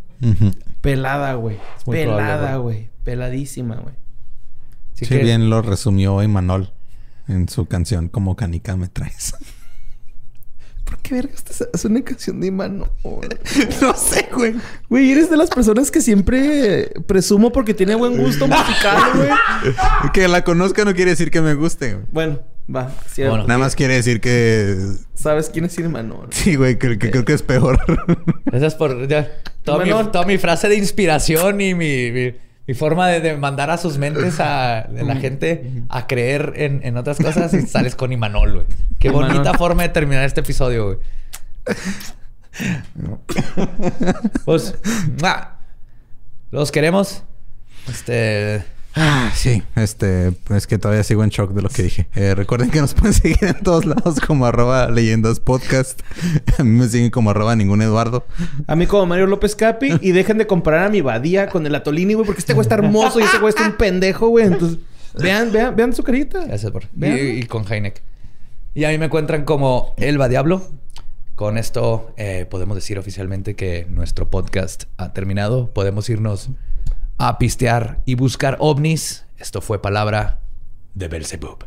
[0.80, 1.58] Pelada, güey.
[1.86, 2.90] Pelada, güey.
[3.04, 3.94] Peladísima, güey.
[4.94, 6.72] sí Sí, que- bien lo resumió Imanol
[7.28, 9.34] en su canción Como canica me traes.
[10.84, 12.90] ¿Por qué qué verga esta es una canción de Imanol?
[13.80, 14.54] no sé, güey.
[14.90, 20.10] Güey, eres de las personas que siempre presumo porque tiene buen gusto musical, güey.
[20.12, 22.06] que la conozca no quiere decir que me guste, güey.
[22.12, 22.40] Bueno,
[22.74, 22.90] va.
[23.12, 23.46] Sí, Bueno.
[23.46, 24.76] Nada más quiere decir que...
[25.14, 26.28] ¿Sabes quién es Imanol?
[26.30, 27.78] Sí, güey, que, que creo que es peor.
[28.46, 29.28] Gracias por ya,
[29.62, 30.10] toda, mi, Manuel.
[30.10, 32.34] toda mi frase de inspiración y mi, mi-
[32.66, 36.80] mi forma de, de mandar a sus mentes a de la gente a creer en,
[36.84, 38.66] en otras cosas y sales con Imanol, güey.
[39.00, 39.32] Qué Imanol.
[39.32, 40.98] bonita forma de terminar este episodio, güey.
[44.44, 44.74] pues,
[45.20, 45.58] ¡mua!
[46.50, 47.22] los queremos.
[47.88, 48.62] Este.
[48.94, 49.62] Ah, sí.
[49.74, 52.08] Este, es que todavía sigo en shock de lo que dije.
[52.14, 56.00] Eh, recuerden que nos pueden seguir en todos lados como arroba leyendas podcast.
[56.58, 58.26] A mí me siguen como arroba ningún Eduardo.
[58.66, 59.94] A mí como Mario López Capi.
[60.00, 62.26] Y dejen de comparar a mi Badía con el Atolini, güey.
[62.26, 64.46] Porque este güey está hermoso y ese güey está un pendejo, güey.
[64.46, 64.78] Entonces,
[65.14, 66.44] vean, vean, vean su carita.
[66.44, 66.84] Gracias por.
[66.84, 67.18] Y, Vean.
[67.38, 68.02] y con Heineck.
[68.74, 70.62] Y a mí me encuentran como Elba Diablo.
[71.34, 75.70] Con esto eh, podemos decir oficialmente que nuestro podcast ha terminado.
[75.70, 76.50] Podemos irnos
[77.24, 79.24] a pistear y buscar ovnis.
[79.38, 80.40] Esto fue palabra
[80.94, 81.66] de Belzebub.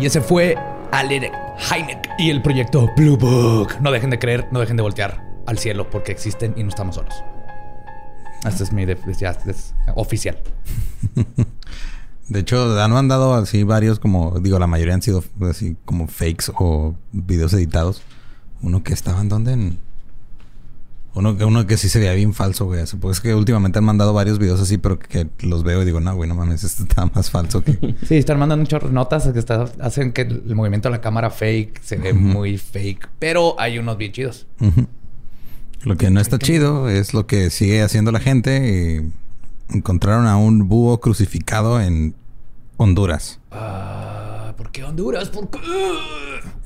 [0.00, 0.56] Y ese fue
[0.90, 1.32] Alec
[1.70, 3.76] Heineck y el proyecto Blue Book.
[3.80, 6.96] No dejen de creer, no dejen de voltear al cielo porque existen y no estamos
[6.96, 7.22] solos.
[8.46, 8.86] Este es mi
[9.18, 10.38] ya, es oficial.
[12.28, 14.38] De hecho, han mandado así varios como...
[14.40, 18.02] Digo, la mayoría han sido así como fakes o videos editados.
[18.62, 19.78] Uno que estaba en donde en...
[21.12, 22.86] Uno, que- uno que sí se veía bien falso, güey.
[22.86, 25.98] Supongo es que últimamente han mandado varios videos así, pero que, los veo y digo,
[25.98, 27.96] no, güey, no mames, este está más falso que...
[28.06, 31.82] Sí, están mandando muchas notas que está- hacen que el movimiento de la cámara fake
[31.82, 33.08] se ve muy fake.
[33.18, 34.46] Pero hay unos bien chidos.
[34.60, 34.86] Ujú.
[35.82, 39.02] Lo que no está chido es lo que sigue haciendo la gente.
[39.72, 42.14] y encontraron a un búho crucificado en
[42.76, 43.38] Honduras.
[43.52, 45.28] Ah, ¿Por qué Honduras?
[45.28, 45.58] ¿Por qué?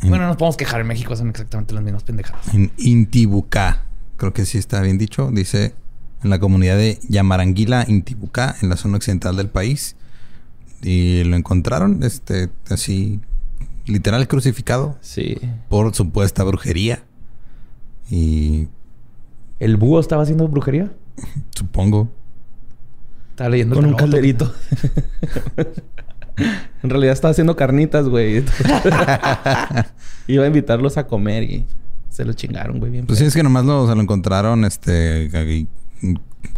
[0.02, 0.80] En- Bueno, no nos podemos quejar.
[0.80, 2.52] En México son exactamente las mismas pendejadas.
[2.54, 3.82] En Intibucá.
[4.16, 5.30] Creo que sí está bien dicho.
[5.32, 5.74] Dice
[6.22, 9.96] en la comunidad de Yamaranguila, Intibucá, en la zona occidental del país.
[10.82, 13.20] Y lo encontraron, este, así,
[13.86, 15.36] literal crucificado Sí.
[15.68, 17.04] por supuesta brujería.
[18.10, 18.68] Y
[19.58, 20.92] ¿El búho estaba haciendo brujería?
[21.54, 22.08] supongo.
[23.30, 24.52] Estaba leyendo el Con un calderito.
[26.82, 28.44] en realidad estaba haciendo carnitas, güey.
[30.26, 31.66] Iba a invitarlos a comer y
[32.10, 32.92] se lo chingaron, güey.
[32.92, 35.30] Bien Pues sí, es que nomás lo, se lo encontraron este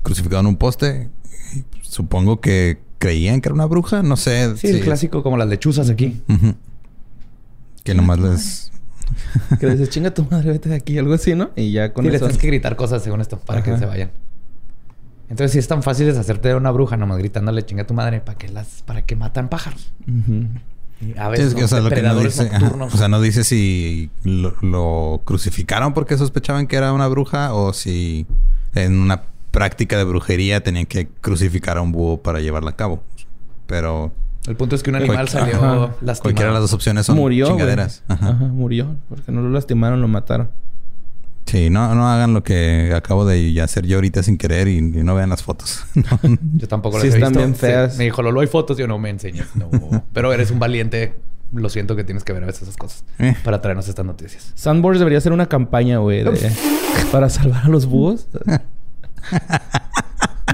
[0.02, 1.08] crucificado en un poste.
[1.54, 4.56] Y Supongo que creían que era una bruja, no sé.
[4.56, 6.20] Sí, el si- clásico como las lechuzas aquí.
[7.84, 8.72] Que nomás les...
[9.60, 11.50] Que le dices, chinga tu madre, vete de aquí, algo así, ¿no?
[11.56, 12.26] Y ya con Sí, les eso.
[12.26, 14.10] tienes que gritar cosas según esto para que se vayan.
[15.28, 18.20] Entonces, si es tan fácil deshacerte de una bruja, nomás gritándole chinga a tu madre
[18.20, 19.92] para que las, para que matan pájaros.
[21.00, 22.94] Y a Sí, veces es que, o sea, lo que no depredadores dice, ajá, nocturnos.
[22.94, 27.72] o sea, no dice si lo, lo crucificaron porque sospechaban que era una bruja o
[27.72, 28.26] si
[28.74, 33.02] en una práctica de brujería tenían que crucificar a un búho para llevarla a cabo.
[33.66, 34.12] Pero
[34.46, 35.66] el punto es que un animal salió Ajá.
[36.00, 36.22] lastimado.
[36.22, 37.48] cualquiera de las dos opciones son murió.
[37.48, 38.02] chingaderas.
[38.08, 38.28] Ajá.
[38.30, 38.96] Ajá, murió.
[39.08, 40.50] Porque no lo lastimaron, lo mataron.
[41.46, 44.80] Sí, no, no hagan lo que acabo de hacer yo ahorita sin querer y, y
[44.82, 45.84] no vean las fotos.
[45.94, 46.18] No.
[46.56, 47.38] Yo tampoco Sí, las he están visto.
[47.46, 47.92] bien feas.
[47.92, 48.76] Sí, Me dijo, Lolo, hay fotos.
[48.78, 49.46] Yo no me enseñes.
[49.54, 49.70] No.
[50.12, 51.14] Pero eres un valiente.
[51.52, 53.04] Lo siento que tienes que ver a veces esas cosas.
[53.20, 53.36] Eh.
[53.44, 54.50] Para traernos estas noticias.
[54.56, 56.50] Sandboards debería hacer una campaña, güey, de-
[57.12, 58.26] para salvar a los búhos.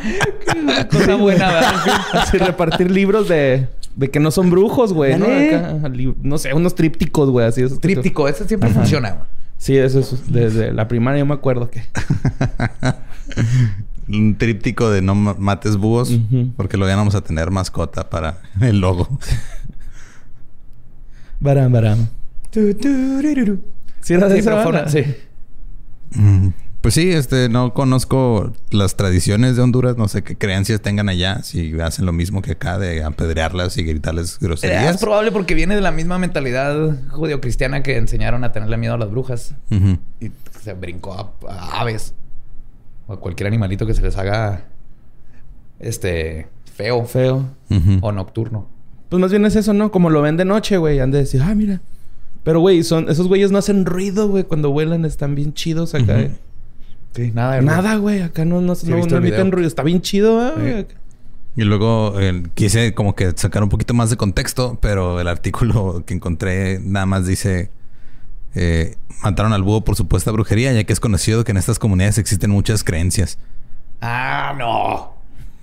[0.91, 1.75] Cosa buena, ¿verdad?
[2.15, 5.27] Así repartir libros de, de que no son brujos, güey, ¿no?
[5.27, 5.89] Acá,
[6.23, 8.29] no sé, unos trípticos, güey, así esos Tríptico.
[8.29, 8.81] Eso siempre Ajá.
[8.81, 9.11] funciona.
[9.11, 9.25] güey.
[9.59, 11.83] Sí, eso es desde la primaria yo me acuerdo que.
[14.09, 16.13] Un tríptico de no ma- mates búhos
[16.57, 19.09] porque lo vamos a tener mascota para el logo.
[21.41, 22.09] Baram, baram.
[22.51, 24.83] Sí, era de Sí, esa pero fue banda?
[24.83, 25.05] una- sí.
[26.15, 26.49] Mm,
[26.83, 31.43] Pues sí, este, no conozco las tradiciones de Honduras, no sé qué creencias tengan allá,
[31.45, 34.99] si hacen lo mismo que acá de apedrearlas y gritarles Es groserías.
[35.01, 39.11] probable porque viene de la misma mentalidad judio-cristiana que enseñaron a tenerle miedo a las
[39.13, 39.55] brujas.
[40.21, 42.15] Y se brincó a, a aves.
[43.07, 44.65] O a cualquier animalito que se les haga...
[45.79, 46.49] Este...
[46.75, 47.05] Feo.
[47.05, 47.45] Feo.
[48.01, 48.69] O nocturno.
[49.09, 49.93] Pues más bien es eso, ¿no?
[49.93, 50.99] Como lo ven de noche, güey.
[51.01, 51.81] Han de decir, ah, mira.
[52.45, 53.09] Pero, güey, son...
[53.09, 54.45] esos güeyes no hacen ruido, güey.
[54.45, 56.21] Cuando vuelan están bien chidos acá.
[56.21, 56.31] Eh.
[57.15, 58.23] Sí, nada de Nada, güey.
[58.23, 59.69] Acá no, no, Sí, no, no emiten ruido.
[59.69, 60.87] Está bien chido, ¿ah, güey.
[61.55, 66.03] Y luego eh, quise como que sacar un poquito más de contexto, pero el artículo
[66.07, 67.71] que encontré nada más dice
[68.55, 72.19] Eh, mataron al búho por supuesta brujería, ya que es conocido que en estas comunidades
[72.19, 73.39] existen muchas creencias.
[74.01, 75.13] Ah, no.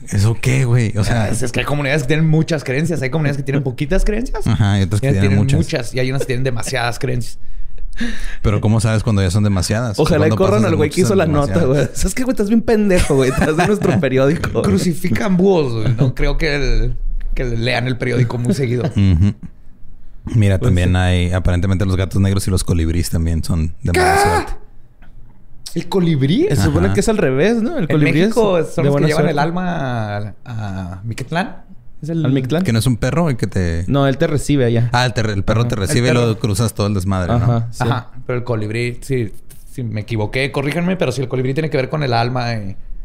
[0.08, 0.98] ¿Eso qué, güey?
[0.98, 3.02] O sea, es, es que hay comunidades que tienen muchas creencias.
[3.02, 4.48] Hay comunidades que tienen poquitas creencias.
[4.48, 5.94] Ajá, y otras que otras tienen muchas.
[5.94, 7.38] Y hay unas que tienen demasiadas creencias.
[8.42, 10.00] Pero ¿cómo sabes cuando ya son demasiadas?
[10.00, 11.88] Ojalá y ¿Cuándo corran al güey que hizo la nota, güey.
[11.94, 12.34] ¿Sabes qué, güey?
[12.34, 13.30] Estás bien pendejo, güey.
[13.32, 14.62] Estás de nuestro periódico.
[14.62, 15.74] Crucifican búhos.
[15.74, 15.96] güey.
[15.98, 16.98] No creo que, el-
[17.36, 18.84] que lean el periódico muy seguido.
[18.86, 19.34] Ujú.
[20.36, 21.32] Mira, Pues también hay...
[21.32, 24.54] Aparentemente los gatos negros y los colibríes también son de mala suerte.
[25.76, 26.48] ¿El colibrí?
[26.50, 27.78] Se supone que es al revés, ¿no?
[27.78, 29.32] El En colibrí México es son de los que llevan suerte.
[29.32, 31.64] el alma a, a Miquetlán.
[32.02, 32.26] ¿Es el...
[32.26, 32.64] ¿Al Mictlán?
[32.64, 33.84] Que no es un perro y que te...
[33.88, 34.90] No, él te recibe allá.
[34.94, 35.70] Ah, el, el perro Ajá.
[35.70, 37.36] te El recibe y luego cruzas todo el desmadre, ¿no?
[37.38, 37.68] Ajá.
[37.72, 37.84] sí.
[37.84, 39.34] Ajá, pero el colibrí, sí,
[39.70, 42.48] sí, me equivoqué, corríjanme, pero sí, el colibrí tiene que ver con el alma.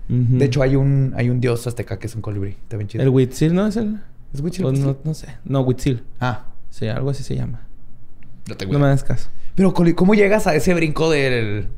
[0.08, 0.38] Ujú.
[0.38, 2.50] De hecho, hay un, hay un dios azteca que es un colibrí.
[2.50, 3.02] Está bien chido.
[3.02, 3.66] El Huitzil, ¿no?
[3.66, 4.00] Es el...
[4.32, 4.62] ¿Es Huitzil?
[4.64, 5.28] Pues no, no sé.
[5.44, 6.02] No, Huitzil.
[6.20, 7.60] Ah, Sí, algo así se llama.
[8.48, 9.28] no tengo No me das caso.
[9.54, 11.68] Pero, ¿cómo llegas a ese brinco del...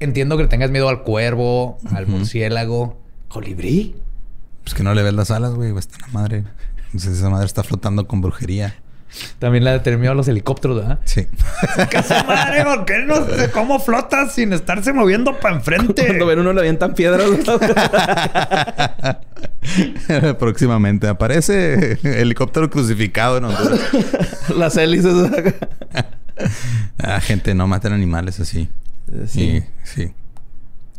[0.00, 3.00] Entiendo que le tengas miedo al cuervo, al murciélago.
[3.28, 3.94] ¿Colibrí?
[4.64, 5.76] Pues que no le ves las alas, güey.
[5.76, 6.44] Está la madre.
[6.86, 8.74] Entonces esa madre está flotando con brujería.
[9.38, 10.98] También la determinó a los helicópteros, ¿verdad?
[11.04, 11.26] Sí.
[11.90, 12.64] ¿Qué madre?
[12.64, 16.06] ¿Por qué no sé cómo flotas sin estarse moviendo para enfrente?
[16.06, 17.26] Cuando ven uno le avientan piedras.
[20.38, 23.80] Próximamente aparece helicóptero crucificado en Honduras.
[24.56, 25.14] Las hélices.
[26.98, 28.68] Ah, gente, no maten animales así.
[29.26, 29.42] sí.
[29.42, 30.12] Y, sí.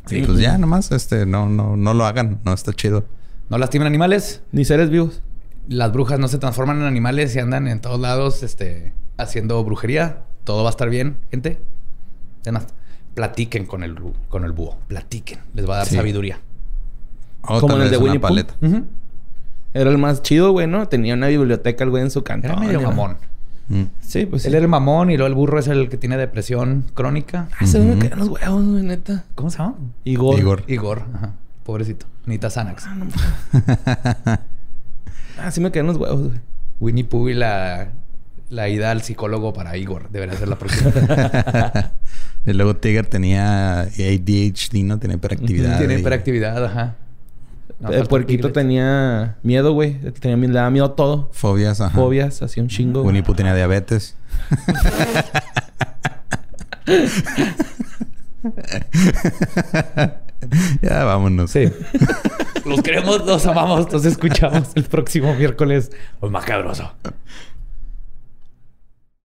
[0.07, 0.17] Sí.
[0.17, 2.39] Y pues ya nomás, este, no, no, no lo hagan.
[2.45, 3.05] No está chido.
[3.49, 4.41] ¿No lastimen animales?
[4.51, 5.21] Ni seres vivos.
[5.67, 10.23] Las brujas no se transforman en animales y andan en todos lados este, haciendo brujería.
[10.43, 11.59] Todo va a estar bien, gente.
[12.41, 12.67] Además,
[13.15, 13.95] platiquen con el,
[14.29, 14.77] con el búho.
[14.87, 15.39] Platiquen.
[15.53, 15.95] Les va a dar Sí.
[15.95, 16.39] sabiduría.
[17.41, 18.53] O Como en el de una Winnie paleta.
[19.73, 20.87] Era el más chido, güey, ¿no?
[20.87, 22.51] Tenía una biblioteca el güey en su cantón.
[22.51, 23.17] Era medio mamón.
[23.67, 23.83] Mm.
[23.99, 24.47] Sí, pues sí.
[24.47, 27.49] Él era el mamón y luego el burro es el que tiene depresión crónica.
[27.59, 29.25] Ah, güey me caían los huevos, güey, neta.
[29.35, 29.75] ¿Cómo se llama?
[30.03, 30.39] Igor.
[30.39, 30.63] Igor.
[30.67, 31.03] Igor.
[31.13, 31.33] Ajá.
[31.63, 32.05] Pobrecito.
[32.25, 32.85] Necesita Xanax.
[35.37, 36.39] Ah, sí me caían los huevos, güey.
[36.79, 37.89] Winnie Pooh y la,
[38.49, 40.09] la ida al psicólogo para Igor.
[40.09, 40.91] Debería ser la próxima.
[42.45, 44.97] y luego Tiger tenía ADHD, ¿no?
[44.97, 45.77] Tenía hiperactividad.
[45.77, 46.95] Tiene y- hiperactividad, ajá.
[47.81, 49.99] No, el puerquito tenía miedo, güey.
[50.21, 51.29] Tenía, le daba miedo a todo.
[51.33, 51.93] Fobias, ajá.
[51.93, 53.01] Fobias, hacía un chingo.
[53.03, 54.15] Winnie Pooh tenía diabetes.
[60.81, 61.51] ya vámonos.
[61.51, 61.71] Sí.
[62.65, 63.91] los queremos, los amamos.
[63.91, 65.91] Nos escuchamos el próximo miércoles.
[66.21, 66.93] Macabroso.